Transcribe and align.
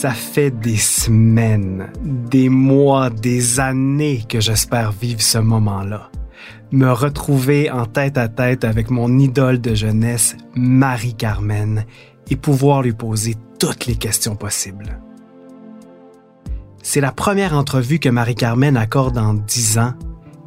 Ça 0.00 0.12
fait 0.12 0.50
des 0.50 0.78
semaines, 0.78 1.92
des 2.02 2.48
mois, 2.48 3.10
des 3.10 3.60
années 3.60 4.24
que 4.26 4.40
j'espère 4.40 4.92
vivre 4.92 5.20
ce 5.20 5.36
moment-là. 5.36 6.10
Me 6.72 6.90
retrouver 6.90 7.70
en 7.70 7.84
tête 7.84 8.16
à 8.16 8.28
tête 8.28 8.64
avec 8.64 8.88
mon 8.88 9.18
idole 9.18 9.60
de 9.60 9.74
jeunesse, 9.74 10.38
Marie-Carmen, 10.54 11.84
et 12.30 12.36
pouvoir 12.36 12.80
lui 12.80 12.94
poser 12.94 13.34
toutes 13.58 13.84
les 13.84 13.96
questions 13.96 14.36
possibles. 14.36 14.98
C'est 16.82 17.02
la 17.02 17.12
première 17.12 17.52
entrevue 17.52 17.98
que 17.98 18.08
Marie-Carmen 18.08 18.78
accorde 18.78 19.18
en 19.18 19.34
dix 19.34 19.76
ans, 19.76 19.92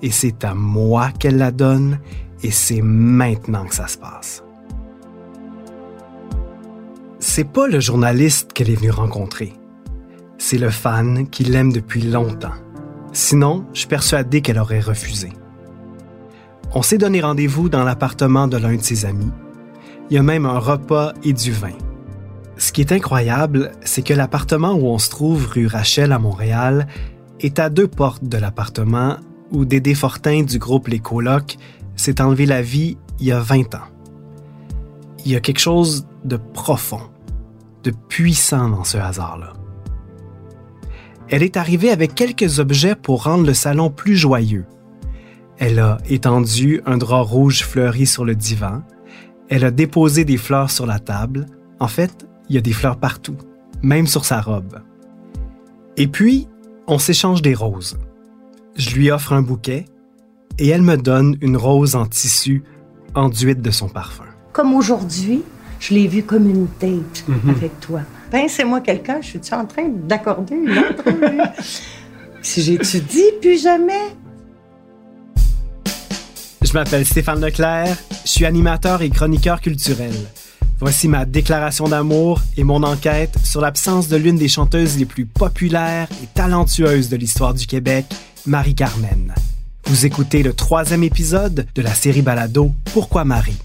et 0.01 0.09
c'est 0.09 0.43
à 0.45 0.55
moi 0.55 1.11
qu'elle 1.19 1.37
la 1.37 1.51
donne, 1.51 1.99
et 2.41 2.49
c'est 2.49 2.81
maintenant 2.81 3.65
que 3.65 3.75
ça 3.75 3.87
se 3.87 3.99
passe 3.99 4.43
c'est 7.35 7.51
pas 7.51 7.67
le 7.67 7.79
journaliste 7.79 8.53
qu'elle 8.53 8.69
est 8.69 8.75
venue 8.75 8.91
rencontrer. 8.91 9.53
C'est 10.37 10.59
le 10.59 10.69
fan 10.69 11.27
qui 11.27 11.43
l'aime 11.43 11.73
depuis 11.73 12.03
longtemps. 12.03 12.53
Sinon, 13.11 13.65
je 13.73 13.79
suis 13.79 13.87
persuadé 13.87 14.41
qu'elle 14.41 14.59
aurait 14.59 14.79
refusé. 14.79 15.29
On 16.75 16.83
s'est 16.83 16.99
donné 16.99 17.21
rendez-vous 17.21 17.69
dans 17.69 17.83
l'appartement 17.83 18.47
de 18.47 18.57
l'un 18.57 18.75
de 18.75 18.83
ses 18.83 19.05
amis. 19.05 19.31
Il 20.11 20.15
y 20.15 20.19
a 20.19 20.21
même 20.21 20.45
un 20.45 20.59
repas 20.59 21.13
et 21.23 21.33
du 21.33 21.51
vin. 21.51 21.73
Ce 22.57 22.71
qui 22.71 22.81
est 22.81 22.91
incroyable, 22.91 23.71
c'est 23.81 24.03
que 24.03 24.13
l'appartement 24.13 24.73
où 24.73 24.85
on 24.85 24.99
se 24.99 25.09
trouve 25.09 25.47
rue 25.47 25.65
Rachel 25.65 26.11
à 26.11 26.19
Montréal 26.19 26.87
est 27.39 27.57
à 27.57 27.71
deux 27.71 27.87
portes 27.87 28.25
de 28.25 28.37
l'appartement 28.37 29.17
où 29.49 29.65
Dédé 29.65 29.95
Fortin 29.95 30.43
du 30.43 30.59
groupe 30.59 30.87
Les 30.87 30.99
Colocs 30.99 31.57
s'est 31.95 32.21
enlevé 32.21 32.45
la 32.45 32.61
vie 32.61 32.95
il 33.19 33.25
y 33.25 33.31
a 33.31 33.39
20 33.39 33.73
ans. 33.73 33.87
Il 35.25 35.31
y 35.31 35.35
a 35.35 35.39
quelque 35.39 35.61
chose 35.61 36.05
de 36.25 36.37
profond 36.37 37.01
de 37.83 37.91
puissant 37.91 38.69
dans 38.69 38.83
ce 38.83 38.97
hasard-là. 38.97 39.53
Elle 41.29 41.43
est 41.43 41.57
arrivée 41.57 41.89
avec 41.89 42.15
quelques 42.15 42.59
objets 42.59 42.95
pour 42.95 43.23
rendre 43.23 43.45
le 43.45 43.53
salon 43.53 43.89
plus 43.89 44.15
joyeux. 44.15 44.65
Elle 45.57 45.79
a 45.79 45.97
étendu 46.09 46.81
un 46.85 46.97
drap 46.97 47.21
rouge 47.21 47.63
fleuri 47.63 48.05
sur 48.05 48.25
le 48.25 48.35
divan. 48.35 48.81
Elle 49.49 49.65
a 49.65 49.71
déposé 49.71 50.25
des 50.25 50.37
fleurs 50.37 50.71
sur 50.71 50.85
la 50.85 50.99
table. 50.99 51.45
En 51.79 51.87
fait, 51.87 52.27
il 52.49 52.55
y 52.55 52.57
a 52.57 52.61
des 52.61 52.73
fleurs 52.73 52.97
partout, 52.97 53.37
même 53.81 54.07
sur 54.07 54.25
sa 54.25 54.41
robe. 54.41 54.79
Et 55.97 56.07
puis, 56.07 56.47
on 56.87 56.99
s'échange 56.99 57.41
des 57.41 57.53
roses. 57.53 57.97
Je 58.75 58.95
lui 58.95 59.11
offre 59.11 59.33
un 59.33 59.41
bouquet 59.41 59.85
et 60.59 60.67
elle 60.67 60.81
me 60.81 60.97
donne 60.97 61.37
une 61.41 61.57
rose 61.57 61.95
en 61.95 62.05
tissu 62.05 62.63
enduite 63.15 63.61
de 63.61 63.71
son 63.71 63.89
parfum. 63.89 64.25
Comme 64.51 64.73
aujourd'hui, 64.73 65.43
je 65.83 65.93
l'ai 65.93 66.07
vu 66.07 66.23
comme 66.23 66.49
une 66.49 66.67
date 66.79 67.25
mhm. 67.27 67.49
avec 67.49 67.79
toi. 67.81 68.01
Pince-moi 68.31 68.79
quelqu'un, 68.81 69.19
je 69.21 69.27
suis 69.27 69.39
en 69.51 69.65
train 69.65 69.89
d'accorder 69.89 70.55
une 70.55 70.77
entrevue? 70.77 71.41
si 72.41 72.61
j'étudie, 72.61 73.31
plus 73.41 73.61
jamais. 73.61 74.15
Je 76.61 76.73
m'appelle 76.73 77.05
Stéphane 77.05 77.41
Leclerc, 77.41 77.97
je 78.23 78.29
suis 78.29 78.45
animateur 78.45 79.01
et 79.01 79.09
chroniqueur 79.09 79.59
culturel. 79.59 80.13
Voici 80.79 81.07
ma 81.07 81.25
déclaration 81.25 81.87
d'amour 81.87 82.41
et 82.57 82.63
mon 82.63 82.81
enquête 82.83 83.35
sur 83.43 83.61
l'absence 83.61 84.07
de 84.07 84.15
l'une 84.15 84.37
des 84.37 84.47
chanteuses 84.47 84.97
les 84.97 85.05
plus 85.05 85.25
populaires 85.25 86.07
et 86.23 86.27
talentueuses 86.33 87.09
de 87.09 87.17
l'histoire 87.17 87.53
du 87.53 87.67
Québec, 87.67 88.05
Marie-Carmen. 88.45 89.35
Vous 89.85 90.05
écoutez 90.05 90.43
le 90.43 90.53
troisième 90.53 91.03
épisode 91.03 91.67
de 91.75 91.81
la 91.81 91.93
série 91.93 92.21
Balado 92.21 92.71
Pourquoi 92.93 93.25
Marie? 93.25 93.59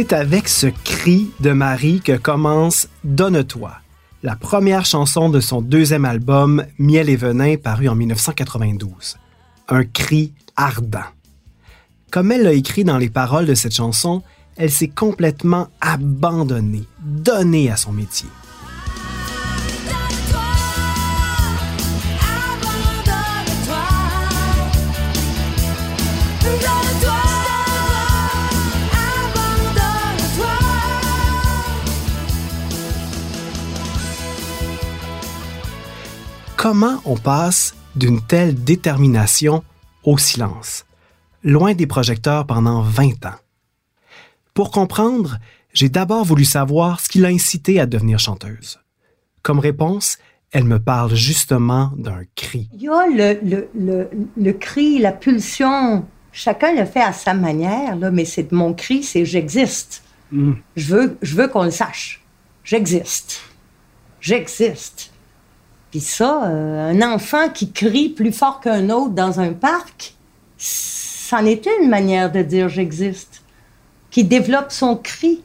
C'est 0.00 0.12
avec 0.12 0.46
ce 0.46 0.68
cri 0.68 1.32
de 1.40 1.50
Marie 1.50 2.00
que 2.00 2.16
commence 2.16 2.86
Donne-toi, 3.02 3.72
la 4.22 4.36
première 4.36 4.84
chanson 4.84 5.28
de 5.28 5.40
son 5.40 5.60
deuxième 5.60 6.04
album 6.04 6.64
Miel 6.78 7.08
et 7.08 7.16
venin 7.16 7.56
paru 7.56 7.88
en 7.88 7.96
1992. 7.96 9.16
Un 9.66 9.82
cri 9.82 10.32
ardent. 10.54 11.02
Comme 12.12 12.30
elle 12.30 12.44
l'a 12.44 12.52
écrit 12.52 12.84
dans 12.84 12.96
les 12.96 13.10
paroles 13.10 13.46
de 13.46 13.54
cette 13.54 13.74
chanson, 13.74 14.22
elle 14.56 14.70
s'est 14.70 14.86
complètement 14.86 15.66
abandonnée, 15.80 16.84
donnée 17.00 17.68
à 17.68 17.76
son 17.76 17.90
métier. 17.90 18.28
Comment 36.58 37.00
on 37.04 37.16
passe 37.16 37.76
d'une 37.94 38.20
telle 38.20 38.64
détermination 38.64 39.62
au 40.02 40.18
silence, 40.18 40.86
loin 41.44 41.72
des 41.72 41.86
projecteurs 41.86 42.48
pendant 42.48 42.82
20 42.82 43.26
ans? 43.26 43.38
Pour 44.54 44.72
comprendre, 44.72 45.38
j'ai 45.72 45.88
d'abord 45.88 46.24
voulu 46.24 46.44
savoir 46.44 46.98
ce 46.98 47.08
qui 47.08 47.20
l'a 47.20 47.28
incité 47.28 47.78
à 47.78 47.86
devenir 47.86 48.18
chanteuse. 48.18 48.80
Comme 49.42 49.60
réponse, 49.60 50.18
elle 50.50 50.64
me 50.64 50.80
parle 50.80 51.14
justement 51.14 51.92
d'un 51.96 52.22
cri. 52.34 52.68
Il 52.72 52.82
y 52.82 52.88
a 52.88 53.06
le, 53.06 54.52
cri, 54.54 54.98
la 54.98 55.12
pulsion. 55.12 56.04
Chacun 56.32 56.74
le 56.74 56.86
fait 56.86 57.02
à 57.02 57.12
sa 57.12 57.34
manière, 57.34 57.94
là, 57.94 58.10
mais 58.10 58.24
c'est 58.24 58.50
mon 58.50 58.74
cri, 58.74 59.04
c'est 59.04 59.24
j'existe. 59.24 60.02
Mm. 60.32 60.54
Je 60.74 60.92
veux, 60.92 61.18
je 61.22 61.36
veux 61.36 61.46
qu'on 61.46 61.62
le 61.62 61.70
sache. 61.70 62.20
j'existe. 62.64 63.42
J'existe. 64.20 65.12
Puis 65.90 66.00
ça, 66.00 66.44
euh, 66.44 66.90
un 66.90 67.02
enfant 67.02 67.48
qui 67.48 67.72
crie 67.72 68.10
plus 68.10 68.32
fort 68.32 68.60
qu'un 68.60 68.90
autre 68.90 69.14
dans 69.14 69.40
un 69.40 69.52
parc, 69.52 70.14
c'en 70.58 71.44
était 71.46 71.70
une 71.82 71.88
manière 71.88 72.30
de 72.30 72.42
dire 72.42 72.68
j'existe. 72.68 73.42
Qui 74.10 74.24
développe 74.24 74.70
son 74.72 74.96
cri 74.96 75.42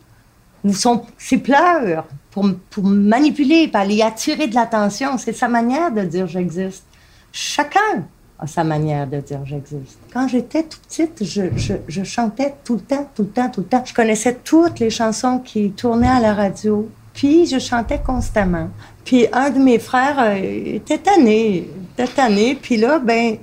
ou 0.64 0.74
son, 0.74 1.06
ses 1.18 1.38
pleurs 1.38 2.06
pour, 2.32 2.50
pour 2.70 2.84
manipuler, 2.86 3.68
pour 3.68 3.82
aller 3.82 4.02
attirer 4.02 4.48
de 4.48 4.56
l'attention. 4.56 5.18
C'est 5.18 5.34
sa 5.34 5.48
manière 5.48 5.92
de 5.92 6.02
dire 6.02 6.28
j'existe. 6.28 6.86
Chacun 7.32 8.06
a 8.40 8.48
sa 8.48 8.64
manière 8.64 9.08
de 9.08 9.20
dire 9.20 9.46
j'existe. 9.46 10.00
Quand 10.14 10.28
j'étais 10.28 10.64
toute 10.64 10.82
petite, 10.82 11.24
je, 11.24 11.76
je 11.88 12.04
chantais 12.04 12.56
tout 12.64 12.76
le 12.76 12.82
temps, 12.82 13.10
tout 13.16 13.24
le 13.24 13.30
temps, 13.30 13.50
tout 13.50 13.62
le 13.62 13.68
temps. 13.68 13.84
Je 13.86 13.94
connaissais 13.94 14.40
toutes 14.44 14.80
les 14.80 14.90
chansons 14.90 15.40
qui 15.40 15.72
tournaient 15.72 16.08
à 16.08 16.20
la 16.20 16.34
radio. 16.34 16.90
Puis 17.14 17.46
je 17.48 17.60
chantais 17.60 18.00
constamment. 18.06 18.70
Puis 19.06 19.28
un 19.32 19.50
de 19.50 19.60
mes 19.60 19.80
frères 19.80 20.18
euh, 20.20 20.36
était 20.76 20.98
tanné, 20.98 21.70
était 21.94 22.08
tanné. 22.08 22.56
Puis 22.56 22.78
là, 22.78 23.00
ben, 23.00 23.38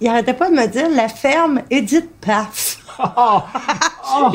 il 0.00 0.08
arrêtait 0.08 0.34
pas 0.34 0.50
de 0.50 0.54
me 0.54 0.66
dire 0.66 0.88
la 0.90 1.08
ferme 1.08 1.62
Edith 1.70 2.10
Paf. 2.20 2.78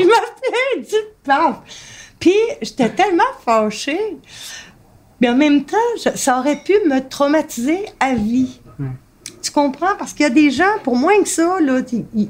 il 0.00 0.06
m'appelait 0.06 0.76
Edith 0.78 1.14
Paf. 1.24 1.56
Puis 2.20 2.34
j'étais 2.62 2.90
tellement 2.90 3.22
fâchée. 3.44 4.18
Mais 5.20 5.28
en 5.28 5.34
même 5.36 5.64
temps, 5.64 5.76
je- 6.02 6.16
ça 6.16 6.38
aurait 6.38 6.62
pu 6.62 6.72
me 6.88 7.06
traumatiser 7.08 7.86
à 8.00 8.14
vie. 8.14 8.60
Tu 9.48 9.54
comprends? 9.54 9.96
Parce 9.98 10.12
qu'il 10.12 10.24
y 10.24 10.26
a 10.26 10.30
des 10.30 10.50
gens, 10.50 10.78
pour 10.84 10.94
moins 10.94 11.22
que 11.22 11.28
ça, 11.28 11.58
là, 11.58 11.80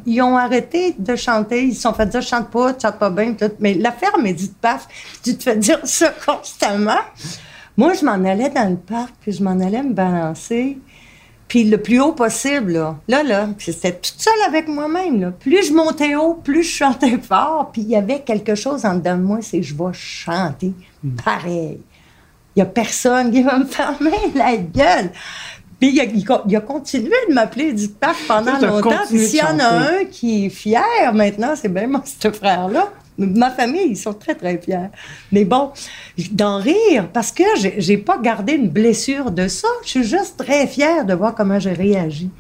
ils- 0.06 0.23
ont 0.23 0.37
arrêté 0.37 0.94
de 0.97 1.17
chanter. 1.17 1.65
Ils 1.65 1.75
se 1.75 1.82
sont 1.82 1.93
fait 1.93 2.06
dire, 2.06 2.23
chante 2.23 2.49
pas, 2.49 2.73
tu 2.75 2.82
chantes 2.87 2.99
pas 3.00 3.11
bien. 3.11 3.35
Mais 3.59 3.75
l'affaire 3.75 4.12
dit 4.23 4.53
paf, 4.61 4.87
tu 5.25 5.37
te 5.37 5.43
fais 5.43 5.56
dire 5.56 5.81
ça 5.82 6.11
constamment. 6.26 7.00
Moi, 7.76 7.94
je 7.94 8.05
m'en 8.05 8.12
allais 8.25 8.50
dans 8.50 8.70
le 8.70 8.76
parc, 8.76 9.15
puis 9.20 9.32
je 9.32 9.43
m'en 9.43 9.59
allais 9.59 9.82
me 9.82 9.93
balancer. 9.94 10.79
Puis 11.49 11.65
le 11.65 11.79
plus 11.79 11.99
haut 12.00 12.12
possible, 12.12 12.73
là. 12.75 12.97
Là, 13.09 13.49
c'était 13.59 13.94
toute 13.94 14.15
seule 14.20 14.41
avec 14.47 14.69
moi-même. 14.69 15.32
Plus 15.41 15.67
je 15.69 15.73
montais 15.73 16.15
haut, 16.15 16.35
plus 16.35 16.62
je 16.62 16.70
chantais 16.76 17.19
fort. 17.19 17.70
Puis 17.73 17.82
il 17.82 17.88
y 17.88 17.97
avait 17.97 18.20
quelque 18.20 18.55
chose 18.55 18.85
en 18.85 18.94
dedans 18.94 19.17
de 19.17 19.23
moi, 19.23 19.38
c'est 19.43 19.61
je 19.65 19.75
vais 19.75 19.93
chanter 19.93 20.73
pareil. 21.25 21.81
Il 22.55 22.59
y 22.61 22.62
a 22.62 22.67
personne 22.67 23.31
qui 23.32 23.43
va 23.43 23.59
me 23.59 23.65
fermer 23.81 24.32
la 24.37 24.56
gueule. 24.56 25.11
Puis 25.81 25.91
il 25.93 26.01
a, 26.01 26.43
il 26.49 26.61
continué 26.61 27.15
de 27.29 27.35
m'appeler 27.35 27.73
du 27.73 27.89
parc 27.89 28.19
pendant 28.27 28.59
longtemps. 28.59 28.91
Puis 29.09 29.27
s'il 29.27 29.39
y 29.39 29.43
en 29.43 29.59
a 29.59 29.69
un 29.69 30.05
qui 30.11 30.47
est 30.47 30.49
fier 30.49 31.13
maintenant, 31.15 31.55
c'est 31.55 31.73
bien 31.73 31.87
moi, 31.87 32.03
ce 32.21 32.31
frère-là. 32.31 32.93
Ma 33.17 33.51
famille, 33.51 33.89
ils 33.91 33.97
sont 33.97 34.15
très, 34.15 34.37
très 34.37 34.59
fiers. 34.59 34.91
Mais 35.33 35.45
bon, 35.45 35.73
d'en 36.31 36.59
rire, 36.59 37.09
parce 37.13 37.33
que 37.33 37.43
j'ai 37.77 37.99
pas 37.99 38.19
gardé 38.19 38.53
une 38.53 38.69
blessure 38.69 39.33
de 39.33 39.49
ça. 39.49 39.67
Je 39.83 39.89
suis 39.89 40.05
juste 40.05 40.37
très 40.37 40.69
fière 40.69 41.05
de 41.05 41.15
voir 41.15 41.35
comment 41.35 41.59
j'ai 41.59 41.73
réagi. 41.73 42.31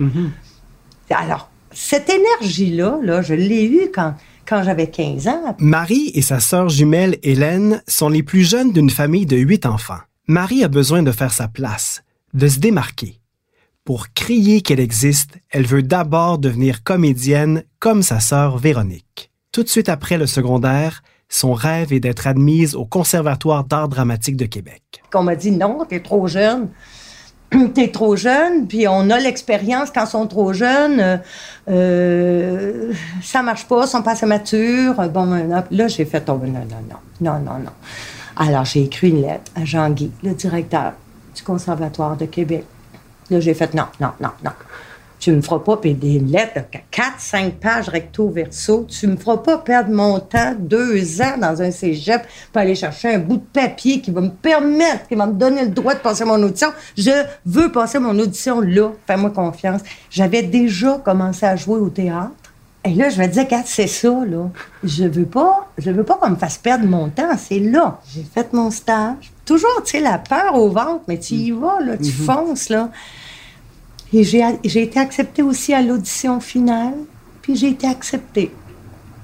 Alors, 1.10 1.50
cette 1.72 2.08
énergie-là, 2.08 2.98
là, 3.02 3.22
je 3.22 3.34
l'ai 3.34 3.64
eue 3.64 3.90
quand, 3.92 4.14
quand 4.46 4.62
j'avais 4.62 4.88
15 4.88 5.26
ans. 5.26 5.56
Marie 5.58 6.12
et 6.14 6.22
sa 6.22 6.38
sœur 6.38 6.68
jumelle 6.68 7.18
Hélène 7.24 7.82
sont 7.88 8.08
les 8.08 8.22
plus 8.22 8.48
jeunes 8.48 8.72
d'une 8.72 8.90
famille 8.90 9.26
de 9.26 9.36
huit 9.36 9.66
enfants. 9.66 9.98
Marie 10.28 10.62
a 10.62 10.68
besoin 10.68 11.02
de 11.02 11.10
faire 11.10 11.32
sa 11.32 11.48
place, 11.48 12.02
de 12.34 12.46
se 12.46 12.60
démarquer. 12.60 13.17
Pour 13.88 14.12
crier 14.12 14.60
qu'elle 14.60 14.80
existe, 14.80 15.38
elle 15.48 15.64
veut 15.64 15.82
d'abord 15.82 16.38
devenir 16.38 16.82
comédienne 16.82 17.62
comme 17.78 18.02
sa 18.02 18.20
sœur 18.20 18.58
Véronique. 18.58 19.30
Tout 19.50 19.62
de 19.62 19.68
suite 19.70 19.88
après 19.88 20.18
le 20.18 20.26
secondaire, 20.26 21.02
son 21.30 21.54
rêve 21.54 21.94
est 21.94 21.98
d'être 21.98 22.26
admise 22.26 22.74
au 22.74 22.84
Conservatoire 22.84 23.64
d'art 23.64 23.88
dramatique 23.88 24.36
de 24.36 24.44
Québec. 24.44 24.82
qu'on 25.10 25.22
m'a 25.22 25.36
dit 25.36 25.52
non, 25.52 25.86
t'es 25.88 26.00
trop 26.00 26.26
jeune. 26.28 26.68
T'es 27.74 27.88
trop 27.88 28.14
jeune, 28.14 28.66
puis 28.68 28.86
on 28.86 29.08
a 29.08 29.18
l'expérience 29.18 29.90
quand 29.90 30.04
ils 30.04 30.10
sont 30.10 30.26
trop 30.26 30.52
jeunes, 30.52 31.00
euh, 31.00 31.16
euh, 31.70 32.92
ça 33.22 33.42
marche 33.42 33.64
pas, 33.64 33.86
ils 33.86 33.88
sont 33.88 34.02
pas 34.02 34.10
assez 34.10 34.26
matures. 34.26 34.96
Bon, 35.08 35.24
maintenant, 35.24 35.64
là, 35.70 35.88
j'ai 35.88 36.04
fait, 36.04 36.28
non, 36.28 36.36
non, 36.36 36.50
non, 36.50 36.98
non, 37.22 37.38
non, 37.38 37.58
non. 37.58 37.72
Alors, 38.36 38.66
j'ai 38.66 38.82
écrit 38.82 39.08
une 39.08 39.22
lettre 39.22 39.50
à 39.56 39.64
Jean-Guy, 39.64 40.12
le 40.22 40.34
directeur 40.34 40.92
du 41.34 41.42
Conservatoire 41.42 42.18
de 42.18 42.26
Québec. 42.26 42.66
Là, 43.30 43.40
j'ai 43.40 43.54
fait, 43.54 43.74
non, 43.74 43.84
non, 44.00 44.10
non, 44.20 44.30
non. 44.44 44.52
Tu 45.20 45.32
me 45.32 45.42
feras 45.42 45.58
pas, 45.58 45.76
puis 45.76 45.94
des 45.94 46.20
lettres 46.20 46.54
de 46.54 46.78
4, 46.92 47.14
5 47.18 47.54
pages 47.54 47.88
recto 47.88 48.30
verso, 48.30 48.86
tu 48.88 49.08
me 49.08 49.16
feras 49.16 49.38
pas 49.38 49.58
perdre 49.58 49.90
mon 49.90 50.20
temps 50.20 50.54
deux 50.56 51.20
ans 51.20 51.36
dans 51.40 51.60
un 51.60 51.72
cégep 51.72 52.22
pour 52.52 52.62
aller 52.62 52.76
chercher 52.76 53.14
un 53.14 53.18
bout 53.18 53.38
de 53.38 53.46
papier 53.52 54.00
qui 54.00 54.12
va 54.12 54.20
me 54.20 54.30
permettre, 54.30 55.08
qui 55.08 55.16
va 55.16 55.26
me 55.26 55.32
donner 55.32 55.64
le 55.64 55.70
droit 55.70 55.94
de 55.94 55.98
passer 55.98 56.24
mon 56.24 56.40
audition. 56.40 56.68
Je 56.96 57.10
veux 57.44 57.72
passer 57.72 57.98
mon 57.98 58.16
audition 58.16 58.60
là. 58.60 58.92
Fais-moi 59.08 59.30
confiance. 59.30 59.80
J'avais 60.08 60.44
déjà 60.44 61.00
commencé 61.04 61.44
à 61.44 61.56
jouer 61.56 61.80
au 61.80 61.88
théâtre. 61.88 62.32
Et 62.84 62.94
là, 62.94 63.10
je 63.10 63.20
me 63.20 63.26
disais, 63.26 63.42
regarde, 63.42 63.66
c'est 63.66 63.88
ça, 63.88 64.08
là. 64.08 64.48
Je 64.84 65.04
veux 65.04 65.26
pas, 65.26 65.68
je 65.78 65.90
veux 65.90 66.04
pas 66.04 66.14
qu'on 66.14 66.30
me 66.30 66.36
fasse 66.36 66.58
perdre 66.58 66.86
mon 66.86 67.08
temps. 67.08 67.36
C'est 67.36 67.58
là. 67.58 68.00
J'ai 68.14 68.22
fait 68.22 68.52
mon 68.52 68.70
stage. 68.70 69.32
Toujours, 69.44 69.82
tu 69.84 69.90
sais, 69.90 70.00
la 70.00 70.18
peur 70.18 70.54
au 70.54 70.68
ventre, 70.70 71.02
mais 71.08 71.18
tu 71.18 71.34
y 71.34 71.50
vas, 71.50 71.80
là, 71.80 71.96
tu 71.98 72.12
fonces, 72.12 72.68
là. 72.68 72.90
Et 74.12 74.24
j'ai, 74.24 74.42
été 74.64 74.98
acceptée 74.98 75.42
aussi 75.42 75.74
à 75.74 75.82
l'audition 75.82 76.40
finale, 76.40 76.94
puis 77.42 77.56
j'ai 77.56 77.68
été 77.68 77.86
acceptée. 77.86 78.50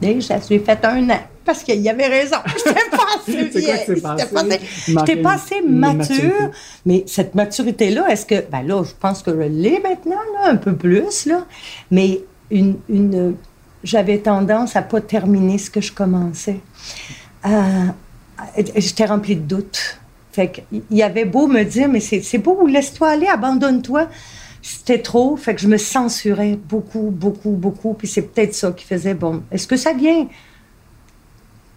Et 0.02 0.20
j'ai 0.20 0.58
fait 0.58 0.84
un 0.84 1.10
an. 1.10 1.20
Parce 1.44 1.62
qu'il 1.62 1.80
y 1.80 1.88
avait 1.90 2.06
raison. 2.06 2.36
J'étais 2.56 2.90
pas 2.90 3.04
assez 3.16 3.60
vieille. 3.60 3.80
J'étais 4.86 5.16
pas 5.16 5.34
assez- 5.34 5.56
assez 5.56 5.62
mature. 5.62 5.98
maturité. 5.98 6.34
Mais 6.86 7.04
cette 7.06 7.34
maturité-là, 7.34 8.08
est-ce 8.08 8.24
que. 8.24 8.44
Ben 8.50 8.62
là, 8.66 8.82
je 8.82 8.92
pense 8.98 9.22
que 9.22 9.30
je 9.30 9.46
l'ai 9.48 9.78
maintenant, 9.80 10.20
là, 10.34 10.48
un 10.50 10.56
peu 10.56 10.74
plus, 10.74 11.26
là. 11.26 11.46
Mais 11.90 12.20
une. 12.50 12.76
une 12.88 13.34
j'avais 13.82 14.18
tendance 14.18 14.76
à 14.76 14.82
pas 14.82 15.02
terminer 15.02 15.58
ce 15.58 15.68
que 15.70 15.82
je 15.82 15.92
commençais. 15.92 16.60
Euh, 17.46 17.86
J'étais 18.76 19.04
remplie 19.04 19.36
de 19.36 19.42
doutes. 19.42 20.00
Fait 20.32 20.50
qu'il 20.50 20.82
y 20.90 21.02
avait 21.02 21.26
beau 21.26 21.46
me 21.46 21.62
dire, 21.62 21.88
mais 21.88 22.00
c'est 22.00 22.38
beau, 22.38 22.66
laisse-toi 22.66 23.10
aller, 23.10 23.26
abandonne-toi. 23.26 24.08
C'était 24.66 25.02
trop, 25.02 25.36
fait 25.36 25.54
que 25.54 25.60
je 25.60 25.68
me 25.68 25.76
censurais 25.76 26.56
beaucoup, 26.56 27.10
beaucoup, 27.10 27.50
beaucoup. 27.50 27.92
Puis 27.92 28.08
c'est 28.08 28.22
peut-être 28.22 28.54
ça 28.54 28.72
qui 28.72 28.86
faisait, 28.86 29.12
bon, 29.12 29.42
est-ce 29.50 29.66
que 29.66 29.76
ça 29.76 29.92
vient? 29.92 30.26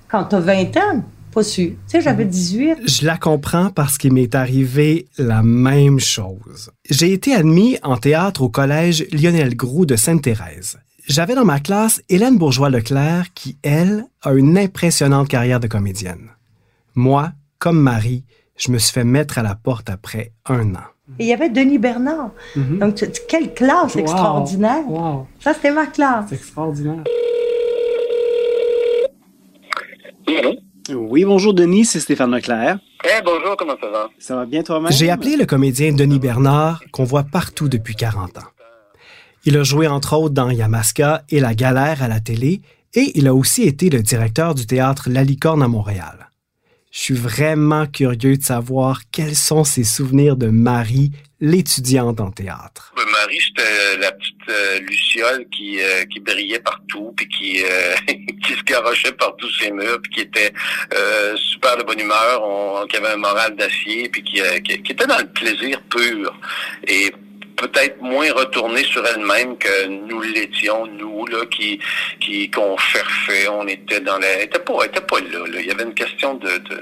Quand 0.07 0.23
t'as 0.23 0.39
20 0.39 0.77
ans? 0.77 1.03
Pas 1.33 1.43
sûr. 1.43 1.71
Tu 1.71 1.77
sais, 1.87 2.01
j'avais 2.01 2.23
18. 2.23 2.77
Je 2.85 3.05
la 3.05 3.17
comprends 3.17 3.71
parce 3.71 3.97
qu'il 3.97 4.13
m'est 4.13 4.33
arrivé 4.33 5.09
la 5.17 5.43
même 5.43 5.99
chose. 5.99 6.71
J'ai 6.89 7.11
été 7.11 7.35
admis 7.35 7.77
en 7.83 7.97
théâtre 7.97 8.41
au 8.41 8.47
collège 8.47 9.05
Lionel 9.11 9.57
Groux 9.57 9.85
de 9.85 9.97
Sainte-Thérèse. 9.97 10.79
J'avais 11.09 11.35
dans 11.35 11.43
ma 11.43 11.59
classe 11.59 12.01
Hélène 12.07 12.37
Bourgeois-Leclerc 12.37 13.33
qui, 13.33 13.57
elle, 13.63 14.05
a 14.21 14.31
une 14.31 14.57
impressionnante 14.57 15.27
carrière 15.27 15.59
de 15.59 15.67
comédienne. 15.67 16.29
Moi, 16.95 17.33
comme 17.59 17.81
Marie, 17.81 18.23
je 18.55 18.71
me 18.71 18.77
suis 18.77 18.93
fait 18.93 19.03
mettre 19.03 19.39
à 19.39 19.43
la 19.43 19.55
porte 19.55 19.89
après 19.89 20.31
un 20.45 20.73
an. 20.75 20.87
Et 21.19 21.23
il 21.23 21.27
y 21.27 21.33
avait 21.33 21.49
Denis 21.49 21.77
Bernard. 21.77 22.31
Donc, 22.55 22.95
tu- 22.95 23.09
tu- 23.09 23.21
quelle 23.29 23.53
classe 23.53 23.95
Wow. 23.95 24.01
extraordinaire. 24.01 24.83
Wow, 24.89 25.27
Ça, 25.39 25.53
c'était 25.53 25.71
ma 25.71 25.85
classe. 25.87 26.25
c'est 26.29 26.35
extraordinaire. 26.35 27.03
Oui, 30.89 31.25
bonjour 31.25 31.53
Denis, 31.53 31.85
c'est 31.85 31.99
Stéphane 31.99 32.31
Leclerc. 32.33 32.79
Eh, 33.05 33.21
bonjour, 33.23 33.55
comment 33.57 33.75
ça 33.81 33.89
va? 33.89 34.09
Ça 34.19 34.35
va 34.35 34.45
bien 34.45 34.63
toi-même? 34.63 34.91
J'ai 34.91 35.09
appelé 35.09 35.35
le 35.35 35.45
comédien 35.45 35.91
Denis 35.93 36.19
Bernard, 36.19 36.81
qu'on 36.91 37.03
voit 37.03 37.23
partout 37.23 37.67
depuis 37.69 37.95
40 37.95 38.37
ans. 38.37 38.47
Il 39.45 39.57
a 39.57 39.63
joué 39.63 39.87
entre 39.87 40.13
autres 40.17 40.33
dans 40.33 40.49
Yamaska 40.49 41.23
et 41.29 41.39
La 41.39 41.53
Galère 41.55 42.03
à 42.03 42.07
la 42.07 42.19
télé, 42.19 42.61
et 42.93 43.11
il 43.15 43.27
a 43.27 43.33
aussi 43.35 43.63
été 43.63 43.89
le 43.89 44.01
directeur 44.01 44.55
du 44.55 44.65
théâtre 44.65 45.09
La 45.09 45.23
Licorne 45.23 45.61
à 45.63 45.67
Montréal. 45.67 46.26
Je 46.91 46.99
suis 46.99 47.13
vraiment 47.13 47.85
curieux 47.85 48.37
de 48.37 48.43
savoir 48.43 49.01
quels 49.11 49.35
sont 49.35 49.63
ses 49.63 49.83
souvenirs 49.83 50.37
de 50.37 50.47
Marie, 50.47 51.11
l'étudiante 51.39 52.19
en 52.19 52.31
théâtre. 52.31 52.93
Ben, 52.95 53.03
Marie, 53.11 53.39
c'était 53.39 53.97
la 53.97 54.11
petite 54.11 54.49
euh, 54.49 54.79
Luciole 54.79 55.45
qui, 55.51 55.79
euh, 55.81 56.05
qui 56.05 56.19
brillait 56.19 56.59
partout, 56.59 57.13
puis 57.15 57.27
qui, 57.27 57.63
euh, 57.63 57.95
qui 58.43 58.53
se 58.53 58.63
garochait 58.63 59.11
par 59.11 59.35
tous 59.35 59.51
ses 59.59 59.71
murs, 59.71 59.99
puis 60.01 60.11
qui 60.13 60.21
était 60.21 60.53
euh, 60.93 61.35
super 61.37 61.77
de 61.77 61.83
bonne 61.83 61.99
humeur, 61.99 62.87
qui 62.89 62.97
avait 62.97 63.09
un 63.09 63.17
moral 63.17 63.55
d'acier, 63.55 64.09
puis 64.09 64.23
qui, 64.23 64.41
euh, 64.41 64.59
qui, 64.59 64.73
était 64.73 65.05
dans 65.05 65.19
le 65.19 65.27
plaisir 65.27 65.81
pur. 65.89 66.33
Peut-être 67.57 68.01
moins 68.01 68.31
retournée 68.31 68.83
sur 68.83 69.05
elle-même 69.05 69.57
que 69.57 69.87
nous 69.87 70.21
l'étions, 70.21 70.85
nous, 70.87 71.25
là, 71.25 71.45
qui, 71.47 71.79
qui, 72.19 72.49
qu'on 72.49 72.77
cherchait, 72.77 73.47
on 73.49 73.67
était 73.67 73.99
dans 73.99 74.17
la, 74.19 74.27
elle 74.27 74.43
était 74.43 74.59
pas, 74.59 74.73
elle 74.81 74.87
était 74.87 75.01
pas 75.01 75.19
là, 75.19 75.45
là. 75.47 75.59
Il 75.59 75.65
y 75.65 75.71
avait 75.71 75.83
une 75.83 75.93
question 75.93 76.35
de, 76.35 76.49
de, 76.49 76.79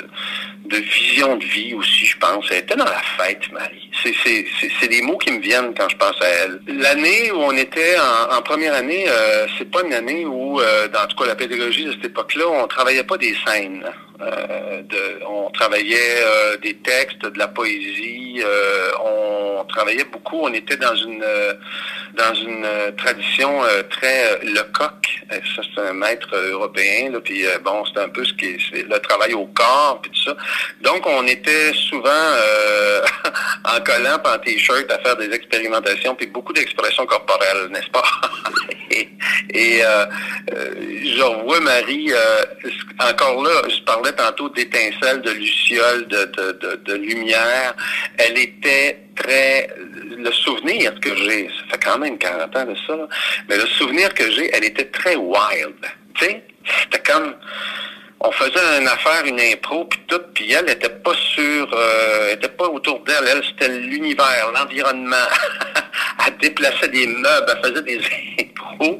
de 0.65 0.77
vision 0.77 1.37
de 1.37 1.45
vie 1.45 1.73
aussi, 1.73 2.05
je 2.05 2.17
pense. 2.17 2.45
Elle 2.51 2.59
était 2.59 2.75
dans 2.75 2.85
la 2.85 3.01
fête, 3.17 3.51
Marie. 3.51 3.89
C'est, 4.03 4.13
c'est, 4.23 4.45
c'est, 4.59 4.69
c'est 4.79 4.87
des 4.87 5.01
mots 5.01 5.17
qui 5.17 5.31
me 5.31 5.39
viennent 5.39 5.73
quand 5.73 5.89
je 5.89 5.97
pense 5.97 6.21
à 6.21 6.27
elle. 6.27 6.59
L'année 6.67 7.31
où 7.31 7.37
on 7.37 7.55
était 7.55 7.95
en, 7.97 8.37
en 8.37 8.41
première 8.41 8.75
année, 8.75 9.05
euh, 9.07 9.47
c'est 9.57 9.71
pas 9.71 9.81
une 9.83 9.93
année 9.93 10.25
où, 10.25 10.59
euh, 10.59 10.87
dans 10.89 11.07
tout 11.07 11.15
cas 11.15 11.27
la 11.27 11.35
pédagogie 11.35 11.85
de 11.85 11.91
cette 11.93 12.05
époque-là, 12.05 12.45
on 12.47 12.67
travaillait 12.67 13.03
pas 13.03 13.17
des 13.17 13.35
scènes. 13.45 13.85
Euh, 14.21 14.81
on 15.27 15.49
travaillait 15.49 15.97
euh, 16.23 16.57
des 16.57 16.75
textes, 16.75 17.25
de 17.25 17.37
la 17.37 17.47
poésie. 17.47 18.41
euh, 18.43 18.91
on 19.03 19.65
travaillait 19.65 20.05
beaucoup. 20.05 20.39
On 20.41 20.53
était 20.53 20.77
dans 20.77 20.95
une 20.95 21.25
dans 22.13 22.33
une 22.33 22.65
tradition 22.97 23.61
très 23.89 24.39
Lecoq. 24.43 25.23
Ça 25.29 25.61
c'est 25.73 25.81
un 25.81 25.93
maître 25.93 26.33
européen. 26.35 27.11
Là, 27.11 27.19
puis 27.19 27.45
bon, 27.63 27.83
c'est 27.85 27.99
un 27.99 28.09
peu 28.09 28.23
ce 28.23 28.33
qui 28.33 28.57
le 28.73 28.97
travail 28.99 29.33
au 29.33 29.47
corps 29.47 29.99
puis 30.01 30.11
tout 30.11 30.29
ça. 30.29 30.37
Donc 30.81 31.05
on 31.05 31.25
était 31.27 31.73
souvent 31.73 32.09
en 33.65 33.81
collant, 33.81 34.17
en 34.23 34.37
t-shirt 34.39 34.89
à 34.91 34.99
faire 34.99 35.17
des 35.17 35.31
expérimentations 35.33 36.15
puis 36.15 36.27
beaucoup 36.27 36.53
d'expressions 36.53 37.05
corporelles, 37.05 37.67
n'est-ce 37.71 37.89
pas? 37.89 38.03
Et, 39.49 39.81
je 41.05 41.21
revois 41.21 41.59
Marie, 41.59 42.11
encore 42.99 43.43
là, 43.43 43.61
je 43.67 43.81
parlais 43.83 44.04
tantôt 44.13 44.49
d'étincelles, 44.49 45.21
de 45.21 45.31
lucioles, 45.31 46.07
de, 46.07 46.25
de, 46.25 46.75
de, 46.83 46.93
lumière. 46.93 47.75
Elle 48.17 48.37
était 48.37 48.99
très... 49.15 49.69
Le 50.17 50.31
souvenir 50.31 50.99
que 50.99 51.15
j'ai, 51.15 51.47
ça 51.47 51.71
fait 51.71 51.83
quand 51.83 51.99
même 51.99 52.17
40 52.17 52.55
ans 52.55 52.65
de 52.65 52.75
ça, 52.87 53.07
mais 53.47 53.57
le 53.57 53.67
souvenir 53.67 54.13
que 54.13 54.29
j'ai, 54.31 54.49
elle 54.55 54.63
était 54.63 54.85
très 54.85 55.15
wild. 55.15 55.75
Tu 56.15 56.25
sais, 56.25 56.43
c'était 56.83 57.11
comme 57.11 57.35
on 58.21 58.31
faisait 58.31 58.79
une 58.81 58.87
affaire, 58.87 59.23
une 59.25 59.39
impro, 59.39 59.85
puis 59.85 59.99
tout, 60.07 60.21
puis 60.33 60.51
elle 60.51 60.69
était 60.69 60.89
pas 60.89 61.13
sur, 61.13 61.69
euh, 61.73 62.33
était 62.33 62.49
pas 62.49 62.65
autour 62.65 62.99
d'elle. 63.01 63.27
Elle, 63.27 63.43
c'était 63.43 63.77
l'univers, 63.77 64.51
l'environnement. 64.53 65.27
elle 66.27 66.37
déplaçait 66.37 66.87
des 66.87 67.07
meubles, 67.07 67.45
elle 67.47 67.69
faisait 67.69 67.81
des 67.83 67.99
Euh, 68.81 68.93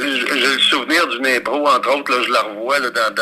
J'ai 0.00 0.40
le 0.40 0.58
souvenir 0.60 1.06
d'une 1.08 1.26
impro, 1.26 1.66
entre 1.66 1.96
autres, 1.96 2.12
là, 2.12 2.22
je 2.24 2.30
la 2.30 2.40
revois 2.42 2.78
là, 2.78 2.90
dans, 2.90 3.14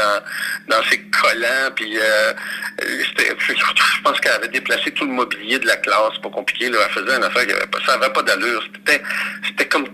dans, 0.68 0.82
ses 0.84 0.98
collants, 0.98 1.70
puis 1.74 1.98
euh, 1.98 2.32
je 2.80 4.02
pense 4.02 4.20
qu'elle 4.20 4.32
avait 4.32 4.48
déplacé 4.48 4.90
tout 4.92 5.04
le 5.04 5.12
mobilier 5.12 5.58
de 5.58 5.66
la 5.66 5.76
classe, 5.76 6.18
pas 6.22 6.30
compliqué. 6.30 6.70
Là, 6.70 6.78
elle 6.84 7.02
faisait 7.02 7.16
une 7.16 7.24
affaire 7.24 7.46
qui 7.46 7.52
avait 7.52 7.66
pas, 7.66 7.78
ça 7.86 7.94
avait 7.94 8.12
pas 8.12 8.22
d'allure. 8.22 8.62
C'était, 8.74 9.68
comme 9.68 9.86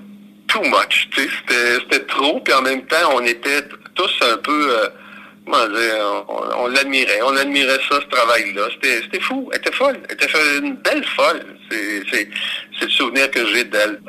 too 0.49 0.63
much, 0.63 1.09
c'était, 1.15 1.81
c'était 1.81 2.05
trop, 2.07 2.41
puis 2.41 2.55
en 2.55 2.63
même 2.63 2.87
temps, 2.87 3.11
on 3.15 3.25
était 3.25 3.63
tous 3.95 4.15
un 4.23 4.37
peu, 4.39 4.79
euh, 4.79 4.89
on, 5.47 6.67
l'admirait, 6.69 7.21
on 7.23 7.37
admirait 7.37 7.79
ça, 7.89 8.01
ce 8.01 8.07
travail-là. 8.07 8.69
C'était, 8.83 9.21
fou, 9.21 9.49
elle 9.53 9.61
était 9.61 9.73
folle, 9.73 9.99
elle 10.09 10.15
était 10.15 10.59
une 10.59 10.77
belle 10.77 11.05
folle. 11.05 11.45
C'est 11.71 12.29
le 12.83 12.89
souvenir 12.89 13.31
que 13.31 13.47
j'ai 13.47 13.65
d'elle. 13.65 14.01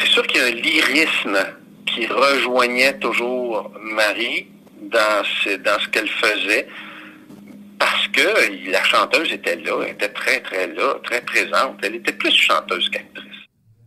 C'est 0.00 0.10
sûr 0.10 0.26
qu'il 0.26 0.40
y 0.40 0.44
a 0.44 0.46
un 0.46 0.50
lyrisme 0.50 1.38
qui 1.86 2.06
rejoignait 2.06 2.98
toujours 2.98 3.70
Marie 3.80 4.48
dans 4.82 5.24
ce, 5.44 5.56
dans 5.56 5.78
ce 5.80 5.88
qu'elle 5.88 6.08
faisait. 6.08 6.66
Parce 7.78 8.08
que 8.08 8.70
la 8.70 8.82
chanteuse 8.84 9.30
était 9.32 9.56
là, 9.56 9.72
elle 9.84 9.92
était 9.92 10.08
très, 10.08 10.40
très 10.40 10.66
là, 10.68 10.94
très 11.04 11.20
présente. 11.20 11.76
Elle 11.82 11.96
était 11.96 12.12
plus 12.12 12.34
chanteuse 12.34 12.88
qu'actrice. 12.88 13.24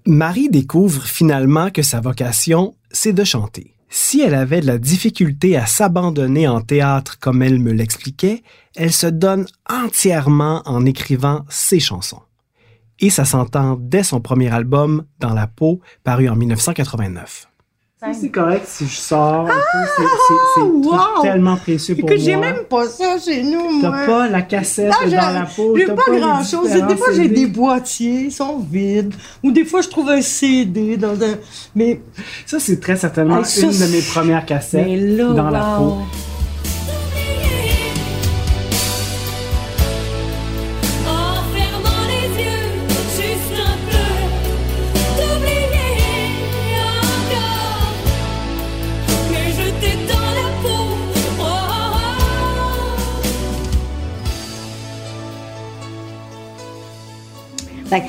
Marie 0.06 0.50
découvre 0.50 1.04
finalement 1.06 1.72
que 1.72 1.82
sa 1.82 2.00
vocation, 2.00 2.76
c'est 2.92 3.14
de 3.14 3.24
chanter. 3.24 3.74
Si 3.90 4.22
elle 4.22 4.36
avait 4.36 4.62
de 4.62 4.68
la 4.68 4.78
difficulté 4.78 5.58
à 5.58 5.66
s'abandonner 5.66 6.48
en 6.48 6.62
théâtre 6.62 7.18
comme 7.20 7.42
elle 7.42 7.60
me 7.60 7.72
l'expliquait, 7.72 8.44
elle 8.76 8.94
se 8.94 9.08
donne 9.08 9.48
entièrement 9.68 10.62
en 10.66 10.86
écrivant 10.86 11.44
ses 11.50 11.80
chansons. 11.80 12.22
Et 13.00 13.10
ça 13.10 13.26
s'entend 13.26 13.78
dès 13.80 14.04
son 14.04 14.22
premier 14.22 14.54
album, 14.54 15.06
Dans 15.20 15.34
la 15.34 15.48
peau, 15.48 15.82
paru 16.04 16.30
en 16.30 16.36
1989. 16.36 17.49
C'est 18.14 18.30
correct 18.30 18.64
si 18.66 18.88
je 18.88 18.96
sors 18.96 19.46
peu. 19.46 19.52
C'est- 20.56 20.62
wow! 20.62 21.22
tellement 21.22 21.58
précieux 21.58 21.96
pour 21.96 22.08
que 22.08 22.14
moi. 22.14 22.24
j'ai 22.24 22.36
même 22.38 22.64
pas 22.70 22.88
ça 22.88 23.18
chez 23.20 23.44
nous, 23.44 23.82
moi. 23.82 23.92
T'as 23.92 24.06
pas 24.06 24.28
la 24.30 24.42
cassette 24.42 24.94
Non, 25.04 25.10
dans 25.10 25.32
la 25.32 25.46
peau. 25.54 25.76
J'ai 25.76 25.86
t'as 25.86 25.94
pas, 25.96 26.04
les 26.10 26.20
grand 26.22 26.44
chose. 26.44 26.70
différents 26.70 26.88
Des 26.88 26.96
fois, 26.96 27.08
j'ai 27.14 27.28
des 27.28 27.48
boîtiers, 27.48 28.22
ils 28.28 28.32
sont 28.32 28.60
vides. 28.60 29.14
Ou 29.44 29.52
des 29.52 29.66
fois, 29.66 29.82
je 29.82 29.90
trouve 29.90 30.10
un 30.10 30.22
CD 30.22 30.96
dans 30.96 31.22
un. 31.22 31.36
Mais. 31.76 32.00
Ça, 32.46 32.58
c'est 32.60 32.80
très 32.80 32.96
certainement 32.96 33.44
ça, 33.44 33.62
une 33.62 33.68
de 33.72 33.88
mes 33.92 34.02
premières 34.02 34.46
cassettes 34.46 34.88
là, 34.88 35.34
dans 35.34 35.50
la 35.50 35.76
peau. 35.78 35.98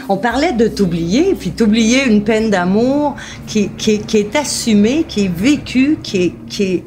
On 0.08 0.16
parlait 0.16 0.52
de 0.52 0.68
t'oublier, 0.68 1.34
puis 1.34 1.50
t'oublier 1.50 2.06
une 2.06 2.24
peine 2.24 2.50
d'amour 2.50 3.16
qui, 3.46 3.68
qui, 3.70 3.98
qui 4.00 4.18
est 4.18 4.36
assumée, 4.36 5.04
qui 5.06 5.26
est 5.26 5.34
vécue, 5.34 5.98
qui 6.02 6.22
est. 6.24 6.34
Qui 6.48 6.62
est 6.62 6.84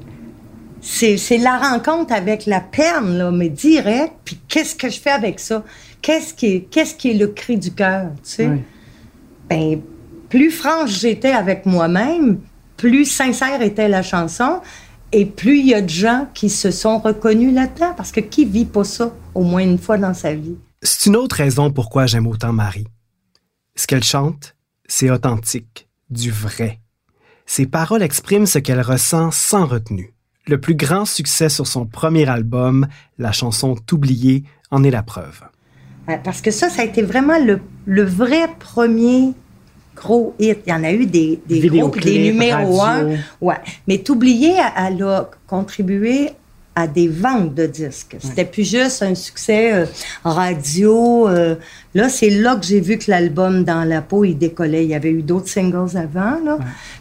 c'est, 0.86 1.16
c'est 1.16 1.38
la 1.38 1.58
rencontre 1.58 2.14
avec 2.14 2.46
la 2.46 2.60
peine, 2.60 3.18
là, 3.18 3.32
mais 3.32 3.48
direct. 3.48 4.14
Puis 4.26 4.38
qu'est-ce 4.50 4.76
que 4.76 4.90
je 4.90 5.00
fais 5.00 5.12
avec 5.12 5.40
ça? 5.40 5.64
Qu'est-ce 6.02 6.34
qui 6.34 6.48
est, 6.48 6.62
qu'est-ce 6.70 6.96
qui 6.96 7.12
est 7.12 7.14
le 7.14 7.28
cri 7.28 7.58
du 7.58 7.72
cœur, 7.72 8.08
tu 8.16 8.32
sais? 8.32 8.50
Ben, 9.50 9.80
plus 10.28 10.52
franche 10.52 11.00
j'étais 11.00 11.32
avec 11.32 11.66
moi-même, 11.66 12.40
plus 12.76 13.06
sincère 13.06 13.62
était 13.62 13.88
la 13.88 14.02
chanson, 14.02 14.60
et 15.14 15.26
plus 15.26 15.60
il 15.60 15.68
y 15.68 15.74
a 15.74 15.82
de 15.82 15.90
gens 15.90 16.28
qui 16.34 16.50
se 16.50 16.72
sont 16.72 17.00
reconnus 17.00 17.54
là-dedans. 17.54 17.94
Parce 17.96 18.12
que 18.12 18.20
qui 18.20 18.44
vit 18.44 18.66
pas 18.66 18.84
ça 18.84 19.14
au 19.34 19.44
moins 19.44 19.64
une 19.64 19.78
fois 19.78 19.98
dans 19.98 20.14
sa 20.14 20.34
vie? 20.34 20.58
C'est 20.86 21.06
une 21.06 21.16
autre 21.16 21.38
raison 21.38 21.72
pourquoi 21.72 22.08
j'aime 22.08 22.28
autant 22.28 22.52
Marie. 22.52 22.88
Ce 23.78 23.88
qu'elle 23.88 24.04
chante, 24.04 24.56
c'est 24.86 25.10
authentique, 25.10 25.88
du 26.10 26.30
vrai. 26.30 26.82
Ses 27.46 27.66
paroles 27.66 28.04
expriment 28.04 28.46
ce 28.46 28.60
qu'elle 28.60 28.82
ressent 28.82 29.32
sans 29.32 29.66
retenue. 29.66 30.14
Le 30.46 30.60
plus 30.60 30.76
grand 30.76 31.06
succès 31.06 31.48
sur 31.48 31.68
son 31.68 31.86
premier 31.86 32.28
album, 32.28 32.88
la 33.18 33.32
chanson 33.32 33.76
T'oublier, 33.76 34.44
en 34.72 34.84
est 34.84 34.92
la 34.92 35.04
preuve. 35.04 35.44
Parce 36.26 36.42
que 36.42 36.52
ça, 36.52 36.68
ça 36.70 36.82
a 36.82 36.86
été 36.86 37.02
vraiment 37.02 37.40
le, 37.40 37.62
le 37.86 38.04
vrai 38.04 38.50
premier 38.60 39.32
gros 39.96 40.36
hit. 40.38 40.60
Il 40.68 40.70
y 40.70 40.74
en 40.74 40.84
a 40.84 40.92
eu 40.92 41.06
des, 41.06 41.40
des 41.48 41.66
gros 41.70 41.88
puis 41.88 42.04
des 42.04 42.32
numéros 42.32 42.80
radio. 42.80 43.08
un. 43.08 43.18
Ouais. 43.40 43.56
Mais 43.88 44.00
t'oublier, 44.00 44.56
elle 44.76 45.02
a 45.04 45.32
contribué 45.48 46.32
à 46.76 46.88
des 46.88 47.08
ventes 47.08 47.54
de 47.54 47.68
disques. 47.68 48.16
C'était 48.20 48.46
plus 48.46 48.68
juste 48.70 49.04
un 49.04 49.14
succès 49.16 49.74
euh, 49.74 49.86
radio. 50.24 51.28
euh. 51.28 51.56
là, 51.94 52.10
c'est 52.10 52.30
là 52.32 52.56
que 52.56 52.66
j'ai 52.66 52.80
vu 52.80 52.98
que 52.98 53.12
l'album 53.12 53.64
Dans 53.64 53.84
la 53.84 54.02
peau, 54.02 54.24
il 54.26 54.38
décollait. 54.38 54.84
Il 54.84 54.90
y 54.90 54.96
avait 54.96 55.12
eu 55.12 55.22
d'autres 55.22 55.48
singles 55.50 55.96
avant, 55.98 56.40
là, 56.44 56.58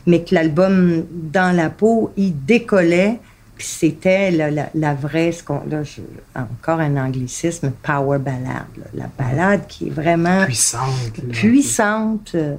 mais 0.06 0.22
que 0.22 0.34
l'album 0.34 1.04
Dans 1.10 1.54
la 1.56 1.70
peau, 1.70 2.10
il 2.16 2.34
décollait. 2.44 3.18
Puis 3.56 3.66
c'était 3.66 4.30
la, 4.30 4.50
la, 4.50 4.68
la 4.74 4.94
vraie, 4.94 5.30
ce 5.32 5.42
qu'on, 5.44 5.60
là, 5.68 5.82
je- 5.84 6.00
encore 6.34 6.80
un 6.80 6.96
anglicisme, 6.96 7.70
power 7.82 8.18
ballad. 8.18 8.66
là. 8.76 8.84
La 8.94 9.08
ballade 9.18 9.66
qui 9.68 9.86
est 9.86 9.90
vraiment 9.90 10.44
Puissante. 10.44 11.18
là. 11.18 11.32
puissante, 11.32 12.32
euh, 12.34 12.56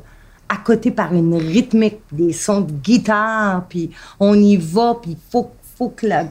à 0.50 0.58
côté 0.58 0.92
par 0.92 1.14
une 1.14 1.36
rythmique, 1.36 2.00
des 2.12 2.32
sons 2.32 2.62
de 2.62 2.72
guitare, 2.72 3.66
puis 3.68 3.90
on 4.20 4.36
y 4.36 4.56
va, 4.56 4.96
puis 5.02 5.12
il 5.12 5.18
faut, 5.32 5.52
faut 5.78 5.90
que 5.90 6.08
la, 6.08 6.26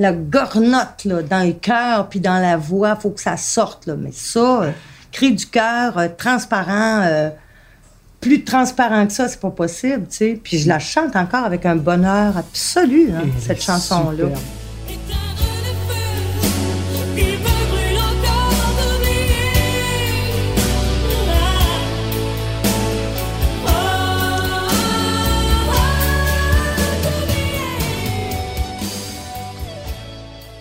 la 0.00 0.12
gornotte 0.12 1.04
là, 1.04 1.22
dans 1.22 1.46
le 1.46 1.52
cœur, 1.52 2.08
puis 2.08 2.20
dans 2.20 2.38
la 2.40 2.56
voix, 2.56 2.96
faut 2.96 3.10
que 3.10 3.20
ça 3.20 3.36
sorte. 3.36 3.86
Là. 3.86 3.96
Mais 3.98 4.12
ça, 4.12 4.62
euh, 4.62 4.70
cri 5.12 5.32
du 5.32 5.44
cœur, 5.44 5.98
euh, 5.98 6.08
transparent, 6.16 7.02
euh, 7.02 7.28
plus 8.18 8.42
transparent 8.42 9.06
que 9.06 9.12
ça, 9.12 9.28
c'est 9.28 9.40
pas 9.40 9.50
possible, 9.50 10.06
tu 10.08 10.16
sais. 10.16 10.40
Puis 10.42 10.58
je 10.58 10.68
la 10.68 10.78
chante 10.78 11.16
encore 11.16 11.44
avec 11.44 11.66
un 11.66 11.76
bonheur 11.76 12.34
absolu, 12.38 13.10
hein, 13.14 13.24
Et 13.26 13.40
cette 13.40 13.62
chanson-là. 13.62 14.28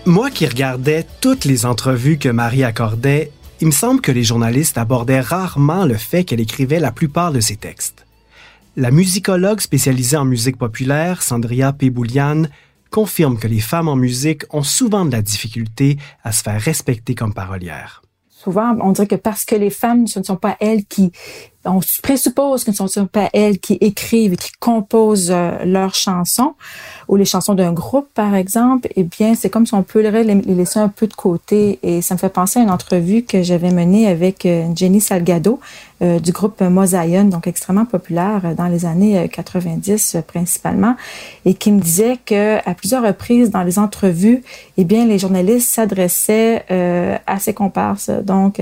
Moi 0.09 0.31
qui 0.31 0.47
regardais 0.47 1.05
toutes 1.21 1.45
les 1.45 1.67
entrevues 1.67 2.17
que 2.17 2.29
Marie 2.29 2.63
accordait, 2.63 3.31
il 3.61 3.67
me 3.67 3.71
semble 3.71 4.01
que 4.01 4.11
les 4.11 4.23
journalistes 4.23 4.79
abordaient 4.79 5.19
rarement 5.19 5.85
le 5.85 5.97
fait 5.97 6.23
qu'elle 6.23 6.39
écrivait 6.39 6.79
la 6.79 6.91
plupart 6.91 7.31
de 7.31 7.39
ses 7.39 7.57
textes. 7.57 8.07
La 8.75 8.89
musicologue 8.89 9.59
spécialisée 9.59 10.17
en 10.17 10.25
musique 10.25 10.57
populaire, 10.57 11.21
Sandria 11.21 11.73
Peboulian, 11.73 12.45
confirme 12.89 13.37
que 13.37 13.47
les 13.47 13.59
femmes 13.59 13.87
en 13.87 13.95
musique 13.95 14.45
ont 14.49 14.63
souvent 14.63 15.05
de 15.05 15.11
la 15.11 15.21
difficulté 15.21 15.99
à 16.23 16.31
se 16.31 16.41
faire 16.41 16.59
respecter 16.59 17.13
comme 17.13 17.35
parolières. 17.35 18.01
Souvent, 18.29 18.75
on 18.81 18.93
dirait 18.93 19.05
que 19.05 19.13
parce 19.13 19.45
que 19.45 19.53
les 19.53 19.69
femmes, 19.69 20.07
ce 20.07 20.17
ne 20.17 20.23
sont 20.23 20.37
pas 20.37 20.57
elles 20.59 20.85
qui, 20.85 21.11
on 21.65 21.79
présuppose 22.01 22.63
que 22.63 22.71
ne 22.71 22.75
sont 22.75 23.05
pas 23.05 23.29
elles 23.33 23.59
qui 23.59 23.77
écrivent 23.81 24.33
et 24.33 24.37
qui 24.37 24.51
composent 24.59 25.31
euh, 25.31 25.63
leurs 25.65 25.93
chansons 25.93 26.53
ou 27.07 27.15
les 27.15 27.25
chansons 27.25 27.53
d'un 27.53 27.73
groupe, 27.73 28.07
par 28.13 28.35
exemple, 28.35 28.87
eh 28.95 29.03
bien, 29.03 29.35
c'est 29.35 29.49
comme 29.49 29.65
si 29.65 29.73
on 29.73 29.83
peut 29.83 29.99
les, 29.99 30.35
laisser 30.35 30.79
un 30.79 30.89
peu 30.89 31.07
de 31.07 31.13
côté. 31.13 31.79
Et 31.83 32.01
ça 32.01 32.15
me 32.15 32.19
fait 32.19 32.29
penser 32.29 32.59
à 32.59 32.63
une 32.63 32.71
entrevue 32.71 33.23
que 33.23 33.43
j'avais 33.43 33.71
menée 33.71 34.07
avec 34.07 34.45
euh, 34.45 34.67
Jenny 34.75 35.01
Salgado 35.01 35.59
euh, 36.01 36.17
du 36.17 36.31
groupe 36.31 36.61
Mosaïon, 36.61 37.25
donc 37.25 37.45
extrêmement 37.45 37.83
populaire 37.83 38.55
dans 38.55 38.67
les 38.67 38.85
années 38.85 39.19
euh, 39.19 39.27
90 39.27 40.15
euh, 40.15 40.21
principalement, 40.21 40.95
et 41.43 41.53
qui 41.53 41.73
me 41.73 41.81
disait 41.81 42.17
que 42.25 42.57
à 42.65 42.73
plusieurs 42.73 43.03
reprises 43.03 43.51
dans 43.51 43.63
les 43.63 43.77
entrevues, 43.77 44.41
eh 44.77 44.85
bien, 44.85 45.05
les 45.05 45.19
journalistes 45.19 45.69
s'adressaient 45.69 46.63
à 47.27 47.39
ses 47.39 47.53
comparses, 47.53 48.09
donc 48.09 48.61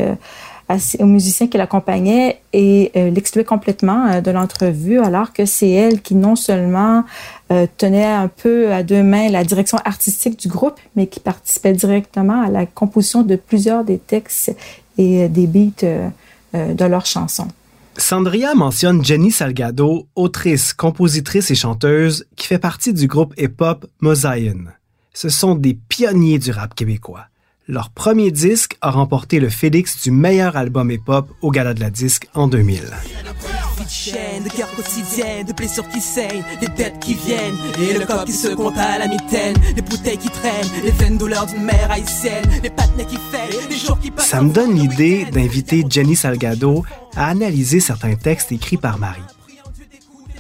à 0.70 0.78
aux 1.00 1.06
musiciens 1.06 1.48
qui 1.48 1.58
l'accompagnaient 1.58 2.42
et 2.54 2.92
euh, 2.96 3.10
l'excluaient 3.10 3.46
complètement 3.46 4.08
euh, 4.08 4.22
de 4.22 4.32
l'entrevue, 4.32 5.00
alors 5.00 5.34
que 5.34 5.46
c'est 5.46 5.70
elle 5.70 6.02
qui 6.02 6.16
non 6.16 6.36
seulement 6.36 7.06
euh, 7.52 7.68
tenait 7.78 8.06
un 8.06 8.28
peu 8.28 8.74
à 8.74 8.84
deux 8.84 9.04
mains 9.04 9.30
la 9.30 9.44
direction 9.44 9.78
artistique 9.86 10.40
du 10.40 10.48
groupe, 10.48 10.80
mais 10.96 11.08
qui 11.08 11.20
participait 11.20 11.74
directement 11.74 12.42
à 12.42 12.50
la 12.50 12.66
composition 12.66 13.24
de 13.24 13.36
plusieurs 13.36 13.84
des 13.84 13.98
textes 13.98 14.56
et 14.98 15.24
euh, 15.24 15.28
des 15.28 15.48
beats 15.48 16.12
de 16.54 16.86
leurs 16.86 17.06
chansons. 17.06 17.50
Sandria 17.98 18.56
mentionne 18.56 19.04
Jenny 19.04 19.32
Salgado, 19.32 20.08
autrice, 20.16 20.74
compositrice 20.74 21.52
et 21.52 21.56
chanteuse, 21.56 22.26
qui 22.36 22.48
fait 22.48 22.60
partie 22.60 22.94
du 22.94 23.08
groupe 23.08 23.34
hip-hop 23.38 23.86
Mosaïen. 24.02 24.72
Ce 25.14 25.30
sont 25.30 25.56
des 25.56 25.74
pionniers 25.74 26.40
du 26.40 26.52
rap 26.52 26.76
québécois. 26.76 27.26
Leur 27.70 27.90
premier 27.90 28.32
disque 28.32 28.78
a 28.82 28.92
remporté 28.92 29.42
le 29.42 29.50
Félix 29.50 30.02
du 30.02 30.10
meilleur 30.10 30.56
album 30.56 30.90
hip-hop 30.90 31.30
au 31.42 31.52
Gala 31.52 31.74
de 31.74 31.82
la 31.82 31.90
Disque 31.90 32.30
en 32.34 32.48
2000. 32.48 32.80
Vie 32.80 33.84
de 33.84 33.90
chaîne, 33.90 34.44
de 34.46 34.50
guerre 34.56 34.74
quotidienne, 34.74 35.46
de 35.46 35.52
blessures 35.52 35.88
qui 35.90 36.00
saignent, 36.00 36.46
des 36.62 36.70
dettes 36.70 36.98
qui 37.02 37.16
viennent, 37.16 37.58
et 37.78 37.94
le 38.00 38.06
corps 38.06 38.24
qui 38.24 38.32
se 38.32 38.48
compte 38.56 38.78
à 38.78 38.98
la 38.98 39.10
mitaine, 39.10 39.58
les 39.76 39.82
bouteilles 39.82 40.18
qui 40.18 40.30
traînent, 40.30 40.70
les 40.82 40.92
vaines 40.92 41.18
douleurs 41.18 41.46
d'une 41.46 41.64
mère 41.64 41.92
haïtienne, 41.92 42.46
les 42.64 42.70
patinets 42.70 43.06
qui 43.06 43.18
fait, 43.18 43.70
les 43.70 43.76
jours 43.76 44.00
qui 44.00 44.12
passent. 44.12 44.28
Ça 44.28 44.42
me 44.42 44.54
donne 44.54 44.74
l'idée 44.74 45.26
d'inviter 45.26 45.84
Jenny 45.90 46.16
Salgado 46.16 46.86
à 47.18 47.28
analyser 47.28 47.82
certains 47.82 48.16
textes 48.16 48.54
écrits 48.54 48.78
par 48.78 48.98
Marie. 48.98 49.20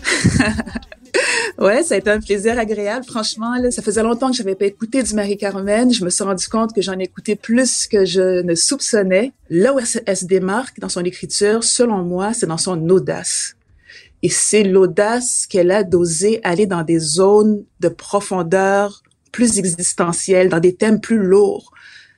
Ouais, 1.59 1.81
ça 1.81 1.95
a 1.95 1.97
été 1.97 2.11
un 2.11 2.19
plaisir 2.19 2.59
agréable. 2.59 3.03
Franchement, 3.05 3.55
là, 3.55 3.71
ça 3.71 3.81
faisait 3.81 4.03
longtemps 4.03 4.29
que 4.29 4.35
j'avais 4.35 4.53
pas 4.53 4.65
écouté 4.65 5.01
du 5.01 5.15
Marie-Carmen. 5.15 5.91
Je 5.91 6.05
me 6.05 6.11
suis 6.11 6.23
rendu 6.23 6.47
compte 6.47 6.73
que 6.73 6.83
j'en 6.83 6.99
écoutais 6.99 7.35
plus 7.35 7.87
que 7.87 8.05
je 8.05 8.43
ne 8.43 8.53
soupçonnais. 8.53 9.33
Là 9.49 9.73
où 9.73 9.79
elle 9.79 9.87
se, 9.87 10.25
démarque 10.25 10.79
dans 10.79 10.89
son 10.89 11.03
écriture, 11.03 11.63
selon 11.63 12.03
moi, 12.03 12.33
c'est 12.33 12.45
dans 12.45 12.59
son 12.59 12.87
audace. 12.89 13.55
Et 14.21 14.29
c'est 14.29 14.63
l'audace 14.63 15.47
qu'elle 15.47 15.71
a 15.71 15.83
d'oser 15.83 16.41
aller 16.43 16.67
dans 16.67 16.83
des 16.83 16.99
zones 16.99 17.63
de 17.79 17.89
profondeur 17.89 19.01
plus 19.31 19.57
existentielles, 19.57 20.49
dans 20.49 20.59
des 20.59 20.75
thèmes 20.75 21.01
plus 21.01 21.17
lourds. 21.17 21.71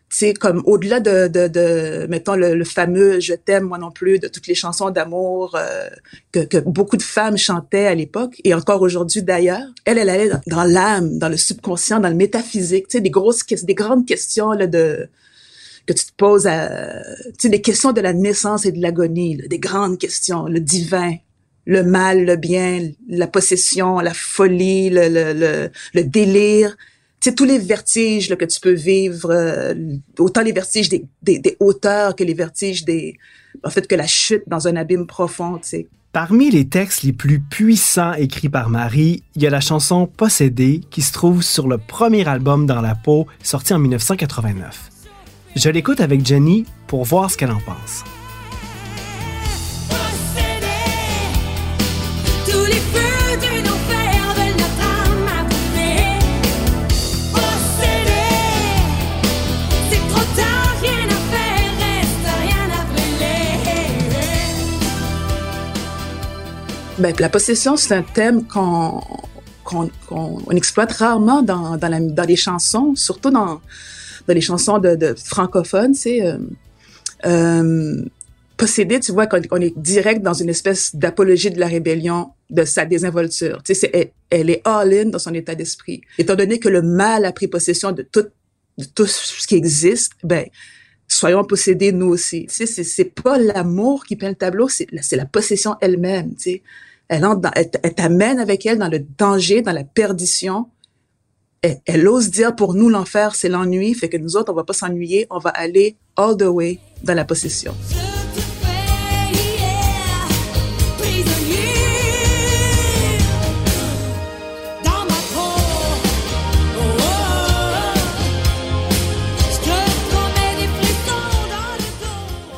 Tu 0.09 0.17
sais, 0.17 0.33
comme 0.33 0.63
au-delà 0.65 0.99
de, 0.99 1.27
de, 1.27 1.47
de, 1.47 2.07
mettons, 2.09 2.35
le, 2.35 2.55
le 2.55 2.63
fameux 2.63 3.19
«Je 3.21 3.35
t'aime, 3.35 3.65
moi 3.65 3.77
non 3.77 3.91
plus» 3.91 4.17
de 4.19 4.27
toutes 4.27 4.47
les 4.47 4.55
chansons 4.55 4.89
d'amour 4.89 5.55
euh, 5.55 5.87
que, 6.31 6.39
que 6.39 6.57
beaucoup 6.57 6.97
de 6.97 7.03
femmes 7.03 7.37
chantaient 7.37 7.85
à 7.85 7.93
l'époque, 7.93 8.41
et 8.43 8.55
encore 8.55 8.81
aujourd'hui 8.81 9.21
d'ailleurs. 9.21 9.67
Elle, 9.85 9.99
elle 9.99 10.09
allait 10.09 10.31
dans, 10.47 10.63
l'âme, 10.63 11.19
dans 11.19 11.29
le 11.29 11.37
subconscient, 11.37 11.99
dans 11.99 12.09
le 12.09 12.15
métaphysique, 12.15 12.87
tu 12.87 12.97
sais, 12.97 13.01
des 13.01 13.11
grosses, 13.11 13.45
des 13.45 13.75
grandes 13.75 14.07
questions 14.07 14.51
là, 14.51 14.65
de 14.65 15.09
que 15.85 15.93
tu 15.93 16.05
te 16.05 16.13
poses 16.17 16.47
à, 16.47 16.69
tu 16.69 17.33
sais, 17.41 17.49
des 17.49 17.61
questions 17.61 17.91
de 17.91 18.01
la 18.01 18.13
naissance 18.13 18.65
et 18.65 18.71
de 18.71 18.81
l'agonie, 18.81 19.37
des 19.37 19.59
grandes 19.59 19.99
questions, 19.99 20.45
le 20.45 20.59
divin, 20.59 21.15
le 21.65 21.83
mal, 21.83 22.25
le 22.25 22.35
bien, 22.35 22.89
la 23.09 23.27
possession, 23.27 23.99
la 23.99 24.13
folie, 24.15 24.89
le, 24.89 25.07
le, 25.07 25.69
le 25.93 26.03
délire. 26.03 26.75
Sais, 27.21 27.35
tous 27.35 27.45
les 27.45 27.59
vertiges 27.59 28.33
que 28.35 28.45
tu 28.45 28.59
peux 28.59 28.73
vivre, 28.73 29.31
euh, 29.31 29.73
autant 30.17 30.41
les 30.41 30.53
vertiges 30.53 30.89
des, 30.89 31.05
des, 31.21 31.39
des 31.39 31.57
hauteurs 31.59 32.15
que 32.15 32.23
les 32.23 32.33
vertiges 32.33 32.85
des... 32.85 33.17
En 33.63 33.69
fait, 33.69 33.87
que 33.87 33.95
la 33.95 34.07
chute 34.07 34.43
dans 34.47 34.67
un 34.67 34.75
abîme 34.75 35.05
profond, 35.05 35.57
tu 35.57 35.67
sais. 35.67 35.87
Parmi 36.11 36.49
les 36.49 36.67
textes 36.67 37.03
les 37.03 37.13
plus 37.13 37.39
puissants 37.39 38.13
écrits 38.13 38.49
par 38.49 38.69
Marie, 38.69 39.21
il 39.35 39.43
y 39.43 39.47
a 39.47 39.51
la 39.51 39.59
chanson 39.59 40.07
Possédée 40.07 40.81
qui 40.89 41.03
se 41.03 41.13
trouve 41.13 41.43
sur 41.43 41.67
le 41.67 41.77
premier 41.77 42.27
album 42.27 42.65
Dans 42.65 42.81
la 42.81 42.95
peau, 42.95 43.27
sorti 43.43 43.73
en 43.73 43.79
1989. 43.79 44.89
Je 45.55 45.69
l'écoute 45.69 46.01
avec 46.01 46.25
Jenny 46.25 46.65
pour 46.87 47.03
voir 47.03 47.29
ce 47.29 47.37
qu'elle 47.37 47.51
en 47.51 47.59
pense. 47.59 48.03
La 67.19 67.29
possession, 67.29 67.77
c'est 67.77 67.93
un 67.93 68.03
thème 68.03 68.45
qu'on 68.45 69.01
qu'on 69.63 69.91
on 70.09 70.51
exploite 70.55 70.91
rarement 70.93 71.43
dans, 71.43 71.77
dans, 71.77 71.89
la, 71.89 71.99
dans 71.99 72.23
les 72.23 72.35
chansons, 72.35 72.95
surtout 72.95 73.29
dans, 73.29 73.61
dans 74.27 74.33
les 74.33 74.41
chansons 74.41 74.79
de, 74.79 74.95
de 74.95 75.13
francophones. 75.13 75.93
C'est 75.93 76.25
euh, 76.25 76.37
euh, 77.25 78.01
possédé, 78.57 78.99
tu 78.99 79.11
vois, 79.11 79.27
qu'on 79.27 79.41
on 79.51 79.61
est 79.61 79.77
direct 79.77 80.21
dans 80.23 80.33
une 80.33 80.49
espèce 80.49 80.95
d'apologie 80.95 81.51
de 81.51 81.59
la 81.59 81.67
rébellion, 81.67 82.31
de 82.49 82.63
sa 82.65 82.85
désinvolture. 82.85 83.61
Tu 83.63 83.75
sais, 83.75 83.89
c'est- 83.93 84.13
elle, 84.29 84.49
est 84.49 84.61
all-in 84.65 85.05
dans 85.05 85.19
son 85.19 85.33
état 85.33 85.55
d'esprit. 85.55 86.01
Étant 86.17 86.35
donné 86.35 86.59
que 86.59 86.69
le 86.69 86.81
mal 86.81 87.25
a 87.25 87.31
pris 87.31 87.47
possession 87.47 87.91
de 87.91 88.01
tout, 88.01 88.25
de 88.77 88.85
tout 88.85 89.05
ce 89.05 89.45
qui 89.47 89.55
existe, 89.55 90.13
ben 90.23 90.45
soyons 91.07 91.43
possédés 91.43 91.91
nous 91.91 92.07
aussi. 92.07 92.47
Tu 92.47 92.65
sais, 92.67 92.83
c'est, 92.83 93.05
pas 93.05 93.37
l'amour 93.37 94.05
qui 94.05 94.15
peint 94.15 94.29
le 94.29 94.35
tableau, 94.35 94.67
c'est 94.67 94.87
la 94.91 95.25
possession 95.25 95.75
elle-même. 95.81 96.35
Tu 96.35 96.41
sais, 96.43 96.63
elle 97.09 97.25
entre 97.25 97.41
dans, 97.41 97.51
t'amène 97.95 98.39
avec 98.39 98.65
elle 98.65 98.77
dans 98.77 98.87
le 98.87 98.99
danger, 98.99 99.61
dans 99.61 99.71
la 99.71 99.83
perdition. 99.83 100.67
Elle, 101.61 101.81
elle 101.85 102.07
ose 102.07 102.29
dire 102.29 102.55
pour 102.55 102.75
nous 102.75 102.87
l'enfer 102.87 103.35
c'est 103.35 103.49
l'ennui, 103.49 103.93
fait 103.93 104.07
que 104.07 104.17
nous 104.17 104.37
autres 104.37 104.53
on 104.53 104.55
va 104.55 104.63
pas 104.63 104.73
s'ennuyer, 104.73 105.27
on 105.29 105.39
va 105.39 105.49
aller 105.49 105.97
all 106.15 106.37
the 106.37 106.43
way 106.43 106.79
dans 107.03 107.15
la 107.15 107.25
possession. 107.25 107.73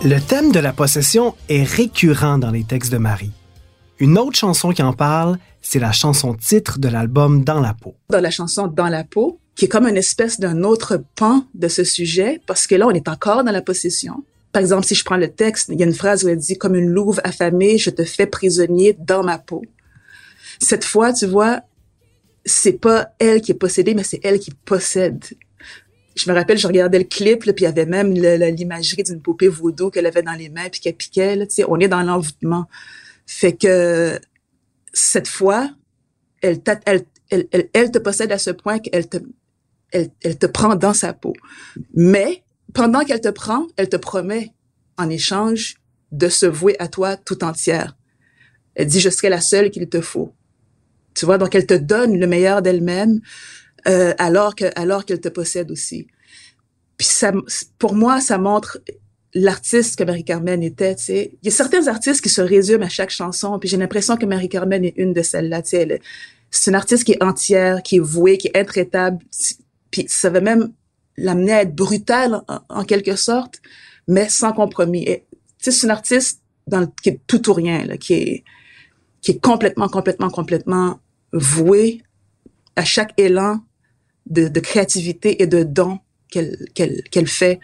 Le 0.03 0.19
thème 0.19 0.51
de 0.51 0.59
la 0.59 0.73
possession 0.73 1.35
est 1.47 1.63
récurrent 1.63 2.39
dans 2.39 2.49
les 2.49 2.63
textes 2.63 2.91
de 2.91 2.97
Marie. 2.97 3.31
Une 4.01 4.17
autre 4.17 4.35
chanson 4.35 4.71
qui 4.71 4.81
en 4.81 4.93
parle, 4.93 5.37
c'est 5.61 5.77
la 5.77 5.91
chanson 5.91 6.33
titre 6.33 6.79
de 6.79 6.87
l'album 6.87 7.43
Dans 7.43 7.59
la 7.59 7.75
peau. 7.75 7.93
Dans 8.09 8.19
la 8.19 8.31
chanson 8.31 8.65
Dans 8.65 8.87
la 8.87 9.03
peau, 9.03 9.39
qui 9.55 9.65
est 9.65 9.67
comme 9.67 9.85
une 9.85 9.95
espèce 9.95 10.39
d'un 10.39 10.63
autre 10.63 11.03
pan 11.15 11.45
de 11.53 11.67
ce 11.67 11.83
sujet, 11.83 12.41
parce 12.47 12.65
que 12.65 12.73
là 12.73 12.87
on 12.87 12.91
est 12.91 13.07
encore 13.07 13.43
dans 13.43 13.51
la 13.51 13.61
possession. 13.61 14.23
Par 14.53 14.59
exemple, 14.59 14.87
si 14.87 14.95
je 14.95 15.05
prends 15.05 15.17
le 15.17 15.27
texte, 15.27 15.69
il 15.71 15.79
y 15.79 15.83
a 15.83 15.85
une 15.85 15.93
phrase 15.93 16.23
où 16.25 16.29
elle 16.29 16.39
dit 16.39 16.57
comme 16.57 16.73
une 16.73 16.89
louve 16.89 17.21
affamée, 17.23 17.77
je 17.77 17.91
te 17.91 18.03
fais 18.03 18.25
prisonnier 18.25 18.97
dans 18.97 19.21
ma 19.23 19.37
peau. 19.37 19.61
Cette 20.59 20.83
fois, 20.83 21.13
tu 21.13 21.27
vois, 21.27 21.61
c'est 22.43 22.79
pas 22.79 23.11
elle 23.19 23.39
qui 23.39 23.51
est 23.51 23.55
possédée, 23.55 23.93
mais 23.93 24.03
c'est 24.03 24.19
elle 24.23 24.39
qui 24.39 24.49
possède. 24.65 25.23
Je 26.15 26.27
me 26.27 26.35
rappelle, 26.35 26.57
je 26.57 26.65
regardais 26.65 26.97
le 26.97 27.05
clip, 27.05 27.41
puis 27.41 27.53
il 27.55 27.61
y 27.61 27.67
avait 27.67 27.85
même 27.85 28.11
l'imagerie 28.13 29.03
d'une 29.03 29.21
poupée 29.21 29.47
vaudou 29.47 29.91
qu'elle 29.91 30.07
avait 30.07 30.23
dans 30.23 30.33
les 30.33 30.49
mains, 30.49 30.69
puis 30.71 30.81
qu'elle 30.81 30.95
piquait. 30.95 31.35
Là, 31.35 31.45
on 31.67 31.79
est 31.79 31.87
dans 31.87 32.01
l'envoûtement. 32.01 32.65
Fait 33.33 33.55
que 33.55 34.19
cette 34.91 35.29
fois, 35.29 35.69
elle, 36.41 36.61
elle, 36.85 37.05
elle, 37.29 37.47
elle, 37.71 37.91
te 37.91 37.97
possède 37.97 38.29
à 38.33 38.37
ce 38.37 38.51
point 38.51 38.79
qu'elle 38.79 39.07
te, 39.07 39.17
elle, 39.91 40.09
elle 40.21 40.37
te 40.37 40.47
prend 40.47 40.75
dans 40.75 40.93
sa 40.93 41.13
peau. 41.13 41.31
Mais 41.93 42.43
pendant 42.73 43.05
qu'elle 43.05 43.21
te 43.21 43.29
prend, 43.29 43.67
elle 43.77 43.87
te 43.87 43.95
promet 43.95 44.53
en 44.97 45.09
échange 45.09 45.77
de 46.11 46.27
se 46.27 46.45
vouer 46.45 46.75
à 46.79 46.89
toi 46.89 47.15
tout 47.15 47.41
entière. 47.45 47.95
Elle 48.75 48.87
dit, 48.87 48.99
je 48.99 49.09
serai 49.09 49.29
la 49.29 49.39
seule 49.39 49.71
qu'il 49.71 49.87
te 49.87 50.01
faut. 50.01 50.33
Tu 51.15 51.25
vois, 51.25 51.37
donc 51.37 51.55
elle 51.55 51.65
te 51.65 51.73
donne 51.73 52.19
le 52.19 52.27
meilleur 52.27 52.61
d'elle-même 52.61 53.21
euh, 53.87 54.13
alors 54.17 54.55
alors 54.75 55.05
qu'elle 55.05 55.21
te 55.21 55.29
possède 55.29 55.71
aussi. 55.71 56.05
Puis 56.97 57.07
ça, 57.07 57.31
pour 57.79 57.95
moi, 57.95 58.19
ça 58.19 58.37
montre 58.37 58.81
l'artiste 59.33 59.97
que 59.97 60.03
Marie-Carmen 60.03 60.61
était. 60.63 60.95
Tu 60.95 61.03
sais, 61.03 61.31
il 61.41 61.45
y 61.45 61.47
a 61.49 61.55
certains 61.55 61.87
artistes 61.87 62.21
qui 62.21 62.29
se 62.29 62.41
résument 62.41 62.85
à 62.85 62.89
chaque 62.89 63.09
chanson. 63.09 63.57
Puis 63.59 63.69
j'ai 63.69 63.77
l'impression 63.77 64.17
que 64.17 64.25
Marie-Carmen 64.25 64.83
est 64.83 64.93
une 64.97 65.13
de 65.13 65.21
celles-là. 65.21 65.61
Tu 65.61 65.69
sais, 65.69 66.01
c'est 66.49 66.71
une 66.71 66.75
artiste 66.75 67.05
qui 67.05 67.13
est 67.13 67.23
entière, 67.23 67.81
qui 67.81 67.97
est 67.97 67.99
vouée, 67.99 68.37
qui 68.37 68.47
est 68.47 68.57
intraitable. 68.57 69.19
Puis 69.89 70.05
ça 70.07 70.29
va 70.29 70.41
même 70.41 70.71
l'amener 71.17 71.53
à 71.53 71.61
être 71.61 71.75
brutale 71.75 72.41
en, 72.69 72.83
quelque 72.83 73.15
sorte, 73.15 73.61
mais 74.07 74.29
sans 74.29 74.53
compromis. 74.53 75.05
Tu 75.05 75.21
sais, 75.59 75.71
c'est 75.71 75.87
une 75.87 75.91
artiste 75.91 76.41
qui 77.01 77.09
est 77.09 77.19
tout 77.27 77.49
ou 77.49 77.53
rien, 77.53 77.85
là, 77.85 77.97
qui 77.97 78.43
est, 79.23 79.41
complètement, 79.41 79.87
complètement, 79.87 80.29
complètement 80.29 80.99
vouée 81.31 82.01
à 82.75 82.83
chaque 82.83 83.13
élan 83.17 83.61
de, 84.29 84.47
créativité 84.59 85.41
et 85.41 85.47
de 85.47 85.63
don 85.63 85.99
qu'elle 86.29 86.65
qu'elle 86.73 87.27
fait. 87.27 87.59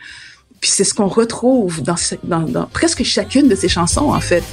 Puis 0.61 0.71
c'est 0.71 0.83
ce 0.83 0.93
qu'on 0.93 1.07
retrouve 1.07 1.81
dans, 1.83 1.97
ce- 1.97 2.15
dans, 2.23 2.41
dans 2.41 2.65
presque 2.65 3.03
chacune 3.03 3.47
de 3.47 3.55
ses 3.55 3.69
chansons, 3.69 4.11
en 4.11 4.19
fait. 4.21 4.43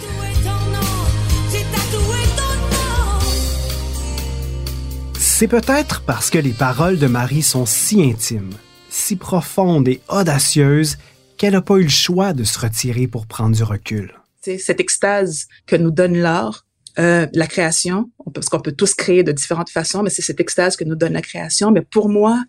C'est 5.18 5.48
peut-être 5.48 6.02
parce 6.02 6.30
que 6.30 6.38
les 6.38 6.52
paroles 6.52 6.98
de 6.98 7.06
Marie 7.06 7.42
sont 7.42 7.66
si 7.66 8.02
intimes, 8.02 8.52
si 8.88 9.16
profondes 9.16 9.88
et 9.88 10.00
audacieuses 10.08 10.96
qu'elle 11.36 11.54
n'a 11.54 11.62
pas 11.62 11.76
eu 11.76 11.82
le 11.84 11.88
choix 11.88 12.32
de 12.32 12.44
se 12.44 12.58
retirer 12.58 13.08
pour 13.08 13.26
prendre 13.26 13.56
du 13.56 13.62
recul. 13.64 14.14
C'est 14.42 14.58
cette 14.58 14.78
extase 14.80 15.46
que 15.66 15.74
nous 15.74 15.90
donne 15.90 16.16
l'art, 16.16 16.66
euh, 16.98 17.26
la 17.32 17.46
création, 17.48 18.10
parce 18.32 18.48
qu'on 18.48 18.60
peut 18.60 18.72
tous 18.72 18.94
créer 18.94 19.24
de 19.24 19.32
différentes 19.32 19.70
façons, 19.70 20.02
mais 20.02 20.10
c'est 20.10 20.22
cette 20.22 20.40
extase 20.40 20.76
que 20.76 20.84
nous 20.84 20.94
donne 20.94 21.14
la 21.14 21.22
création. 21.22 21.72
Mais 21.72 21.80
pour 21.80 22.08
moi, 22.08 22.40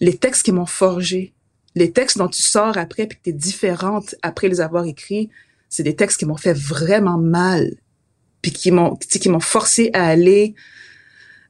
les 0.00 0.16
textes 0.16 0.42
qui 0.42 0.52
m'ont 0.52 0.66
forgé, 0.66 1.34
les 1.74 1.92
textes 1.92 2.18
dont 2.18 2.28
tu 2.28 2.42
sors 2.42 2.76
après 2.76 3.06
puis 3.06 3.18
que 3.18 3.24
tu 3.24 3.30
es 3.30 3.32
différente 3.32 4.14
après 4.22 4.48
les 4.48 4.60
avoir 4.60 4.84
écrits, 4.84 5.30
c'est 5.68 5.82
des 5.82 5.96
textes 5.96 6.18
qui 6.18 6.24
m'ont 6.24 6.36
fait 6.36 6.56
vraiment 6.56 7.18
mal, 7.18 7.74
puis 8.42 8.52
qui 8.52 8.70
m'ont 8.70 8.96
qui 8.96 9.28
m'ont 9.28 9.40
forcé 9.40 9.90
à 9.92 10.06
aller 10.06 10.54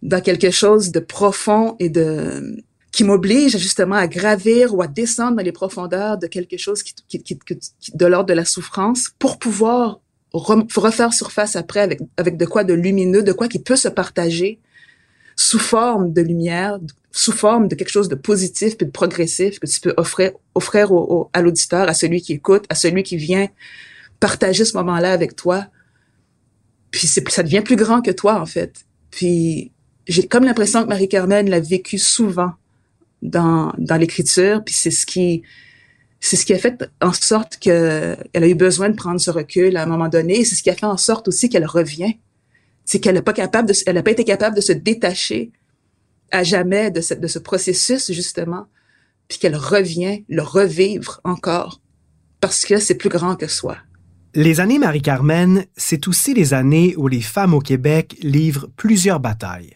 dans 0.03 0.21
quelque 0.21 0.51
chose 0.51 0.93
de 0.93 1.01
profond 1.01 1.77
et 1.79 1.89
de 1.89 2.63
qui 2.91 3.05
m'oblige 3.05 3.57
justement 3.59 3.97
à 3.97 4.09
gravir 4.09 4.75
ou 4.75 4.83
à 4.83 4.87
descendre 4.89 5.37
dans 5.37 5.43
les 5.43 5.53
profondeurs 5.53 6.19
de 6.19 6.27
quelque 6.27 6.57
chose 6.57 6.83
qui, 6.83 6.95
qui, 7.09 7.23
qui, 7.23 7.39
de 7.95 8.07
l'ordre 8.07 8.29
de 8.29 8.35
la 8.35 8.45
souffrance 8.45 9.11
pour 9.19 9.39
pouvoir 9.39 10.01
refaire 10.33 11.13
surface 11.13 11.57
après 11.57 11.81
avec, 11.81 12.01
avec 12.17 12.37
de 12.37 12.45
quoi 12.45 12.65
de 12.65 12.75
lumineux, 12.75 13.23
de 13.23 13.33
quoi 13.33 13.49
qui 13.49 13.59
peut 13.59 13.77
se 13.77 13.89
partager 13.89 14.59
sous 15.37 15.59
forme 15.59 16.13
de 16.13 16.21
lumière, 16.21 16.79
sous 17.23 17.33
forme 17.33 17.67
de 17.67 17.75
quelque 17.75 17.91
chose 17.91 18.09
de 18.09 18.15
positif 18.15 18.77
puis 18.77 18.87
de 18.87 18.93
progressif 18.93 19.59
que 19.59 19.67
tu 19.67 19.81
peux 19.81 19.93
offrir, 19.97 20.31
offrir 20.55 20.93
au, 20.93 20.99
au- 21.15 21.31
à 21.33 21.43
l'auditeur, 21.43 21.89
à 21.89 21.95
celui 21.95 22.21
qui 22.23 22.33
écoute, 22.35 22.65
à 22.69 22.77
celui 22.77 23.03
qui 23.03 23.17
vient 23.17 23.49
partager 24.21 24.65
ce 24.65 24.77
moment-là 24.77 25.11
avec 25.13 25.35
toi. 25.35 25.67
Puis 26.93 27.09
ça 27.09 27.43
devient 27.43 27.61
plus 27.61 27.75
grand 27.75 28.03
que 28.03 28.13
toi, 28.13 28.41
en 28.41 28.47
fait. 28.47 28.85
Puis 29.11 29.73
j'ai 30.07 30.29
comme 30.29 30.45
l'impression 30.45 30.85
que 30.85 30.89
Marie-Carmen 30.89 31.51
l'a 31.51 31.59
vécu 31.59 31.99
souvent 31.99 32.53
dans, 33.23 33.73
dans 33.79 33.97
l'écriture, 33.97 34.63
puis 34.65 34.75
c'est 34.75 34.93
ce 34.93 35.05
qui 35.05 35.43
c'est 36.21 36.37
ce 36.37 36.47
qui 36.47 36.55
a 36.55 36.59
fait 36.59 36.89
en 37.01 37.13
sorte 37.13 37.59
que 37.59 38.17
elle 38.33 38.45
a 38.45 38.49
eu 38.49 38.55
besoin 38.55 38.91
de 38.91 38.97
prendre 38.97 39.21
ce 39.21 39.31
recul 39.33 39.77
à 39.77 39.83
un 39.83 39.87
moment 39.87 40.09
donné, 40.09 40.41
et 40.41 40.45
c'est 40.45 40.55
ce 40.55 40.63
qui 40.63 40.71
a 40.71 40.75
fait 40.77 40.87
en 40.87 40.97
sorte 40.97 41.27
aussi 41.27 41.49
qu'elle 41.49 41.67
revient. 41.67 42.15
C'est 42.85 43.01
qu'elle 43.01 43.17
n'a 43.17 43.23
pas 43.23 43.33
capable 43.33 43.69
de, 43.69 43.75
elle 43.87 43.97
n'a 43.97 44.03
pas 44.05 44.13
été 44.13 44.25
capable 44.25 44.55
de 44.55 44.61
se 44.61 44.73
détacher 44.73 45.51
à 46.31 46.43
jamais 46.43 46.91
de 46.91 47.01
ce, 47.01 47.14
de 47.14 47.27
ce 47.27 47.38
processus 47.38 48.12
justement, 48.12 48.67
puis 49.29 49.38
qu'elle 49.38 49.57
revient 49.57 50.25
le 50.29 50.43
revivre 50.43 51.21
encore 51.25 51.81
parce 52.41 52.64
que 52.64 52.79
c'est 52.79 52.95
plus 52.95 53.09
grand 53.09 53.37
que 53.37 53.47
soi. 53.47 53.77
Les 54.35 54.61
années 54.61 54.79
Marie-Carmen, 54.79 55.64
c'est 55.77 56.07
aussi 56.07 56.35
les 56.35 56.55
années 56.55 56.95
où 56.97 57.09
les 57.09 57.21
femmes 57.21 57.55
au 57.55 57.61
Québec 57.61 58.17
livrent 58.23 58.69
plusieurs 58.77 59.21
batailles. 59.21 59.75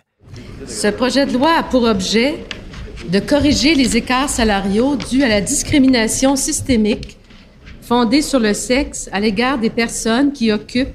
Ce 0.66 0.88
projet 0.88 1.26
de 1.26 1.32
loi 1.32 1.54
a 1.58 1.62
pour 1.62 1.84
objet 1.84 2.38
de 3.08 3.18
corriger 3.18 3.74
les 3.74 3.96
écarts 3.96 4.30
salariaux 4.30 4.96
dus 4.96 5.24
à 5.24 5.28
la 5.28 5.40
discrimination 5.40 6.36
systémique 6.36 7.18
fondée 7.80 8.22
sur 8.22 8.38
le 8.38 8.54
sexe 8.54 9.08
à 9.12 9.20
l'égard 9.20 9.58
des 9.58 9.70
personnes 9.70 10.32
qui 10.32 10.52
occupent 10.52 10.94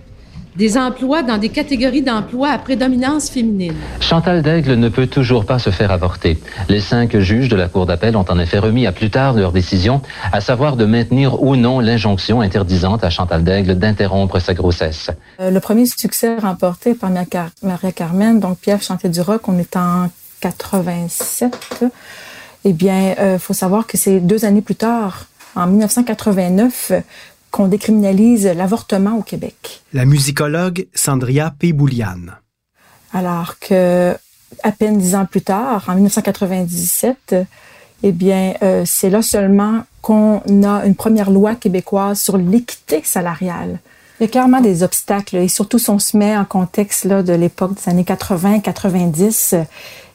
des 0.57 0.77
emplois 0.77 1.21
dans 1.21 1.37
des 1.37 1.49
catégories 1.49 2.01
d'emplois 2.01 2.49
à 2.49 2.57
prédominance 2.57 3.29
féminine. 3.29 3.75
Chantal 3.99 4.41
Daigle 4.41 4.73
ne 4.75 4.89
peut 4.89 5.05
toujours 5.07 5.45
pas 5.45 5.59
se 5.59 5.69
faire 5.69 5.91
avorter. 5.91 6.39
Les 6.67 6.79
cinq 6.81 7.17
juges 7.19 7.47
de 7.49 7.55
la 7.55 7.67
Cour 7.67 7.85
d'appel 7.85 8.17
ont 8.17 8.25
en 8.27 8.39
effet 8.39 8.57
remis 8.57 8.87
à 8.87 8.91
plus 8.91 9.09
tard 9.11 9.33
leur 9.33 9.51
décision, 9.51 10.01
à 10.31 10.41
savoir 10.41 10.75
de 10.75 10.85
maintenir 10.85 11.43
ou 11.43 11.55
non 11.55 11.79
l'injonction 11.79 12.41
interdisant 12.41 12.95
à 12.95 13.09
Chantal 13.11 13.43
Daigle 13.43 13.75
d'interrompre 13.75 14.39
sa 14.39 14.53
grossesse. 14.55 15.11
Euh, 15.39 15.51
le 15.51 15.59
premier 15.59 15.85
succès 15.85 16.37
remporté 16.37 16.95
par 16.95 17.11
Maria 17.11 17.25
Car- 17.25 17.49
Maria 17.61 17.91
Carmen, 17.91 18.39
donc 18.39 18.57
Pierre 18.57 18.81
chantait 18.81 19.09
du 19.09 19.21
rock, 19.21 19.47
on 19.47 19.59
est 19.59 19.75
en 19.75 20.09
87. 20.41 21.85
Eh 22.65 22.73
bien, 22.73 23.15
il 23.33 23.39
faut 23.39 23.53
savoir 23.53 23.85
que 23.87 23.97
c'est 23.97 24.19
deux 24.19 24.43
années 24.43 24.61
plus 24.61 24.75
tard, 24.75 25.25
en 25.55 25.67
1989, 25.67 26.91
qu'on 27.51 27.67
décriminalise 27.67 28.45
l'avortement 28.45 29.17
au 29.17 29.21
Québec. 29.21 29.81
La 29.93 30.05
musicologue 30.05 30.87
Sandria 30.93 31.53
P. 31.57 31.73
Boulian. 31.73 32.21
Alors 33.13 33.57
que, 33.59 34.15
à 34.63 34.71
peine 34.71 34.97
dix 34.97 35.15
ans 35.15 35.25
plus 35.25 35.41
tard, 35.41 35.85
en 35.87 35.95
1997, 35.95 37.35
eh 38.03 38.11
bien, 38.11 38.53
euh, 38.61 38.83
c'est 38.85 39.09
là 39.09 39.21
seulement 39.21 39.83
qu'on 40.01 40.41
a 40.63 40.85
une 40.85 40.95
première 40.95 41.31
loi 41.31 41.55
québécoise 41.55 42.19
sur 42.19 42.37
l'équité 42.37 43.01
salariale. 43.03 43.79
Il 44.19 44.23
y 44.23 44.25
a 44.25 44.29
clairement 44.29 44.61
des 44.61 44.83
obstacles, 44.83 45.37
et 45.37 45.47
surtout 45.47 45.77
si 45.77 45.89
on 45.89 45.99
se 45.99 46.17
met 46.17 46.35
en 46.35 46.45
contexte 46.45 47.05
là, 47.05 47.23
de 47.23 47.33
l'époque 47.33 47.75
des 47.75 47.89
années 47.89 48.03
80-90, 48.03 49.63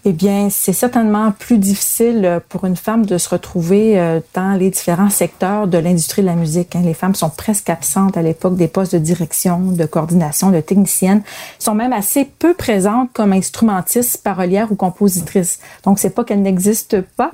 eh 0.04 0.12
bien, 0.12 0.48
c'est 0.50 0.72
certainement 0.72 1.30
plus 1.30 1.58
difficile 1.58 2.40
pour 2.48 2.64
une 2.64 2.74
femme 2.74 3.06
de 3.06 3.18
se 3.18 3.28
retrouver 3.28 4.00
euh, 4.00 4.18
dans 4.34 4.58
les 4.58 4.70
différents 4.70 5.10
secteurs 5.10 5.68
de 5.68 5.78
l'industrie 5.78 6.22
de 6.22 6.26
la 6.26 6.34
musique. 6.34 6.74
hein. 6.74 6.82
Les 6.84 6.94
femmes 6.94 7.14
sont 7.14 7.30
presque 7.30 7.70
absentes 7.70 8.16
à 8.16 8.22
l'époque 8.22 8.56
des 8.56 8.66
postes 8.66 8.94
de 8.94 8.98
direction, 8.98 9.60
de 9.60 9.84
coordination, 9.86 10.50
de 10.50 10.60
technicienne. 10.60 11.22
Elles 11.24 11.64
sont 11.64 11.76
même 11.76 11.92
assez 11.92 12.24
peu 12.24 12.52
présentes 12.52 13.10
comme 13.12 13.32
instrumentistes, 13.32 14.22
parolières 14.24 14.72
ou 14.72 14.74
compositrices. 14.74 15.60
Donc, 15.84 16.00
c'est 16.00 16.10
pas 16.10 16.24
qu'elles 16.24 16.42
n'existent 16.42 17.02
pas. 17.16 17.30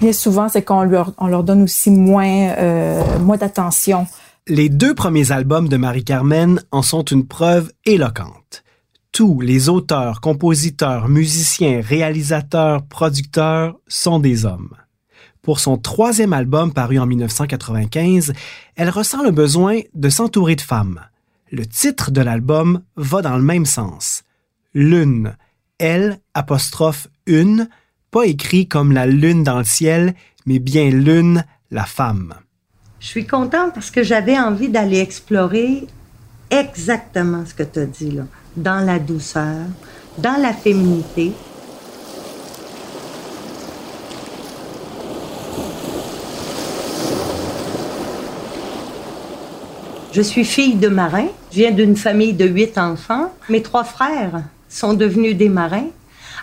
Bien 0.00 0.12
souvent, 0.12 0.50
c'est 0.50 0.62
qu'on 0.62 0.82
leur, 0.82 1.14
on 1.16 1.26
leur 1.26 1.42
donne 1.42 1.62
aussi 1.62 1.90
moins, 1.90 2.50
euh, 2.58 3.02
moins 3.20 3.38
d'attention. 3.38 4.06
Les 4.46 4.68
deux 4.68 4.94
premiers 4.94 5.32
albums 5.32 5.68
de 5.68 5.78
Marie-Carmen 5.78 6.60
en 6.70 6.82
sont 6.82 7.04
une 7.04 7.26
preuve 7.26 7.72
éloquente. 7.86 8.62
Tous 9.12 9.40
les 9.40 9.68
auteurs, 9.68 10.20
compositeurs, 10.20 11.08
musiciens, 11.08 11.80
réalisateurs, 11.80 12.84
producteurs 12.84 13.76
sont 13.88 14.20
des 14.20 14.44
hommes. 14.44 14.74
Pour 15.42 15.58
son 15.58 15.78
troisième 15.78 16.32
album 16.32 16.72
paru 16.72 16.98
en 16.98 17.06
1995, 17.06 18.32
elle 18.76 18.90
ressent 18.90 19.22
le 19.22 19.30
besoin 19.30 19.80
de 19.94 20.08
s'entourer 20.08 20.54
de 20.54 20.60
femmes. 20.60 21.00
Le 21.50 21.66
titre 21.66 22.10
de 22.10 22.20
l'album 22.20 22.82
va 22.96 23.22
dans 23.22 23.36
le 23.36 23.42
même 23.42 23.66
sens. 23.66 24.22
Lune. 24.74 25.36
L 25.78 26.20
apostrophe 26.34 27.08
une, 27.26 27.68
pas 28.10 28.26
écrit 28.26 28.68
comme 28.68 28.92
la 28.92 29.06
lune 29.06 29.42
dans 29.42 29.58
le 29.58 29.64
ciel, 29.64 30.14
mais 30.46 30.58
bien 30.58 30.90
lune, 30.90 31.44
la 31.70 31.84
femme. 31.84 32.34
Je 33.00 33.06
suis 33.06 33.26
contente 33.26 33.72
parce 33.74 33.90
que 33.90 34.02
j'avais 34.02 34.38
envie 34.38 34.68
d'aller 34.68 34.98
explorer 34.98 35.86
exactement 36.50 37.44
ce 37.46 37.54
que 37.54 37.62
tu 37.62 37.78
as 37.78 37.86
dit 37.86 38.10
là, 38.10 38.24
dans 38.60 38.84
la 38.84 38.98
douceur, 38.98 39.66
dans 40.18 40.40
la 40.40 40.52
féminité. 40.52 41.32
Je 50.12 50.22
suis 50.22 50.44
fille 50.44 50.74
de 50.74 50.88
marin. 50.88 51.28
Je 51.52 51.58
viens 51.58 51.70
d'une 51.70 51.96
famille 51.96 52.32
de 52.32 52.44
huit 52.44 52.76
enfants. 52.76 53.32
Mes 53.48 53.62
trois 53.62 53.84
frères 53.84 54.42
sont 54.68 54.94
devenus 54.94 55.36
des 55.36 55.48
marins. 55.48 55.88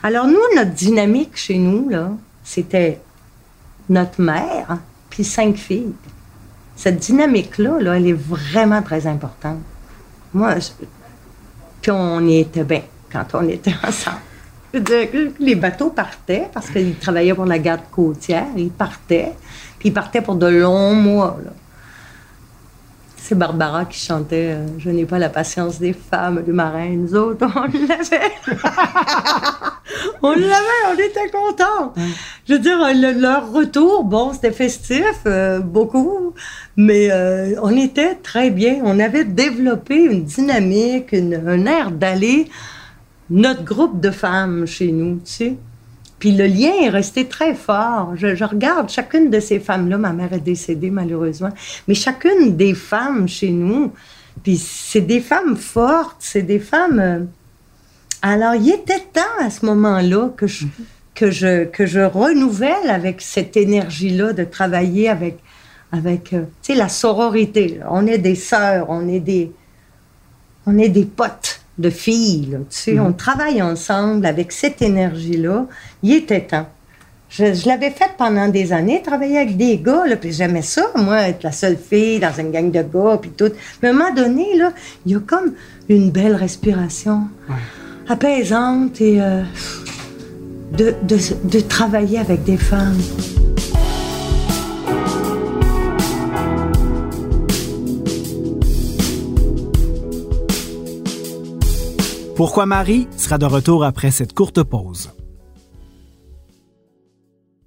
Alors 0.03 0.25
nous, 0.25 0.39
notre 0.55 0.71
dynamique 0.71 1.35
chez 1.35 1.57
nous, 1.57 1.89
là, 1.89 2.11
c'était 2.43 2.99
notre 3.89 4.21
mère 4.21 4.77
puis 5.09 5.23
cinq 5.23 5.55
filles. 5.57 5.93
Cette 6.75 6.99
dynamique-là, 6.99 7.79
là, 7.79 7.97
elle 7.97 8.07
est 8.07 8.13
vraiment 8.13 8.81
très 8.81 9.07
importante. 9.07 9.59
Moi, 10.33 10.55
était 12.27 12.83
quand 13.11 13.25
on 13.33 13.47
était 13.47 13.73
ensemble. 13.87 14.17
Dire 14.73 15.11
que 15.11 15.31
les 15.39 15.55
bateaux 15.55 15.89
partaient 15.89 16.47
parce 16.53 16.69
qu'ils 16.69 16.95
travaillaient 16.95 17.33
pour 17.33 17.45
la 17.45 17.57
garde 17.57 17.81
côtière. 17.91 18.45
Ils 18.55 18.69
partaient, 18.69 19.33
puis 19.79 19.89
ils 19.89 19.93
partaient 19.93 20.21
pour 20.21 20.35
de 20.35 20.47
longs 20.47 20.93
mois. 20.93 21.37
C'est 23.27 23.35
Barbara 23.35 23.83
qui 23.83 23.99
chantait 23.99 24.53
euh, 24.53 24.65
Je 24.79 24.89
n'ai 24.89 25.03
pas 25.05 25.19
la 25.19 25.27
patience 25.27 25.79
des 25.79 25.91
femmes, 25.91 26.43
du 26.43 26.53
marin. 26.53 26.87
Nous 26.91 27.13
autres, 27.13 27.45
on 27.57 27.63
l'avait. 27.87 28.31
on 30.21 30.31
l'avait, 30.31 30.83
on 30.89 30.93
était 30.93 31.29
contents. 31.29 31.93
Je 32.47 32.53
veux 32.53 32.59
dire, 32.59 32.77
le- 32.77 33.19
leur 33.19 33.51
retour, 33.51 34.05
bon, 34.05 34.31
c'était 34.31 34.53
festif, 34.53 35.03
euh, 35.25 35.59
beaucoup, 35.59 36.33
mais 36.77 37.09
euh, 37.11 37.55
on 37.61 37.75
était 37.75 38.15
très 38.15 38.49
bien. 38.49 38.79
On 38.85 38.97
avait 38.97 39.25
développé 39.25 39.95
une 40.05 40.23
dynamique, 40.23 41.11
une- 41.11 41.43
un 41.45 41.65
air 41.65 41.91
d'aller. 41.91 42.49
Notre 43.29 43.65
groupe 43.65 43.99
de 43.99 44.09
femmes 44.09 44.65
chez 44.65 44.93
nous, 44.93 45.15
tu 45.17 45.31
sais. 45.33 45.55
Puis 46.19 46.31
le 46.31 46.47
lien 46.47 46.71
est 46.81 46.89
resté 46.89 47.25
très 47.25 47.53
fort. 47.53 48.13
Je, 48.15 48.43
regarde 48.43 48.89
chacune 48.89 49.29
de 49.29 49.39
ces 49.39 49.59
femmes-là. 49.59 49.97
Ma 49.97 50.13
mère 50.13 50.33
est 50.33 50.39
décédée 50.39 50.89
malheureusement, 50.89 51.51
mais 51.87 51.93
chacune 51.93 52.55
des 52.55 52.73
femmes 52.73 53.27
chez 53.27 53.51
nous, 53.51 53.91
Puis 54.43 54.57
c'est 54.57 55.01
des 55.01 55.19
femmes 55.19 55.57
fortes, 55.57 56.17
c'est 56.19 56.41
des 56.41 56.59
femmes. 56.59 56.99
euh, 56.99 57.19
Alors, 58.21 58.55
il 58.55 58.69
était 58.69 59.05
temps 59.13 59.21
à 59.39 59.49
ce 59.49 59.65
moment-là 59.65 60.29
que 60.35 60.47
je, 60.47 62.05
renouvelle 62.05 62.89
avec 62.89 63.21
cette 63.21 63.55
énergie-là 63.55 64.33
de 64.33 64.43
travailler 64.43 65.09
avec, 65.09 65.39
avec 65.91 66.33
euh, 66.33 66.45
la 66.69 66.89
sororité. 66.89 67.79
On 67.89 68.07
est 68.07 68.17
des 68.17 68.35
sœurs, 68.35 68.87
on 68.89 69.07
est 69.07 69.19
des, 69.19 69.51
on 70.65 70.77
est 70.79 70.89
des 70.89 71.05
potes 71.05 71.61
de 71.77 71.89
filles. 71.89 72.49
là, 72.51 72.57
tu 72.59 72.65
sais. 72.69 72.93
Mhm. 72.93 73.05
On 73.05 73.13
travaille 73.13 73.61
ensemble 73.61 74.25
avec 74.25 74.51
cette 74.51 74.81
énergie-là. 74.81 75.65
Il 76.03 76.13
était 76.13 76.41
temps. 76.41 76.67
Je, 77.29 77.53
je 77.53 77.67
l'avais 77.67 77.91
fait 77.91 78.11
pendant 78.17 78.47
des 78.47 78.71
années, 78.71 79.01
travailler 79.01 79.37
avec 79.37 79.57
des 79.57 79.77
gars, 79.77 80.05
là, 80.07 80.15
puis 80.15 80.31
j'aimais 80.31 80.61
ça, 80.61 80.83
moi, 80.95 81.27
être 81.27 81.43
la 81.43 81.51
seule 81.51 81.77
fille 81.77 82.19
dans 82.19 82.31
une 82.37 82.51
gang 82.51 82.71
de 82.71 82.81
gars, 82.81 83.17
puis 83.21 83.31
tout. 83.31 83.51
Mais 83.81 83.89
à 83.89 83.91
un 83.91 83.95
moment 83.95 84.13
donné, 84.13 84.55
là, 84.57 84.71
il 85.05 85.11
y 85.11 85.15
a 85.15 85.19
comme 85.19 85.53
une 85.89 86.09
belle 86.09 86.35
respiration 86.35 87.23
apaisante 88.07 89.01
et 89.01 89.21
euh, 89.21 89.43
de, 90.77 90.95
de, 91.03 91.17
de 91.43 91.59
travailler 91.59 92.19
avec 92.19 92.45
des 92.45 92.57
femmes. 92.57 92.95
Pourquoi 102.37 102.67
Marie 102.67 103.07
sera 103.17 103.39
de 103.39 103.47
retour 103.47 103.83
après 103.83 104.11
cette 104.11 104.33
courte 104.33 104.61
pause. 104.61 105.09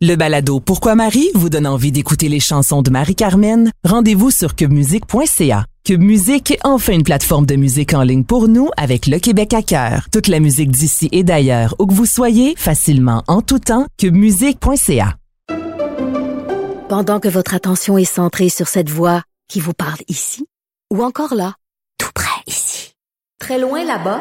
Le 0.01 0.15
balado 0.15 0.61
Pourquoi 0.61 0.95
Marie 0.95 1.29
vous 1.35 1.49
donne 1.49 1.67
envie 1.67 1.91
d'écouter 1.91 2.29
les 2.29 2.39
chansons 2.39 2.81
de 2.81 2.89
Marie-Carmen? 2.89 3.73
Rendez-vous 3.83 4.31
sur 4.31 4.55
cubemusique.ca. 4.55 5.67
Cube 5.83 6.03
Musique 6.03 6.53
est 6.53 6.61
enfin 6.63 6.93
une 6.93 7.03
plateforme 7.03 7.47
de 7.47 7.57
musique 7.57 7.95
en 7.95 8.03
ligne 8.03 8.23
pour 8.23 8.47
nous 8.47 8.69
avec 8.77 9.09
le 9.09 9.19
Québec 9.19 9.55
à 9.55 9.63
cœur. 9.63 10.07
Toute 10.13 10.29
la 10.29 10.39
musique 10.39 10.71
d'ici 10.71 11.09
et 11.11 11.25
d'ailleurs, 11.25 11.75
où 11.81 11.87
que 11.87 11.93
vous 11.93 12.07
soyez, 12.07 12.55
facilement 12.57 13.25
en 13.27 13.43
tout 13.43 13.59
temps, 13.59 13.89
cubemusique.ca. 13.99 15.17
Pendant 16.89 17.19
que 17.19 17.29
votre 17.29 17.57
attention 17.57 17.99
est 17.99 18.05
centrée 18.05 18.51
sur 18.51 18.69
cette 18.69 18.89
voix 18.89 19.25
qui 19.49 19.59
vous 19.59 19.75
parle 19.75 19.99
ici, 20.07 20.47
ou 20.95 21.03
encore 21.03 21.35
là, 21.35 21.57
tout 21.99 22.13
près 22.15 22.41
ici, 22.47 22.95
très 23.41 23.59
loin 23.59 23.85
là-bas, 23.85 24.21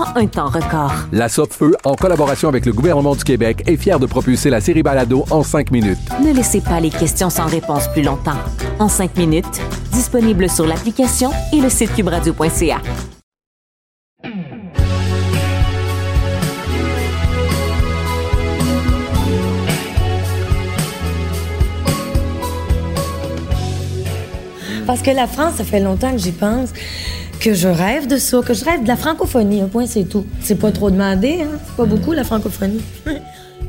en 0.00 0.16
un 0.16 0.26
temps 0.26 0.48
record. 0.48 0.92
La 1.12 1.28
Feu, 1.28 1.76
en 1.84 1.94
collaboration 1.94 2.48
avec 2.48 2.66
le 2.66 2.72
gouvernement 2.72 3.14
du 3.14 3.24
Québec, 3.24 3.62
est 3.66 3.76
fière 3.76 3.98
de 3.98 4.06
propulser 4.06 4.50
la 4.50 4.60
série 4.60 4.82
Balado 4.82 5.24
en 5.30 5.42
cinq 5.42 5.70
minutes. 5.70 5.98
Ne 6.24 6.32
laissez 6.32 6.60
pas 6.60 6.80
les 6.80 6.90
questions 6.90 7.30
sans 7.30 7.46
réponse 7.46 7.88
plus 7.88 8.02
longtemps. 8.02 8.38
En 8.78 8.88
cinq 8.88 9.16
minutes, 9.16 9.60
disponible 9.92 10.48
sur 10.48 10.66
l'application 10.66 11.30
et 11.52 11.60
le 11.60 11.68
site 11.68 11.94
cubradio.ca. 11.94 12.80
Parce 24.86 25.02
que 25.02 25.10
la 25.12 25.28
France, 25.28 25.54
ça 25.58 25.64
fait 25.64 25.78
longtemps 25.78 26.10
que 26.10 26.18
j'y 26.18 26.32
pense, 26.32 26.70
que 27.40 27.54
je 27.54 27.68
rêve 27.68 28.06
de 28.06 28.18
ça, 28.18 28.42
que 28.42 28.52
je 28.52 28.64
rêve 28.64 28.82
de 28.82 28.88
la 28.88 28.96
francophonie. 28.96 29.62
Un 29.62 29.68
point, 29.68 29.86
c'est 29.86 30.04
tout. 30.04 30.26
C'est 30.42 30.58
pas 30.58 30.70
trop 30.70 30.90
demandé, 30.90 31.40
hein? 31.42 31.58
C'est 31.66 31.76
pas 31.76 31.86
beaucoup, 31.86 32.12
la 32.12 32.22
francophonie. 32.22 32.82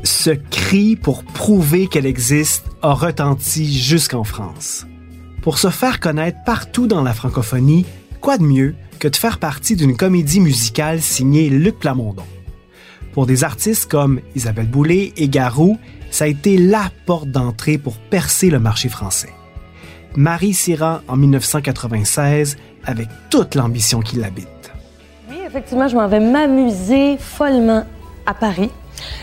Ce 0.04 0.30
cri 0.30 0.94
pour 0.96 1.24
prouver 1.24 1.86
qu'elle 1.86 2.06
existe 2.06 2.64
a 2.82 2.92
retenti 2.92 3.72
jusqu'en 3.72 4.24
France. 4.24 4.86
Pour 5.40 5.58
se 5.58 5.70
faire 5.70 6.00
connaître 6.00 6.38
partout 6.44 6.86
dans 6.86 7.02
la 7.02 7.14
francophonie, 7.14 7.86
quoi 8.20 8.36
de 8.36 8.44
mieux 8.44 8.74
que 8.98 9.08
de 9.08 9.16
faire 9.16 9.38
partie 9.38 9.74
d'une 9.74 9.96
comédie 9.96 10.40
musicale 10.40 11.00
signée 11.00 11.48
Luc 11.48 11.78
Plamondon? 11.78 12.24
Pour 13.12 13.26
des 13.26 13.42
artistes 13.44 13.90
comme 13.90 14.20
Isabelle 14.34 14.68
Boulay 14.68 15.12
et 15.16 15.28
Garou, 15.28 15.78
ça 16.10 16.24
a 16.24 16.28
été 16.28 16.58
la 16.58 16.90
porte 17.06 17.28
d'entrée 17.28 17.78
pour 17.78 17.96
percer 17.96 18.50
le 18.50 18.58
marché 18.58 18.88
français. 18.88 19.30
Marie 20.16 20.52
s'y 20.52 20.74
rend 20.74 21.00
en 21.08 21.16
1996 21.16 22.56
avec 22.84 23.08
toute 23.30 23.54
l'ambition 23.54 24.00
qui 24.00 24.16
l'habite. 24.16 24.48
Oui, 25.30 25.36
effectivement, 25.46 25.88
je 25.88 25.96
m'en 25.96 26.08
vais 26.08 26.20
m'amuser 26.20 27.16
follement 27.18 27.84
à 28.26 28.34
Paris. 28.34 28.70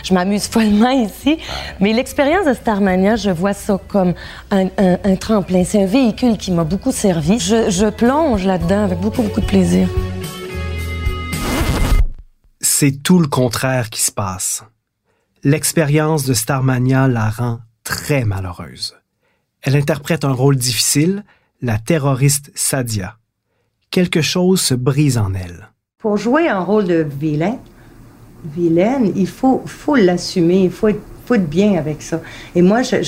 Je 0.04 0.14
m'amuse 0.14 0.48
follement 0.48 0.90
ici, 0.90 1.38
mais 1.80 1.94
l'expérience 1.94 2.46
de 2.46 2.54
Starmania, 2.54 3.16
je 3.16 3.30
vois 3.30 3.54
ça 3.54 3.80
comme 3.88 4.14
un, 4.52 4.66
un- 4.78 4.98
un 5.04 5.16
tremplin. 5.16 5.64
C'est 5.64 5.82
un 5.84 5.86
véhicule 5.86 6.38
qui 6.38 6.52
m'a 6.52 6.64
beaucoup 6.66 6.92
servi. 6.92 7.40
Je, 7.40 7.70
je 7.70 7.86
plonge 7.90 8.46
là-dedans 8.46 8.84
avec 8.84 9.00
beaucoup, 9.00 9.22
beaucoup 9.22 9.40
de 9.42 9.46
plaisir. 9.46 9.88
C'est 12.62 13.02
tout 13.04 13.20
le 13.20 13.28
contraire 13.28 13.90
qui 13.90 14.02
se 14.02 14.12
passe. 14.12 14.64
L'expérience 15.44 16.26
de 16.26 16.34
Starmania 16.34 17.08
la 17.08 17.30
rend 17.30 17.60
très 17.84 18.26
malheureuse. 18.26 18.98
Elle 19.62 19.76
interprète 19.78 20.26
un 20.26 20.34
rôle 20.34 20.58
difficile, 20.58 21.24
la 21.62 21.78
terroriste 21.78 22.52
Sadia. 22.56 23.16
Quelque 23.92 24.22
chose 24.22 24.62
se 24.62 24.76
brise 24.76 25.18
en 25.18 25.34
elle. 25.34 25.70
Pour 25.98 26.16
jouer 26.18 26.48
un 26.48 26.60
rôle 26.60 26.86
de 26.86 27.06
vilain, 27.20 27.58
vilaine, 28.56 29.12
il 29.16 29.28
faut, 29.28 29.64
l'assumer, 29.96 30.64
il 30.66 30.72
faut 30.72 30.90
être, 30.90 31.02
bien 31.48 31.76
avec 31.78 32.02
ça. 32.02 32.22
Et 32.56 32.62
moi, 32.64 32.82
je, 32.82 33.04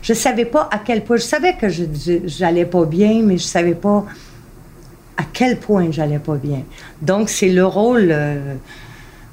je, 0.00 0.14
savais 0.14 0.44
pas 0.44 0.68
à 0.70 0.78
quel 0.78 1.02
point, 1.02 1.16
je 1.16 1.22
savais 1.22 1.56
que 1.56 1.68
je, 1.68 1.82
je- 1.92 2.20
j'allais 2.24 2.66
pas 2.66 2.84
bien, 2.84 3.20
mais 3.24 3.36
je 3.36 3.42
savais 3.42 3.74
pas 3.74 4.04
à 5.16 5.24
quel 5.32 5.58
point 5.58 5.90
j'allais 5.90 6.20
pas 6.20 6.36
bien. 6.36 6.62
Donc, 7.02 7.28
c'est 7.28 7.48
le 7.48 7.66
rôle, 7.66 8.10
euh, 8.12 8.54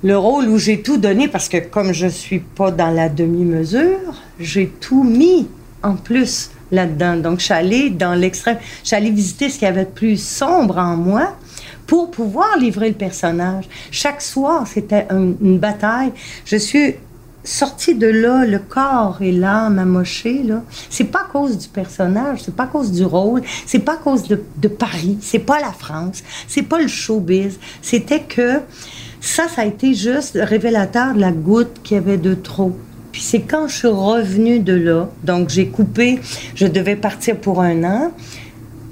le 0.03 0.17
rôle 0.17 0.47
où 0.49 0.57
j'ai 0.57 0.81
tout 0.81 0.97
donné 0.97 1.27
parce 1.27 1.49
que 1.49 1.57
comme 1.57 1.93
je 1.93 2.07
suis 2.07 2.39
pas 2.39 2.71
dans 2.71 2.89
la 2.89 3.09
demi-mesure, 3.09 4.21
j'ai 4.39 4.67
tout 4.69 5.03
mis 5.03 5.47
en 5.83 5.95
plus 5.95 6.49
là-dedans. 6.71 7.15
Donc, 7.17 7.39
je 7.39 7.45
suis 7.45 7.53
allée 7.53 7.89
dans 7.89 8.13
l'extrême. 8.13 8.57
Je 8.83 8.87
suis 8.87 8.95
allée 8.95 9.11
visiter 9.11 9.49
ce 9.49 9.59
qu'il 9.59 9.67
y 9.67 9.71
avait 9.71 9.85
de 9.85 9.89
plus 9.91 10.17
sombre 10.21 10.77
en 10.77 10.95
moi 10.95 11.35
pour 11.87 12.11
pouvoir 12.11 12.57
livrer 12.57 12.89
le 12.89 12.95
personnage. 12.95 13.65
Chaque 13.91 14.21
soir, 14.21 14.65
c'était 14.67 15.07
un- 15.09 15.33
une 15.41 15.59
bataille. 15.59 16.11
Je 16.45 16.55
suis 16.57 16.95
sortie 17.43 17.95
de 17.95 18.05
là, 18.07 18.45
le 18.45 18.59
corps 18.59 19.17
et 19.21 19.31
l'âme 19.31 19.79
amochée, 19.79 20.43
là. 20.43 20.61
C'est 20.91 21.05
pas 21.05 21.21
à 21.21 21.31
cause 21.31 21.57
du 21.57 21.67
personnage, 21.67 22.43
c'est 22.45 22.55
pas 22.55 22.63
à 22.65 22.67
cause 22.67 22.91
du 22.91 23.03
rôle, 23.03 23.41
c'est 23.65 23.79
pas 23.79 23.93
à 23.93 23.97
cause 23.97 24.23
de, 24.27 24.41
de 24.57 24.67
Paris, 24.67 25.17
c'est 25.21 25.39
pas 25.39 25.59
la 25.59 25.71
France, 25.71 26.21
c'est 26.47 26.61
pas 26.61 26.79
le 26.79 26.87
showbiz. 26.87 27.57
C'était 27.81 28.21
que 28.21 28.59
ça, 29.19 29.47
ça 29.47 29.63
a 29.63 29.65
été 29.65 29.95
juste 29.95 30.35
le 30.35 30.43
révélateur 30.43 31.15
de 31.15 31.19
la 31.19 31.31
goutte 31.31 31.81
qu'il 31.83 31.95
y 31.95 31.99
avait 31.99 32.17
de 32.19 32.35
trop. 32.35 32.77
Puis 33.11 33.21
c'est 33.21 33.41
quand 33.41 33.67
je 33.67 33.75
suis 33.75 33.87
revenue 33.87 34.59
de 34.59 34.73
là, 34.73 35.09
donc 35.23 35.49
j'ai 35.49 35.67
coupé, 35.67 36.19
je 36.55 36.67
devais 36.67 36.95
partir 36.95 37.37
pour 37.37 37.61
un 37.61 37.83
an. 37.83 38.11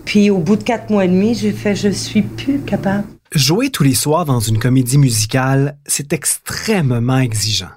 Puis 0.06 0.30
au 0.30 0.40
bout 0.40 0.56
de 0.56 0.64
quatre 0.64 0.90
mois 0.90 1.06
et 1.06 1.08
demi, 1.08 1.36
j'ai 1.36 1.52
fait, 1.52 1.76
je 1.76 1.90
suis 1.90 2.24
plus 2.24 2.60
capable. 2.60 3.06
Jouer 3.34 3.70
tous 3.70 3.84
les 3.84 3.94
soirs 3.94 4.26
dans 4.26 4.40
une 4.40 4.58
comédie 4.58 4.98
musicale, 4.98 5.78
c'est 5.86 6.14
extrêmement 6.14 7.20
exigeant. 7.20 7.70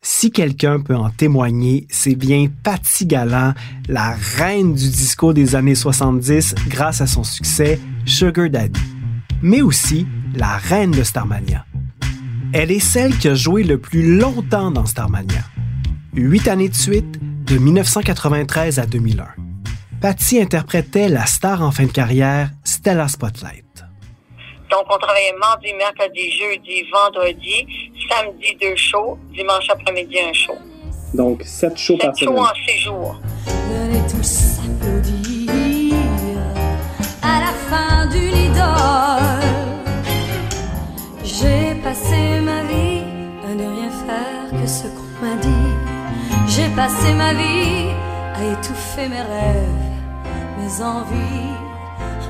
Si 0.00 0.30
quelqu'un 0.30 0.80
peut 0.80 0.94
en 0.94 1.10
témoigner, 1.10 1.86
c'est 1.90 2.14
bien 2.14 2.46
Patty 2.62 3.06
Gallant, 3.06 3.52
la 3.88 4.16
reine 4.36 4.72
du 4.72 4.88
disco 4.88 5.32
des 5.32 5.56
années 5.56 5.74
70 5.74 6.54
grâce 6.68 7.00
à 7.00 7.06
son 7.06 7.24
succès 7.24 7.80
Sugar 8.06 8.48
Daddy, 8.48 8.80
mais 9.42 9.62
aussi 9.62 10.06
la 10.34 10.56
reine 10.56 10.92
de 10.92 11.02
Starmania. 11.02 11.66
Elle 12.52 12.70
est 12.70 12.80
celle 12.80 13.18
qui 13.18 13.28
a 13.28 13.34
joué 13.34 13.64
le 13.64 13.78
plus 13.78 14.16
longtemps 14.16 14.70
dans 14.70 14.86
Starmania. 14.86 15.44
Huit 16.16 16.48
années 16.48 16.68
de 16.68 16.74
suite, 16.74 17.18
de 17.44 17.58
1993 17.58 18.78
à 18.78 18.86
2001. 18.86 19.26
Patty 20.00 20.40
interprétait 20.40 21.08
la 21.08 21.26
star 21.26 21.62
en 21.62 21.70
fin 21.70 21.84
de 21.84 21.92
carrière, 21.92 22.50
Stella 22.64 23.08
Spotlight. 23.08 23.64
Donc, 24.70 24.84
on 24.90 24.98
travaillait 24.98 25.34
mardi, 25.38 25.72
mercredi, 25.74 26.32
jeudi, 26.32 26.82
vendredi, 26.92 27.66
samedi 28.08 28.56
deux 28.60 28.74
shows, 28.76 29.18
dimanche 29.34 29.68
après-midi 29.70 30.16
un 30.28 30.32
show. 30.32 30.56
Donc, 31.14 31.42
sept 31.44 31.76
shows 31.78 31.96
par 31.98 32.14
Sept 32.16 32.24
shows 32.24 32.34
semaine. 32.34 32.44
en 32.44 32.54
six 32.66 32.78
jours. 32.82 33.20
Venez 33.70 34.00
tous 34.10 34.58
applaudir 34.64 35.52
à 37.22 37.40
la 37.40 37.52
fin 37.70 38.06
d'une 38.08 38.36
idole. 38.36 39.50
J'ai 41.22 41.80
passé 41.82 42.40
ma 42.40 42.62
vie 42.64 43.04
à 43.48 43.54
ne 43.54 43.66
rien 43.66 43.90
faire 43.90 44.60
que 44.60 44.66
ce 44.68 44.84
qu'on 44.88 45.24
m'a 45.24 45.36
dit. 45.36 45.55
J'ai 46.56 46.74
passé 46.74 47.12
ma 47.12 47.34
vie 47.34 47.90
à 48.34 48.42
étouffer 48.54 49.08
mes 49.08 49.20
rêves, 49.20 49.68
mes 50.56 50.82
envies. 50.82 51.52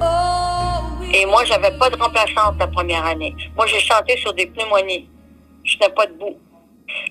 Oh. 0.03 1.05
Et 1.15 1.25
moi, 1.27 1.45
j'avais 1.45 1.71
pas 1.79 1.89
de 1.91 1.97
remplaçante 1.97 2.59
la 2.59 2.67
première 2.67 3.07
année. 3.07 3.37
Moi, 3.55 3.67
j'ai 3.67 3.79
chanté 3.79 4.17
sur 4.17 4.33
des 4.33 4.47
pneumonies. 4.47 5.09
Je 5.63 5.75
n'étais 5.75 5.91
pas 5.91 6.07
debout. 6.07 6.37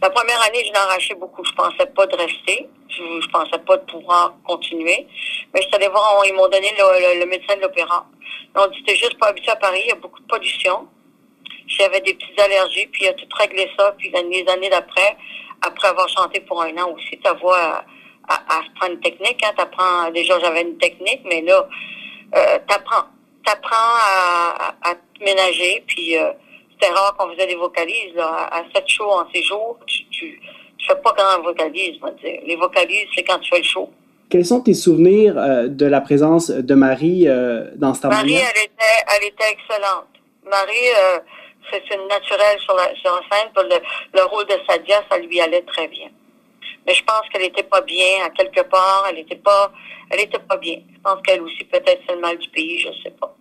La 0.02 0.10
première 0.10 0.42
année, 0.42 0.66
je 0.66 0.74
l'ai 0.74 0.78
arraché 0.78 1.16
beaucoup. 1.16 1.42
Je 1.46 1.54
pensais 1.54 1.86
pas 1.86 2.06
de 2.06 2.18
rester. 2.18 2.68
Je, 2.90 3.22
je 3.22 3.30
pensais 3.30 3.60
pas 3.66 3.78
de 3.78 3.86
pouvoir 3.90 4.34
continuer. 4.44 5.08
Mais 5.54 5.62
je 5.62 5.68
suis 5.68 5.76
allée 5.76 5.88
voir, 5.88 6.22
ils 6.28 6.34
m'ont 6.34 6.50
donné 6.50 6.68
le, 6.78 7.26
médecin 7.28 7.56
de 7.56 7.62
l'opéra. 7.62 8.06
Ont 8.56 8.68
dit, 8.68 8.84
t'es 8.84 8.96
juste 8.96 9.18
pas 9.20 9.28
habitué 9.28 9.52
à 9.52 9.56
Paris, 9.56 9.80
il 9.86 9.88
y 9.88 9.92
a 9.94 9.96
beaucoup 9.96 10.20
de 10.20 10.28
pollution. 10.28 10.90
J'avais 11.66 12.02
des 12.02 12.14
petites 12.14 12.40
allergies, 12.42 12.88
puis 12.88 13.04
il 13.06 13.08
a 13.08 13.14
tout 13.14 13.28
réglé 13.38 13.72
ça. 13.80 13.96
Puis 13.98 14.12
les 14.12 14.46
années 14.50 14.70
d'après, 14.70 15.16
après 15.66 15.88
avoir 15.88 16.08
chanté 16.10 16.40
pour 16.42 16.62
un 16.62 16.76
an 16.78 16.92
aussi, 16.96 17.18
ta 17.24 17.34
voix 17.34 17.84
se 18.30 18.80
prendre 18.80 18.94
une 18.94 19.00
technique. 19.00 19.44
Hein, 19.46 19.52
t'apprends, 19.56 20.10
déjà 20.12 20.40
j'avais 20.40 20.62
une 20.62 20.78
technique, 20.78 21.22
mais 21.26 21.42
là, 21.42 21.68
euh, 22.36 22.60
t'apprends. 22.68 23.06
T'apprends 23.46 23.76
à, 23.76 24.74
à, 24.82 24.92
à 24.92 24.96
te 24.96 25.24
ménager, 25.24 25.84
puis 25.88 26.18
euh, 26.18 26.32
c'était 26.72 26.92
rare 26.92 27.16
qu'on 27.16 27.32
faisait 27.34 27.46
des 27.46 27.56
vocalises. 27.56 28.16
Là. 28.16 28.50
À, 28.52 28.64
sept 28.74 28.88
shows 28.88 29.12
en 29.12 29.30
six 29.32 29.44
jours, 29.44 29.78
tu, 29.86 30.04
tu, 30.10 30.42
tu 30.78 30.88
fais 30.88 30.96
pas 30.96 31.14
grand 31.16 31.44
vocalise, 31.44 31.98
on 32.02 32.08
va 32.08 32.12
dire. 32.14 32.40
Les 32.46 32.56
vocalises, 32.56 33.08
c'est 33.14 33.24
quand 33.24 33.38
tu 33.40 33.52
fais 33.52 33.60
le 33.60 33.64
show. 33.64 33.90
Quels 34.32 34.46
sont 34.46 34.62
tes 34.62 34.74
souvenirs 34.74 35.38
euh, 35.38 35.68
de 35.68 35.86
la 35.86 36.02
présence 36.02 36.50
de 36.50 36.74
Marie 36.74 37.28
euh, 37.28 37.70
dans 37.76 37.90
Marie, 37.90 37.98
Starmania? 37.98 38.40
elle 38.40 38.64
était, 38.64 39.16
elle 39.16 39.28
était 39.28 39.52
excellente. 39.52 40.08
Marie, 40.50 40.90
euh, 40.98 41.20
c'est 41.72 41.84
une 41.94 42.08
naturelle 42.08 42.60
sur 42.60 42.76
la, 42.76 42.94
sur 42.96 43.20
scène. 43.32 43.50
Pour 43.54 43.64
le, 43.64 43.78
le 44.14 44.24
rôle 44.26 44.46
de 44.46 44.56
Sadia, 44.68 45.04
ça 45.10 45.18
lui 45.18 45.40
allait 45.42 45.64
très 45.64 45.88
bien. 45.88 46.10
Mais 46.86 46.94
je 46.94 47.04
pense 47.04 47.22
qu'elle 47.32 47.44
était 47.44 47.64
pas 47.64 47.82
bien 47.82 48.26
à 48.26 48.30
quelque 48.30 48.62
part. 48.70 49.06
Elle 49.10 49.20
était 49.20 49.36
pas, 49.36 49.72
elle 50.10 50.22
était 50.22 50.40
pas 50.40 50.58
bien. 50.58 50.80
Je 50.94 51.00
pense 51.02 51.22
qu'elle 51.24 51.42
aussi 51.42 51.64
peut-être 51.66 52.02
c'est 52.08 52.16
le 52.16 52.22
mal 52.22 52.38
du 52.38 52.50
pays, 52.50 52.80
je 52.80 52.90
sais 53.04 53.16
pas. 53.20 53.36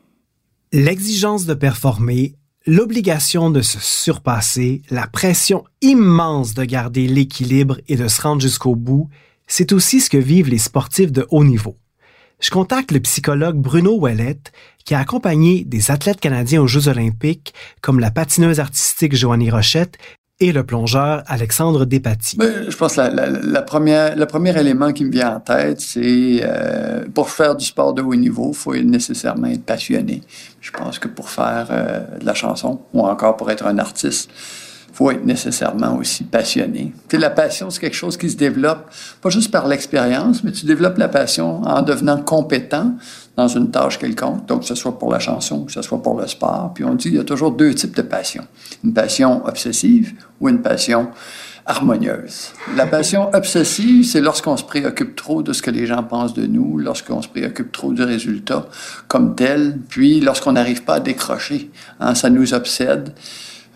L'exigence 0.72 1.46
de 1.46 1.54
performer, 1.54 2.34
l'obligation 2.66 3.50
de 3.50 3.60
se 3.60 3.78
surpasser, 3.78 4.82
la 4.90 5.06
pression 5.06 5.64
immense 5.82 6.54
de 6.54 6.64
garder 6.64 7.06
l'équilibre 7.06 7.78
et 7.88 7.96
de 7.96 8.08
se 8.08 8.22
rendre 8.22 8.42
jusqu'au 8.42 8.74
bout, 8.74 9.08
c'est 9.46 9.72
aussi 9.72 10.00
ce 10.00 10.10
que 10.10 10.16
vivent 10.16 10.48
les 10.48 10.58
sportifs 10.58 11.12
de 11.12 11.26
haut 11.30 11.44
niveau. 11.44 11.76
Je 12.40 12.50
contacte 12.50 12.90
le 12.90 13.00
psychologue 13.00 13.56
Bruno 13.56 13.96
Ouellette, 13.96 14.52
qui 14.84 14.94
a 14.94 15.00
accompagné 15.00 15.64
des 15.64 15.90
athlètes 15.90 16.20
canadiens 16.20 16.60
aux 16.60 16.66
Jeux 16.66 16.88
olympiques, 16.88 17.54
comme 17.80 18.00
la 18.00 18.10
patineuse 18.10 18.60
artistique 18.60 19.14
Joanie 19.14 19.50
Rochette 19.50 19.96
et 20.40 20.52
le 20.52 20.64
plongeur 20.64 21.22
Alexandre 21.26 21.84
Despatie. 21.84 22.36
Ben, 22.36 22.68
je 22.68 22.76
pense 22.76 22.96
que 22.96 23.00
le 23.02 24.24
premier 24.26 24.58
élément 24.58 24.92
qui 24.92 25.04
me 25.04 25.10
vient 25.10 25.36
en 25.36 25.40
tête, 25.40 25.80
c'est 25.80 26.40
euh, 26.42 27.04
pour 27.14 27.30
faire 27.30 27.54
du 27.54 27.64
sport 27.64 27.94
de 27.94 28.02
haut 28.02 28.16
niveau, 28.16 28.50
il 28.52 28.56
faut 28.56 28.74
nécessairement 28.74 29.46
être 29.46 29.64
passionné. 29.64 30.22
Je 30.60 30.70
pense 30.72 30.98
que 30.98 31.08
pour 31.08 31.30
faire 31.30 31.68
euh, 31.70 32.18
de 32.18 32.26
la 32.26 32.34
chanson 32.34 32.80
ou 32.92 33.06
encore 33.06 33.36
pour 33.36 33.50
être 33.50 33.66
un 33.66 33.78
artiste, 33.78 34.28
il 34.90 34.96
faut 34.96 35.10
être 35.10 35.24
nécessairement 35.24 35.96
aussi 35.96 36.24
passionné. 36.24 36.92
Tu 37.08 37.16
sais, 37.16 37.18
la 37.18 37.30
passion, 37.30 37.70
c'est 37.70 37.80
quelque 37.80 37.96
chose 37.96 38.16
qui 38.16 38.28
se 38.28 38.36
développe 38.36 38.90
pas 39.22 39.30
juste 39.30 39.50
par 39.50 39.66
l'expérience, 39.68 40.42
mais 40.44 40.52
tu 40.52 40.66
développes 40.66 40.98
la 40.98 41.08
passion 41.08 41.62
en 41.62 41.82
devenant 41.82 42.20
compétent 42.20 42.94
dans 43.36 43.48
une 43.48 43.70
tâche 43.70 43.98
quelconque, 43.98 44.46
donc 44.46 44.60
que 44.60 44.66
ce 44.66 44.74
soit 44.74 44.98
pour 44.98 45.10
la 45.10 45.18
chanson, 45.18 45.64
que 45.64 45.72
ce 45.72 45.82
soit 45.82 46.02
pour 46.02 46.20
le 46.20 46.26
sport. 46.26 46.72
Puis 46.74 46.84
on 46.84 46.94
dit 46.94 47.08
qu'il 47.08 47.16
y 47.16 47.20
a 47.20 47.24
toujours 47.24 47.50
deux 47.50 47.74
types 47.74 47.96
de 47.96 48.02
passion. 48.02 48.44
Une 48.84 48.92
passion 48.92 49.44
obsessive 49.46 50.14
ou 50.40 50.48
une 50.48 50.62
passion 50.62 51.08
harmonieuse. 51.66 52.52
La 52.76 52.86
passion 52.86 53.30
obsessive, 53.32 54.04
c'est 54.04 54.20
lorsqu'on 54.20 54.56
se 54.56 54.64
préoccupe 54.64 55.16
trop 55.16 55.42
de 55.42 55.52
ce 55.52 55.62
que 55.62 55.70
les 55.70 55.86
gens 55.86 56.02
pensent 56.02 56.34
de 56.34 56.46
nous, 56.46 56.78
lorsqu'on 56.78 57.22
se 57.22 57.28
préoccupe 57.28 57.72
trop 57.72 57.92
du 57.92 58.02
résultat 58.02 58.66
comme 59.08 59.34
tel, 59.34 59.78
puis 59.88 60.20
lorsqu'on 60.20 60.52
n'arrive 60.52 60.84
pas 60.84 60.96
à 60.96 61.00
décrocher. 61.00 61.70
Hein, 62.00 62.14
ça 62.14 62.30
nous 62.30 62.54
obsède. 62.54 63.14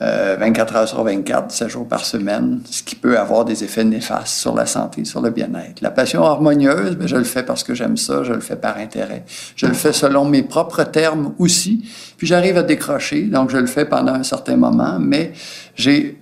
Euh, 0.01 0.37
24 0.39 0.77
heures 0.77 0.89
sur 0.89 1.03
24, 1.03 1.51
7 1.51 1.69
jours 1.69 1.89
par 1.89 2.05
semaine, 2.05 2.61
ce 2.71 2.85
qui 2.85 2.95
peut 2.95 3.19
avoir 3.19 3.45
des 3.45 3.65
effets 3.65 3.83
néfastes 3.83 4.39
sur 4.39 4.55
la 4.55 4.65
santé, 4.65 5.05
sur 5.05 5.21
le 5.21 5.31
bien-être. 5.31 5.81
La 5.81 5.91
passion 5.91 6.23
harmonieuse, 6.23 6.95
ben, 6.95 7.09
je 7.09 7.17
le 7.17 7.25
fais 7.25 7.43
parce 7.43 7.65
que 7.65 7.75
j'aime 7.75 7.97
ça, 7.97 8.23
je 8.23 8.33
le 8.33 8.41
fais 8.41 8.55
par 8.55 8.77
intérêt. 8.77 9.25
Je 9.57 9.67
le 9.67 9.73
fais 9.73 9.93
selon 9.93 10.25
mes 10.25 10.45
propres 10.45 10.85
termes 10.85 11.33
aussi, 11.41 11.85
puis 12.17 12.29
j'arrive 12.29 12.59
à 12.59 12.63
décrocher, 12.63 13.23
donc 13.23 13.51
je 13.51 13.57
le 13.57 13.67
fais 13.67 13.87
pendant 13.87 14.15
un 14.15 14.23
certain 14.23 14.57
moment, 14.57 14.99
mais 15.01 15.33
j'ai 15.75 16.17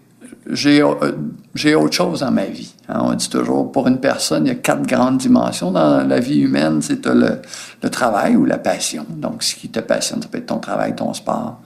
j'ai 0.51 0.81
euh, 0.81 1.79
autre 1.79 1.93
chose 1.93 2.21
dans 2.21 2.31
ma 2.31 2.45
vie. 2.45 2.73
Hein. 2.89 3.01
On 3.03 3.15
dit 3.15 3.29
toujours, 3.29 3.71
pour 3.73 3.89
une 3.89 3.99
personne, 3.99 4.47
il 4.47 4.49
y 4.49 4.53
a 4.53 4.57
quatre 4.57 4.87
grandes 4.87 5.19
dimensions 5.19 5.71
dans 5.71 6.07
la 6.07 6.21
vie 6.21 6.41
humaine. 6.41 6.81
C'est 6.83 7.05
le, 7.07 7.41
le 7.83 7.91
travail 7.91 8.37
ou 8.37 8.45
la 8.45 8.59
passion. 8.59 9.05
Donc, 9.09 9.43
ce 9.43 9.57
qui 9.57 9.69
te 9.69 9.81
passionne, 9.81 10.23
ça 10.23 10.29
peut 10.29 10.39
être 10.39 10.47
ton 10.47 10.59
travail, 10.59 10.95
ton 10.95 11.13
sport, 11.15 11.61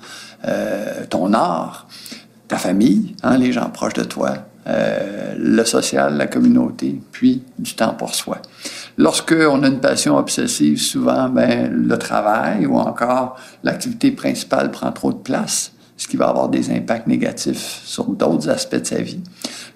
euh, 0.47 1.05
ton 1.09 1.33
art, 1.33 1.87
ta 2.49 2.57
famille, 2.57 3.15
hein, 3.23 3.37
les 3.37 3.53
gens 3.53 3.71
proches 3.71 3.95
de 3.95 4.05
toi, 4.05 4.35
euh, 4.67 5.35
le 5.39 5.65
social, 5.65 6.17
la 6.17 6.27
communauté, 6.27 7.01
puis 7.13 7.43
du 7.59 7.75
temps 7.75 7.95
pour 7.95 8.15
soi. 8.15 8.39
Lorsque 8.99 9.33
on 9.33 9.63
a 9.63 9.69
une 9.69 9.81
passion 9.81 10.19
obsessive, 10.19 10.79
souvent, 10.79 11.29
ben, 11.29 11.73
le 11.73 11.97
travail 11.97 12.67
ou 12.67 12.77
encore 12.77 13.37
l'activité 13.65 14.11
principale 14.11 14.71
prend 14.71 14.93
trop 14.93 15.13
de 15.13 15.19
place, 15.19 15.73
ce 15.97 16.07
qui 16.07 16.17
va 16.17 16.29
avoir 16.29 16.49
des 16.49 16.71
impacts 16.71 17.07
négatifs 17.07 17.83
sur 17.85 18.05
d'autres 18.05 18.49
aspects 18.49 18.77
de 18.81 18.87
sa 18.87 19.01
vie. 19.01 19.21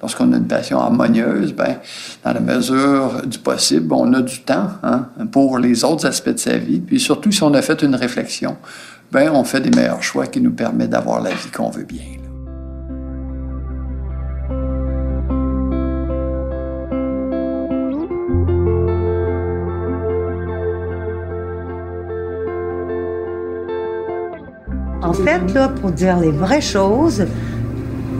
Lorsqu'on 0.02 0.32
a 0.32 0.36
une 0.36 0.46
passion 0.46 0.78
harmonieuse, 0.78 1.54
ben, 1.54 1.76
dans 2.22 2.32
la 2.32 2.40
mesure 2.40 3.22
du 3.26 3.38
possible, 3.38 3.92
on 3.92 4.12
a 4.12 4.20
du 4.20 4.42
temps 4.42 4.68
hein, 4.82 5.08
pour 5.32 5.58
les 5.58 5.84
autres 5.84 6.06
aspects 6.06 6.30
de 6.30 6.38
sa 6.38 6.58
vie. 6.58 6.80
Puis 6.80 7.00
surtout, 7.00 7.32
si 7.32 7.42
on 7.42 7.54
a 7.54 7.62
fait 7.62 7.82
une 7.82 7.94
réflexion, 7.94 8.56
on 9.16 9.44
fait 9.44 9.60
des 9.60 9.70
meilleurs 9.70 10.02
choix 10.02 10.26
qui 10.26 10.40
nous 10.40 10.52
permettent 10.52 10.90
d'avoir 10.90 11.20
la 11.20 11.30
vie 11.30 11.50
qu'on 11.50 11.70
veut 11.70 11.84
bien. 11.84 12.02
En 25.02 25.12
fait, 25.12 25.52
là, 25.54 25.68
pour 25.68 25.92
dire 25.92 26.18
les 26.18 26.32
vraies 26.32 26.60
choses, 26.60 27.24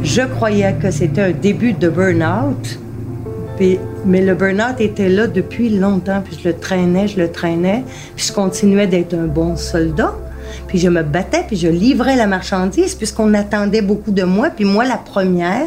je 0.02 0.22
croyais 0.22 0.74
que 0.80 0.90
c'était 0.90 1.22
un 1.22 1.33
début 1.33 1.72
de 1.72 1.88
burn-out. 1.88 2.78
Mais 4.07 4.20
le 4.20 4.35
burn-out 4.35 4.80
était 4.80 5.09
là 5.09 5.26
depuis 5.26 5.70
longtemps, 5.70 6.22
puis 6.24 6.38
je 6.40 6.48
le 6.48 6.54
traînais, 6.57 7.09
je 7.09 7.20
le 7.20 7.33
traînais, 7.33 7.85
puis 8.14 8.26
je 8.26 8.33
continuais 8.33 8.87
d'être 8.87 9.14
un 9.14 9.26
bon 9.26 9.57
soldat. 9.57 10.14
Puis 10.74 10.80
je 10.80 10.88
me 10.88 11.04
battais, 11.04 11.44
puis 11.46 11.56
je 11.56 11.68
livrais 11.68 12.16
la 12.16 12.26
marchandise, 12.26 12.96
puisqu'on 12.96 13.32
attendait 13.34 13.80
beaucoup 13.80 14.10
de 14.10 14.24
moi, 14.24 14.48
puis 14.50 14.64
moi 14.64 14.84
la 14.84 14.96
première. 14.96 15.66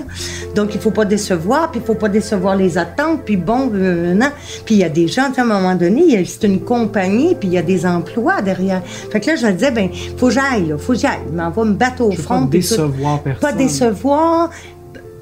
Donc 0.54 0.76
il 0.76 0.82
faut 0.82 0.92
pas 0.92 1.06
décevoir, 1.06 1.72
puis 1.72 1.80
il 1.82 1.86
faut 1.88 1.96
pas 1.96 2.10
décevoir 2.10 2.58
les 2.58 2.78
attentes, 2.78 3.22
puis 3.24 3.38
bon, 3.38 3.72
euh, 3.74 4.14
non. 4.14 4.28
Puis 4.66 4.76
il 4.76 4.80
y 4.80 4.84
a 4.84 4.90
des 4.90 5.08
gens, 5.08 5.30
à 5.38 5.42
un 5.42 5.46
moment 5.46 5.76
donné, 5.76 6.26
c'est 6.26 6.44
une 6.46 6.60
compagnie, 6.60 7.36
puis 7.36 7.48
il 7.48 7.54
y 7.54 7.58
a 7.58 7.62
des 7.62 7.86
emplois 7.86 8.42
derrière. 8.42 8.82
Fait 8.86 9.22
que 9.22 9.28
là, 9.28 9.38
je 9.38 9.46
me 9.48 9.54
disais, 9.54 9.72
ben, 9.72 9.88
faut 10.18 10.28
que 10.28 10.34
j'aille, 10.34 10.76
faut 10.78 10.92
que 10.92 11.00
j'aille. 11.00 11.20
Mais 11.32 11.44
on 11.44 11.52
va 11.52 11.64
me 11.64 11.74
battre 11.76 12.04
au 12.04 12.12
Je 12.12 12.18
front. 12.22 12.42
pas 12.42 12.48
puis 12.52 12.60
tout. 12.60 12.76
décevoir 12.76 13.22
Pas 13.24 13.30
personne. 13.32 13.58
décevoir, 13.58 14.50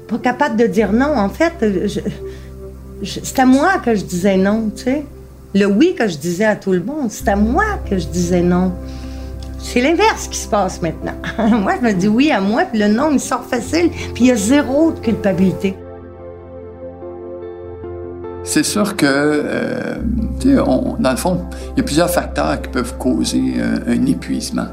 pas 0.08 0.18
capable 0.18 0.56
de 0.56 0.66
dire 0.66 0.92
non. 0.92 1.16
En 1.16 1.28
fait, 1.28 1.52
je- 1.62 2.00
c'est 3.22 3.38
à 3.38 3.46
moi 3.46 3.74
que 3.84 3.94
je 3.94 4.02
disais 4.02 4.36
non, 4.36 4.68
tu 4.74 4.82
sais. 4.82 5.04
Le 5.54 5.66
oui 5.66 5.94
que 5.96 6.08
je 6.08 6.16
disais 6.18 6.44
à 6.44 6.56
tout 6.56 6.72
le 6.72 6.82
monde, 6.82 7.06
c'est 7.10 7.28
à 7.28 7.36
moi 7.36 7.64
que 7.88 7.96
je 7.98 8.06
disais 8.08 8.40
non. 8.42 8.72
C'est 9.58 9.80
l'inverse 9.80 10.28
qui 10.28 10.38
se 10.38 10.48
passe 10.48 10.80
maintenant. 10.82 11.14
moi, 11.60 11.74
je 11.80 11.86
me 11.86 11.92
dis 11.92 12.08
oui 12.08 12.30
à 12.30 12.40
moi, 12.40 12.62
puis 12.64 12.78
le 12.80 12.88
non, 12.88 13.10
il 13.12 13.20
sort 13.20 13.44
facile, 13.44 13.90
puis 14.14 14.24
il 14.24 14.26
y 14.26 14.30
a 14.30 14.36
zéro 14.36 14.92
de 14.92 15.00
culpabilité. 15.00 15.76
C'est 18.44 18.62
sûr 18.62 18.94
que, 18.96 19.06
euh, 19.06 19.96
on- 20.64 20.96
dans 21.00 21.10
le 21.10 21.16
fond, 21.16 21.40
il 21.74 21.78
y 21.78 21.80
a 21.80 21.82
plusieurs 21.82 22.10
facteurs 22.10 22.62
qui 22.62 22.68
peuvent 22.68 22.96
causer 22.96 23.54
un, 23.60 23.92
un 23.92 24.06
épuisement. 24.06 24.68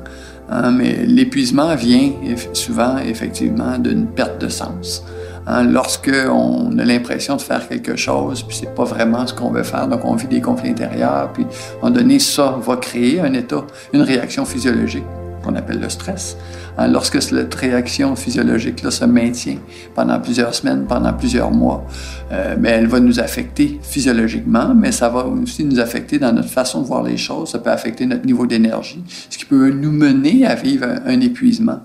hein, 0.49 0.71
mais 0.71 1.05
l'épuisement 1.07 1.73
vient 1.75 2.11
souvent, 2.53 2.97
effectivement, 2.99 3.79
d'une 3.79 4.05
perte 4.05 4.39
de 4.39 4.49
sens. 4.49 5.03
Hein, 5.45 5.63
lorsque 5.63 6.11
on 6.29 6.77
a 6.77 6.85
l'impression 6.85 7.35
de 7.35 7.41
faire 7.41 7.67
quelque 7.67 7.95
chose, 7.95 8.43
puis 8.43 8.57
c'est 8.57 8.73
pas 8.73 8.85
vraiment 8.85 9.27
ce 9.27 9.33
qu'on 9.33 9.51
veut 9.51 9.63
faire, 9.63 9.87
donc 9.87 10.05
on 10.05 10.15
vit 10.15 10.27
des 10.27 10.41
conflits 10.41 10.69
intérieurs, 10.69 11.31
puis 11.33 11.43
à 11.43 11.47
un 11.47 11.89
moment 11.89 11.95
donné, 11.95 12.19
ça 12.19 12.57
va 12.65 12.77
créer 12.77 13.19
un 13.19 13.33
état, 13.33 13.65
une 13.91 14.01
réaction 14.01 14.45
physiologique 14.45 15.03
qu'on 15.43 15.55
appelle 15.55 15.79
le 15.79 15.89
stress. 15.89 16.37
Hein, 16.77 16.87
lorsque 16.87 17.21
cette 17.21 17.53
réaction 17.53 18.15
physiologique-là 18.15 18.89
se 18.89 19.05
maintient 19.05 19.57
pendant 19.93 20.19
plusieurs 20.19 20.55
semaines, 20.55 20.85
pendant 20.87 21.13
plusieurs 21.13 21.51
mois, 21.51 21.85
euh, 22.31 22.55
mais 22.57 22.69
elle 22.69 22.87
va 22.87 22.99
nous 22.99 23.19
affecter 23.19 23.79
physiologiquement, 23.83 24.73
mais 24.73 24.91
ça 24.91 25.09
va 25.09 25.25
aussi 25.25 25.65
nous 25.65 25.79
affecter 25.79 26.17
dans 26.17 26.31
notre 26.31 26.49
façon 26.49 26.81
de 26.81 26.87
voir 26.87 27.03
les 27.03 27.17
choses. 27.17 27.51
Ça 27.51 27.59
peut 27.59 27.69
affecter 27.69 28.05
notre 28.05 28.25
niveau 28.25 28.47
d'énergie, 28.47 29.03
ce 29.29 29.37
qui 29.37 29.45
peut 29.45 29.69
nous 29.69 29.91
mener 29.91 30.47
à 30.47 30.55
vivre 30.55 30.87
un, 31.05 31.19
épuisement. 31.19 31.81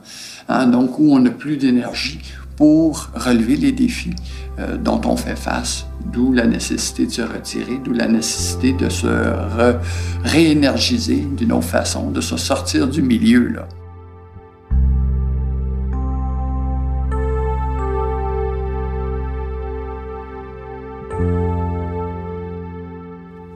Hein, 0.49 0.67
donc, 0.69 0.99
où 0.99 1.13
on 1.13 1.19
n'a 1.19 1.31
plus 1.31 1.57
d'énergie 1.57 2.21
pour 2.59 3.09
relever 3.15 3.55
les 3.55 3.71
défis 3.71 4.17
euh, 4.59 4.77
dont 4.77 5.01
on 5.05 5.17
fait 5.17 5.37
face, 5.37 5.87
d'où 6.13 6.33
la 6.33 6.45
nécessité 6.45 7.07
de 7.07 7.13
se 7.13 7.23
retirer, 7.23 7.79
d'où 7.83 7.93
la 7.93 8.09
nécessité 8.09 8.73
de 8.73 8.89
se 8.89 9.07
réénergiser 10.25 11.25
d'une 11.37 11.53
autre 11.53 11.69
façon, 11.69 12.11
de 12.11 12.21
se 12.21 12.37
sortir 12.37 12.89
du 12.89 13.01
milieu. 13.01 13.47
Là. 13.47 13.69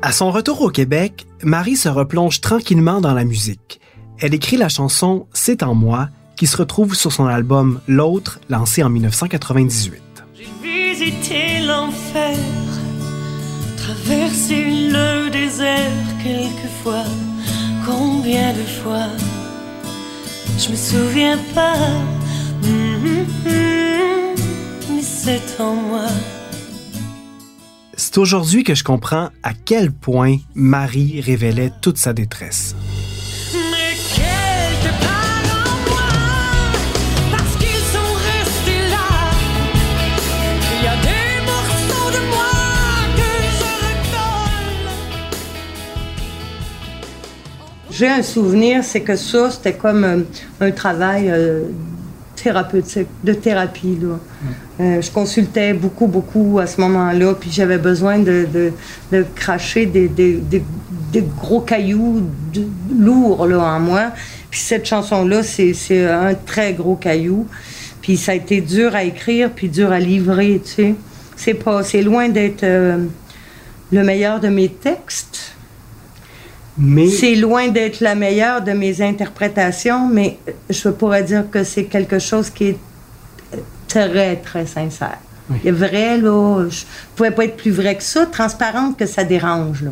À 0.00 0.12
son 0.12 0.30
retour 0.30 0.60
au 0.60 0.70
Québec, 0.70 1.26
Marie 1.42 1.76
se 1.76 1.88
replonge 1.88 2.40
tranquillement 2.40 3.00
dans 3.00 3.14
la 3.14 3.24
musique. 3.24 3.80
Elle 4.20 4.34
écrit 4.34 4.56
la 4.56 4.68
chanson 4.68 5.26
C'est 5.32 5.64
en 5.64 5.74
moi 5.74 6.08
qui 6.36 6.46
se 6.46 6.56
retrouve 6.56 6.94
sur 6.94 7.12
son 7.12 7.26
album 7.26 7.80
L'autre, 7.86 8.40
lancé 8.48 8.82
en 8.82 8.90
1998. 8.90 10.02
J'ai 10.34 10.48
visité 10.62 11.60
l'enfer, 11.66 12.36
traversé 13.76 14.64
le 14.90 15.30
désert 15.30 15.90
quelquefois. 16.22 17.04
Combien 17.86 18.52
de 18.52 18.64
fois? 18.82 19.08
Je 20.58 20.70
me 20.70 20.76
souviens 20.76 21.38
pas, 21.54 21.76
mm 22.62 23.24
-hmm, 23.44 23.62
mais 24.90 25.02
c'est 25.02 25.60
en 25.60 25.74
moi. 25.74 26.06
C'est 27.96 28.18
aujourd'hui 28.18 28.64
que 28.64 28.74
je 28.74 28.84
comprends 28.84 29.30
à 29.42 29.52
quel 29.54 29.92
point 29.92 30.36
Marie 30.54 31.20
révélait 31.20 31.72
toute 31.80 31.98
sa 31.98 32.12
détresse. 32.12 32.74
J'ai 47.92 48.08
un 48.08 48.22
souvenir, 48.22 48.82
c'est 48.82 49.02
que 49.02 49.16
ça, 49.16 49.50
c'était 49.50 49.74
comme 49.74 50.04
euh, 50.04 50.20
un 50.62 50.70
travail 50.70 51.28
euh, 51.28 51.64
thérapeutique, 52.36 53.06
de 53.22 53.34
thérapie. 53.34 53.98
Là. 54.00 54.18
Euh, 54.80 55.02
je 55.02 55.10
consultais 55.10 55.74
beaucoup, 55.74 56.06
beaucoup 56.06 56.58
à 56.58 56.66
ce 56.66 56.80
moment-là, 56.80 57.34
puis 57.34 57.50
j'avais 57.52 57.76
besoin 57.76 58.18
de, 58.18 58.46
de, 58.50 58.72
de 59.12 59.26
cracher 59.34 59.84
des, 59.84 60.08
des, 60.08 60.36
des, 60.36 60.62
des, 61.12 61.22
gros 61.38 61.60
cailloux 61.60 62.22
de- 62.54 62.66
lourds 62.98 63.46
là, 63.46 63.58
en 63.58 63.80
moi. 63.80 64.12
Puis 64.50 64.60
cette 64.60 64.86
chanson-là, 64.86 65.42
c'est 65.42 65.74
c'est 65.74 66.06
un 66.10 66.32
très 66.34 66.72
gros 66.72 66.96
caillou. 66.96 67.46
Puis 68.00 68.16
ça 68.16 68.32
a 68.32 68.34
été 68.36 68.62
dur 68.62 68.94
à 68.96 69.04
écrire, 69.04 69.50
puis 69.54 69.68
dur 69.68 69.92
à 69.92 69.98
livrer, 70.00 70.62
tu 70.64 70.72
sais. 70.72 70.94
C'est 71.36 71.54
pas, 71.54 71.82
c'est 71.82 72.02
loin 72.02 72.30
d'être 72.30 72.64
euh, 72.64 73.04
le 73.92 74.02
meilleur 74.02 74.40
de 74.40 74.48
mes 74.48 74.68
textes. 74.70 75.52
Mais 76.78 77.08
C'est 77.08 77.34
loin 77.34 77.68
d'être 77.68 78.00
la 78.00 78.14
meilleure 78.14 78.62
de 78.62 78.72
mes 78.72 79.02
interprétations, 79.02 80.08
mais 80.08 80.38
je 80.70 80.88
pourrais 80.88 81.22
dire 81.22 81.44
que 81.50 81.64
c'est 81.64 81.84
quelque 81.84 82.18
chose 82.18 82.48
qui 82.50 82.68
est 82.68 82.78
très, 83.88 84.36
très 84.36 84.66
sincère. 84.66 85.18
Il 85.62 85.68
est 85.68 85.72
vrai, 85.72 86.16
là, 86.16 86.66
je 86.70 86.82
pouvais 87.14 87.30
pas 87.30 87.44
être 87.44 87.56
plus 87.56 87.72
vrai 87.72 87.96
que 87.96 88.02
ça, 88.02 88.24
transparente 88.24 88.96
que 88.96 89.04
ça 89.06 89.24
dérange, 89.24 89.82
là. 89.82 89.90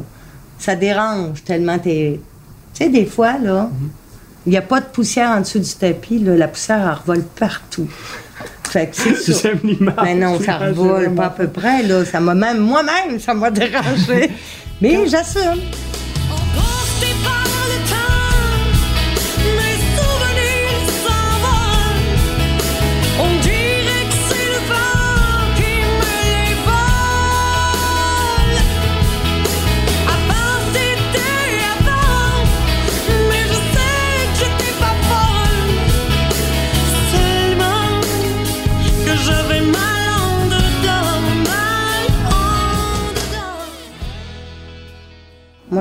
Ça 0.59 0.74
dérange 0.74 1.45
tellement 1.45 1.78
t'es... 1.78 2.20
Tu 2.74 2.85
sais, 2.85 2.91
des 2.91 3.05
fois, 3.05 3.37
là, 3.39 3.68
il 4.47 4.51
n'y 4.51 4.57
a 4.57 4.62
pas 4.62 4.81
de 4.81 4.87
poussière 4.87 5.31
en 5.31 5.41
dessous 5.41 5.59
du 5.59 5.74
tapis, 5.74 6.18
là, 6.18 6.35
la 6.37 6.49
poussière, 6.49 6.78
elle 6.78 7.12
revole 7.12 7.24
partout. 7.24 7.89
Fait 8.70 8.87
que 8.87 8.97
c'est 8.97 9.16
ça. 9.33 9.49
Mais 10.03 10.14
non, 10.14 10.41
ça 10.41 10.57
revole 10.57 11.14
pas 11.14 11.26
à 11.26 11.31
peu 11.31 11.49
près, 11.49 11.83
là. 11.83 12.05
Ça 12.05 12.20
m'a 12.20 12.35
même, 12.35 12.59
moi-même, 12.59 13.18
ça 13.18 13.35
m'a 13.35 13.51
dérangé. 13.51 14.31
Mais 14.81 15.07
j'assume. 15.09 15.61
deep 17.01 17.39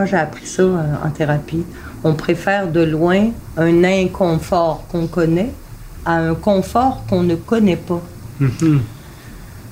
j'ai 0.09 0.17
appris 0.17 0.45
ça 0.47 0.63
euh, 0.63 0.77
en 1.05 1.09
thérapie. 1.09 1.63
On 2.03 2.13
préfère 2.13 2.67
de 2.71 2.81
loin 2.81 3.29
un 3.57 3.83
inconfort 3.83 4.85
qu'on 4.91 5.07
connaît 5.07 5.51
à 6.05 6.13
un 6.15 6.33
confort 6.35 7.03
qu'on 7.09 7.23
ne 7.23 7.35
connaît 7.35 7.75
pas. 7.75 8.01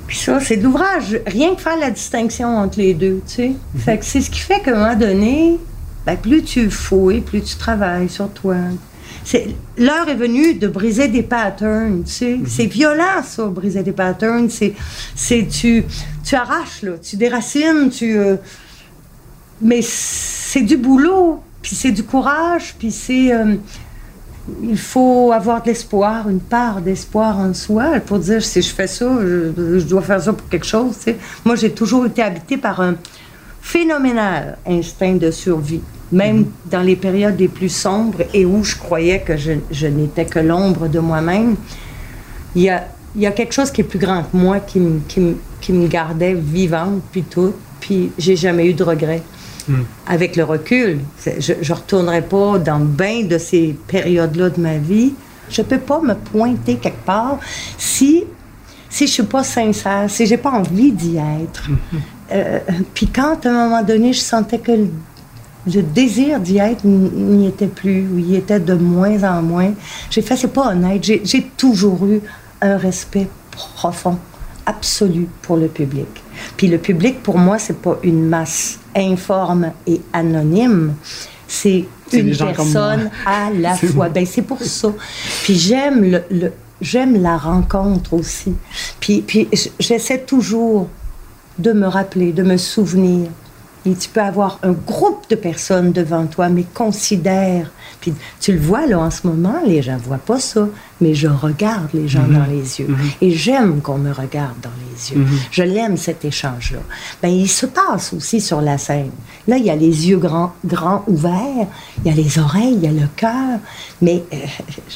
Puis 0.07 0.17
ça, 0.17 0.39
c'est 0.39 0.57
de 0.57 0.63
l'ouvrage. 0.63 1.19
Rien 1.25 1.55
que 1.55 1.61
faire 1.61 1.77
la 1.77 1.91
distinction 1.91 2.57
entre 2.57 2.79
les 2.79 2.93
deux, 2.93 3.21
tu 3.27 3.33
sais. 3.33 3.51
Fait 3.77 3.97
que 3.97 4.05
c'est 4.05 4.21
ce 4.21 4.29
qui 4.29 4.39
fait 4.39 4.61
qu'à 4.61 4.71
un 4.75 4.79
moment 4.79 4.95
donné, 4.99 5.57
ben, 6.05 6.17
plus 6.17 6.43
tu 6.43 6.69
fouilles, 6.69 7.21
plus 7.21 7.41
tu 7.41 7.55
travailles 7.57 8.07
sur 8.09 8.29
toi. 8.29 8.55
C'est- 9.25 9.47
L'heure 9.77 10.07
est 10.07 10.15
venue 10.15 10.53
de 10.53 10.67
briser 10.67 11.07
des 11.09 11.23
patterns, 11.23 12.03
tu 12.05 12.11
sais. 12.11 12.39
C'est 12.47 12.65
violent, 12.65 13.21
ça, 13.23 13.45
briser 13.47 13.83
des 13.83 13.91
patterns. 13.91 14.49
C'est, 14.49 14.73
c'est 15.15 15.45
tu, 15.49 15.83
tu 16.23 16.35
arraches, 16.35 16.83
là. 16.83 16.91
Tu 17.01 17.17
déracines, 17.17 17.89
tu... 17.89 18.17
euh, 18.17 18.35
mais 19.61 19.79
c'est 19.81 20.61
du 20.61 20.77
boulot, 20.77 21.41
puis 21.61 21.75
c'est 21.75 21.91
du 21.91 22.03
courage, 22.03 22.75
puis 22.77 22.91
c'est... 22.91 23.33
euh, 23.33 23.55
il 24.63 24.77
faut 24.77 25.33
avoir 25.33 25.61
de 25.61 25.67
l'espoir, 25.67 26.29
une 26.29 26.39
part 26.39 26.79
d'espoir 26.79 27.37
en 27.37 27.53
soi 27.53 27.99
pour 28.05 28.17
dire 28.19 28.41
si 28.41 28.61
je 28.61 28.73
fais 28.73 28.87
ça, 28.87 29.05
je, 29.21 29.79
je 29.79 29.85
dois 29.85 30.01
faire 30.01 30.21
ça 30.21 30.31
pour 30.31 30.47
quelque 30.47 30.65
chose. 30.65 30.95
tu 30.97 31.03
sais. 31.11 31.17
Moi, 31.43 31.55
j'ai 31.57 31.71
toujours 31.71 32.05
été 32.05 32.21
habitée 32.23 32.55
par 32.55 32.79
un 32.79 32.95
phénoménal 33.61 34.57
instinct 34.65 35.15
de 35.15 35.31
survie, 35.31 35.81
même 36.13 36.45
dans 36.71 36.81
les 36.81 36.95
périodes 36.95 37.37
les 37.37 37.49
plus 37.49 37.67
sombres 37.67 38.19
et 38.33 38.45
où 38.45 38.63
je 38.63 38.77
croyais 38.77 39.19
que 39.19 39.35
je, 39.35 39.51
je 39.69 39.87
n'étais 39.87 40.23
que 40.23 40.39
l'ombre 40.39 40.87
de 40.87 40.99
moi-même. 40.99 41.57
Il 42.55 42.61
y 42.61 42.69
a, 42.69 42.87
il 43.15 43.21
y 43.21 43.25
a 43.27 43.31
quelque 43.31 43.53
chose 43.53 43.69
qui 43.71 43.81
est 43.81 43.83
plus 43.83 43.99
grand 43.99 44.23
que 44.23 44.37
moi 44.37 44.61
qui, 44.61 44.79
me- 44.79 45.01
qui, 45.09 45.19
me- 45.19 45.37
qui 45.59 45.73
me 45.73 45.87
gardait 45.87 46.33
vivante, 46.35 47.01
puis 47.11 47.23
tout. 47.23 47.53
Puis 47.81 48.11
j'ai 48.17 48.37
jamais 48.37 48.65
eu 48.69 48.73
de 48.73 48.83
regrets 48.83 49.23
avec 50.05 50.35
le 50.35 50.43
recul, 50.43 50.99
je 51.39 51.53
ne 51.53 51.73
retournerai 51.73 52.21
pas 52.21 52.59
dans 52.59 52.79
bien 52.79 53.23
de 53.23 53.37
ces 53.37 53.75
périodes-là 53.87 54.49
de 54.49 54.61
ma 54.61 54.77
vie. 54.77 55.13
Je 55.49 55.61
ne 55.61 55.67
peux 55.67 55.79
pas 55.79 56.01
me 56.01 56.13
pointer 56.13 56.75
quelque 56.75 57.05
part 57.05 57.39
si, 57.77 58.25
si 58.89 59.05
je 59.05 59.11
ne 59.11 59.13
suis 59.13 59.23
pas 59.23 59.43
sincère, 59.43 60.09
si 60.09 60.25
j'ai 60.25 60.37
pas 60.37 60.51
envie 60.51 60.91
d'y 60.91 61.17
être. 61.17 61.69
Euh, 62.31 62.59
Puis 62.93 63.07
quand, 63.07 63.45
à 63.45 63.49
un 63.49 63.69
moment 63.69 63.83
donné, 63.83 64.11
je 64.11 64.19
sentais 64.19 64.59
que 64.59 64.73
le, 64.73 64.89
le 65.73 65.81
désir 65.81 66.39
d'y 66.39 66.57
être 66.57 66.83
n'y 66.83 67.47
était 67.47 67.67
plus, 67.67 68.07
ou 68.07 68.17
il 68.19 68.35
était 68.35 68.59
de 68.59 68.73
moins 68.73 69.23
en 69.23 69.41
moins, 69.41 69.71
j'ai 70.09 70.21
fait, 70.21 70.35
c'est 70.35 70.53
pas 70.53 70.71
honnête. 70.71 71.03
J'ai 71.03 71.51
toujours 71.55 72.05
eu 72.05 72.21
un 72.61 72.77
respect 72.77 73.29
profond, 73.51 74.17
absolu 74.67 75.27
pour 75.41 75.57
le 75.57 75.67
public. 75.67 76.07
Puis 76.55 76.67
le 76.67 76.77
public, 76.77 77.23
pour 77.23 77.37
moi, 77.39 77.57
c'est 77.57 77.81
pas 77.81 77.97
une 78.03 78.23
masse 78.27 78.77
informe 78.95 79.71
et 79.87 79.99
anonyme. 80.13 80.93
C'est 81.47 81.85
une 82.13 82.35
personne 82.37 83.09
à 83.25 83.49
la 83.57 83.75
fois. 83.75 84.09
Ben, 84.09 84.25
c'est 84.25 84.41
pour 84.43 84.61
ça. 84.61 84.89
Puis 85.43 85.55
j'aime 85.55 86.03
le, 86.03 86.21
le- 86.29 86.53
j'aime 86.81 87.21
la 87.21 87.37
rencontre 87.37 88.13
aussi. 88.13 88.53
Puis, 88.99 89.21
puis 89.21 89.47
j'essaie 89.79 90.19
toujours 90.19 90.89
de 91.57 91.71
me 91.73 91.87
rappeler, 91.87 92.31
de 92.33 92.43
me 92.43 92.57
souvenir 92.57 93.29
Et 93.87 93.95
tu 93.95 94.09
peux 94.09 94.19
avoir 94.21 94.59
un 94.63 94.73
groupe 94.73 95.29
de 95.29 95.35
personnes 95.35 95.93
devant 95.93 96.25
toi, 96.25 96.49
mais 96.49 96.65
considère. 96.73 97.71
Puis 98.01 98.13
tu 98.41 98.51
le 98.51 98.59
vois 98.59 98.85
là 98.85 98.99
en 98.99 99.09
ce 99.09 99.25
moment, 99.25 99.55
les 99.65 99.81
gens 99.81 99.95
voient 99.97 100.17
pas 100.17 100.39
ça, 100.41 100.67
mais 100.99 101.13
je 101.13 101.27
regarde 101.27 101.87
les 101.93 102.07
gens 102.09 102.23
Mhm. 102.27 102.33
dans 102.37 102.45
les 102.45 102.79
yeux. 102.81 102.87
Mhm. 102.89 102.97
Et 103.21 103.31
j'aime 103.31 103.81
qu'on 103.81 103.97
me 103.97 104.11
regarde 104.11 104.59
dans 104.61 104.69
les 104.91 105.11
yeux. 105.11 105.19
Mhm. 105.23 105.39
Je 105.51 105.63
l'aime 105.63 105.95
cet 105.95 106.25
échange-là. 106.25 106.79
Ben, 107.21 107.29
il 107.29 107.47
se 107.47 107.65
passe 107.65 108.11
aussi 108.11 108.41
sur 108.41 108.59
la 108.59 108.77
scène. 108.77 109.11
Là, 109.47 109.55
il 109.57 109.63
y 109.65 109.69
a 109.69 109.75
les 109.75 110.09
yeux 110.09 110.17
grands, 110.17 110.51
grands 110.65 111.03
ouverts, 111.07 111.67
il 112.03 112.11
y 112.11 112.13
a 112.13 112.15
les 112.15 112.37
oreilles, 112.39 112.73
il 112.73 112.83
y 112.83 112.87
a 112.87 112.91
le 112.91 113.07
cœur. 113.15 113.59
Mais 114.01 114.21
euh, 114.33 114.37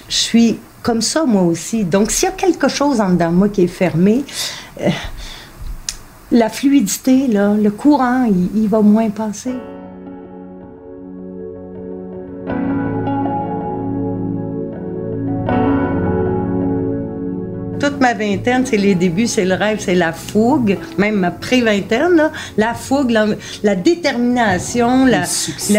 je 0.10 0.14
suis 0.14 0.60
comme 0.84 1.02
ça, 1.02 1.24
moi 1.26 1.44
aussi. 1.44 1.86
Donc, 1.86 2.12
s'il 2.12 2.28
y 2.28 2.32
a 2.32 2.36
quelque 2.36 2.68
chose 2.68 3.00
en 3.00 3.12
dedans 3.12 3.32
de 3.32 3.36
moi 3.38 3.50
qui 3.50 3.62
est 3.64 3.68
fermé, 3.68 4.26
euh, 4.82 4.90
la 6.32 6.50
fluidité, 6.50 7.28
là, 7.28 7.56
le 7.56 7.72
courant, 7.72 8.24
il, 8.26 8.62
il 8.64 8.68
va 8.70 8.82
moins 8.82 9.10
passer. 9.10 9.56
Toute 17.80 18.00
ma 18.00 18.14
vingtaine, 18.14 18.64
c'est 18.64 18.78
les 18.78 18.94
débuts, 18.94 19.26
c'est 19.26 19.44
le 19.46 19.56
rêve, 19.56 19.78
c'est 19.80 19.96
la 19.96 20.14
fougue. 20.14 20.78
Même 21.00 21.16
ma 21.16 21.32
pré-vingtaine, 21.32 22.30
la 22.56 22.76
fougue, 22.76 23.10
la, 23.10 23.26
la 23.64 23.76
détermination, 23.76 25.06
la- 25.08 25.26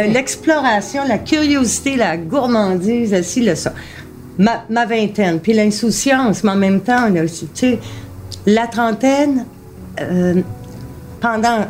l'exploration, 0.08 1.02
la 1.06 1.18
curiosité, 1.18 1.94
la 1.94 2.16
gourmandise, 2.16 3.22
ci, 3.22 3.42
le 3.42 3.54
ça. 3.54 3.72
Ma, 4.38 4.64
ma 4.68 4.84
vingtaine, 4.84 5.38
puis 5.38 5.52
l'insouciance, 5.52 6.42
mais 6.42 6.50
en 6.50 6.56
même 6.56 6.80
temps, 6.80 7.08
là, 7.08 7.20
tu 7.26 7.46
sais, 7.54 7.78
la 8.46 8.66
trentaine, 8.66 9.44
euh, 10.00 10.40
pendant 11.20 11.66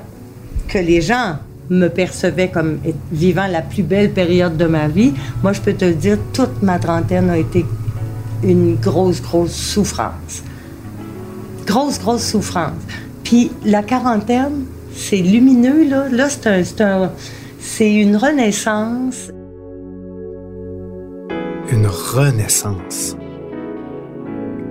que 0.69 0.79
les 0.79 1.01
gens 1.01 1.37
me 1.71 1.89
percevaient 1.89 2.49
comme 2.51 2.79
vivant 3.11 3.47
la 3.47 3.63
plus 3.63 3.83
belle 3.83 4.11
période 4.13 4.57
de 4.57 4.67
ma 4.67 4.89
vie, 4.89 5.13
moi, 5.43 5.53
je 5.53 5.61
peux 5.61 5.73
te 5.73 5.85
le 5.85 5.95
dire, 5.95 6.19
toute 6.33 6.63
ma 6.63 6.79
trentaine 6.79 7.31
a 7.31 7.39
été 7.39 7.65
une 8.43 8.77
grosse, 8.77 9.23
grosse 9.23 9.53
souffrance. 9.55 10.43
Grosse, 11.67 11.99
grosse 12.01 12.25
souffrance. 12.27 12.73
Puis 13.25 13.51
la 13.65 13.83
quarantaine, 13.83 14.65
c'est 14.95 15.17
lumineux, 15.23 15.89
là. 15.89 16.09
Là, 16.11 16.29
c'est 16.29 16.81
un- 16.83 17.11
c'est 17.61 17.93
une 17.95 18.17
renaissance. 18.17 19.31
Une 21.71 21.87
renaissance. 21.87 23.17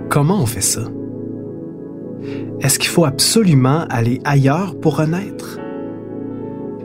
Comment 0.08 0.42
on 0.42 0.46
fait 0.46 0.60
ça? 0.60 0.82
Est-ce 2.62 2.78
qu'il 2.78 2.90
faut 2.90 3.04
absolument 3.04 3.86
aller 3.90 4.20
ailleurs 4.24 4.78
pour 4.78 4.96
renaître? 4.96 5.58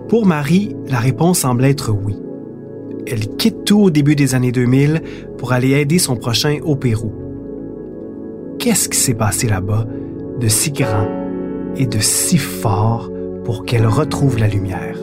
Pour 0.10 0.26
Marie, 0.26 0.76
la 0.90 0.98
réponse 0.98 1.40
semble 1.40 1.66
être 1.66 1.92
oui. 1.92 2.16
Elle 3.06 3.36
quitte 3.38 3.64
tout 3.64 3.80
au 3.80 3.90
début 3.92 4.16
des 4.16 4.34
années 4.34 4.52
2000 4.52 5.04
pour 5.38 5.54
aller 5.54 5.74
aider 5.74 6.00
son 6.00 6.16
prochain 6.16 6.58
au 6.64 6.76
Pérou. 6.76 7.14
Qu'est-ce 8.58 8.90
qui 8.90 8.98
s'est 8.98 9.14
passé 9.14 9.48
là-bas 9.48 9.86
de 10.40 10.48
si 10.48 10.72
grand 10.72 11.08
et 11.76 11.86
de 11.86 12.00
si 12.00 12.40
fort 12.40 13.12
pour 13.44 13.64
qu'elle 13.64 13.86
retrouve 13.86 14.40
la 14.40 14.48
lumière? 14.48 14.98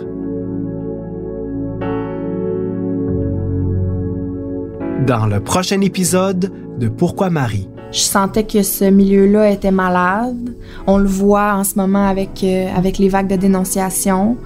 Dans 5.07 5.27
le 5.27 5.39
prochain 5.39 5.81
épisode 5.83 6.51
de 6.79 6.89
Pourquoi 6.89 7.31
Marie, 7.31 7.68
Je 7.95 8.01
sentais 8.01 8.43
que 8.43 8.65
ce 8.65 8.85
milieu-là 8.85 9.53
était 9.53 9.71
malade. 9.71 10.57
On 10.89 10.99
le 10.99 11.07
voit 11.07 11.55
en 11.55 11.63
ce 11.63 11.77
moment 11.77 12.09
avec, 12.09 12.43
euh, 12.43 12.67
avec 12.75 12.99
les 12.99 13.09
vagues 13.09 13.29
de 13.29 13.37
dénonciation. 13.37 14.37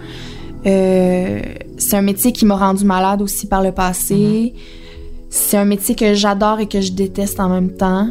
Euh, 0.66 1.40
c'est 1.78 1.96
un 1.96 2.02
métier 2.02 2.32
qui 2.32 2.44
m'a 2.44 2.56
rendu 2.56 2.84
malade 2.84 3.22
aussi 3.22 3.46
par 3.46 3.62
le 3.62 3.72
passé. 3.72 4.52
C'est 5.30 5.56
un 5.56 5.64
métier 5.64 5.94
que 5.94 6.12
j'adore 6.12 6.60
et 6.60 6.68
que 6.68 6.82
je 6.82 6.92
déteste 6.92 7.40
en 7.40 7.48
même 7.48 7.72
temps. 7.72 8.10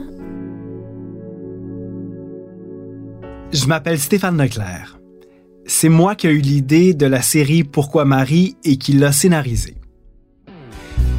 Je 3.54 3.68
m'appelle 3.68 4.00
Stéphane 4.00 4.42
Leclerc. 4.42 5.00
C'est 5.68 5.90
moi 5.90 6.16
qui 6.16 6.26
ai 6.26 6.32
eu 6.32 6.40
l'idée 6.40 6.96
de 6.96 7.06
la 7.06 7.22
série 7.22 7.64
Pourquoi 7.64 8.06
Marie 8.06 8.58
et 8.64 8.78
qui 8.78 8.94
l'a 8.94 9.12
scénarisée. 9.12 9.76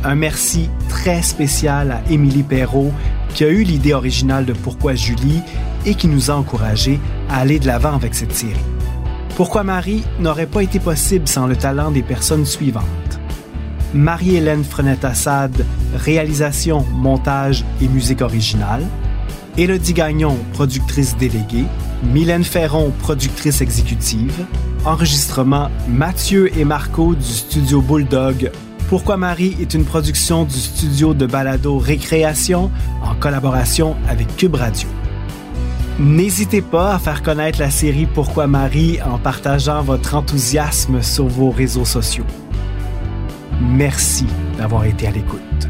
Un 0.03 0.16
merci 0.16 0.69
très 0.89 1.23
spécial 1.23 1.93
à 1.93 2.03
Émilie 2.11 2.43
Perrault 2.43 2.93
qui 3.35 3.45
a 3.45 3.49
eu 3.49 3.62
l'idée 3.62 3.95
originale 3.95 4.45
de 4.45 4.53
Pourquoi 4.53 4.95
Julie 4.95 5.43
et 5.87 5.95
qui 5.95 6.09
nous 6.09 6.31
a 6.31 6.35
encouragés 6.35 7.01
à 7.29 7.39
aller 7.39 7.59
de 7.59 7.66
l'avant 7.66 7.95
avec 7.95 8.14
cette 8.14 8.33
série. 8.35 8.55
Pourquoi 9.37 9.62
Marie 9.62 10.05
n'aurait 10.18 10.47
pas 10.47 10.62
été 10.62 10.81
possible 10.81 11.29
sans 11.29 11.47
le 11.47 11.57
talent 11.57 11.91
des 11.91 12.03
personnes 12.03 12.45
suivantes? 12.47 12.85
Marie-Hélène 13.95 14.64
Frenette-Assad, 14.64 15.64
réalisation, 15.95 16.85
montage 16.93 17.64
et 17.81 17.89
musique 17.89 18.20
originale. 18.20 18.83
Élodie 19.57 19.95
Gagnon, 19.95 20.37
productrice 20.53 21.16
déléguée. 21.16 21.64
Mylène 22.12 22.45
Ferron, 22.45 22.93
productrice 23.03 23.61
exécutive. 23.61 24.45
Enregistrement 24.85 25.70
Mathieu 25.89 26.57
et 26.57 26.64
Marco 26.64 27.14
du 27.14 27.24
studio 27.24 27.81
Bulldog. 27.81 28.51
Pourquoi 28.89 29.18
Marie 29.18 29.55
est 29.61 29.74
une 29.74 29.84
production 29.84 30.45
du 30.45 30.55
studio 30.55 31.12
de 31.12 31.26
balado 31.26 31.76
Récréation 31.76 32.70
en 33.03 33.14
collaboration 33.14 33.97
avec 34.09 34.34
Cube 34.39 34.55
Radio. 34.55 34.89
N'hésitez 35.99 36.62
pas 36.62 36.95
à 36.95 36.99
faire 36.99 37.22
connaître 37.22 37.61
la 37.61 37.70
série 37.70 38.07
Pourquoi 38.07 38.47
Marie 38.47 38.99
en 39.03 39.18
partageant 39.18 39.82
votre 39.82 40.14
enthousiasme 40.14 41.03
sur 41.03 41.26
vos 41.26 41.51
réseaux 41.51 41.84
sociaux. 41.84 42.24
Merci 43.61 44.24
d'avoir 44.57 44.86
été 44.86 45.07
à 45.07 45.11
l'écoute. 45.11 45.68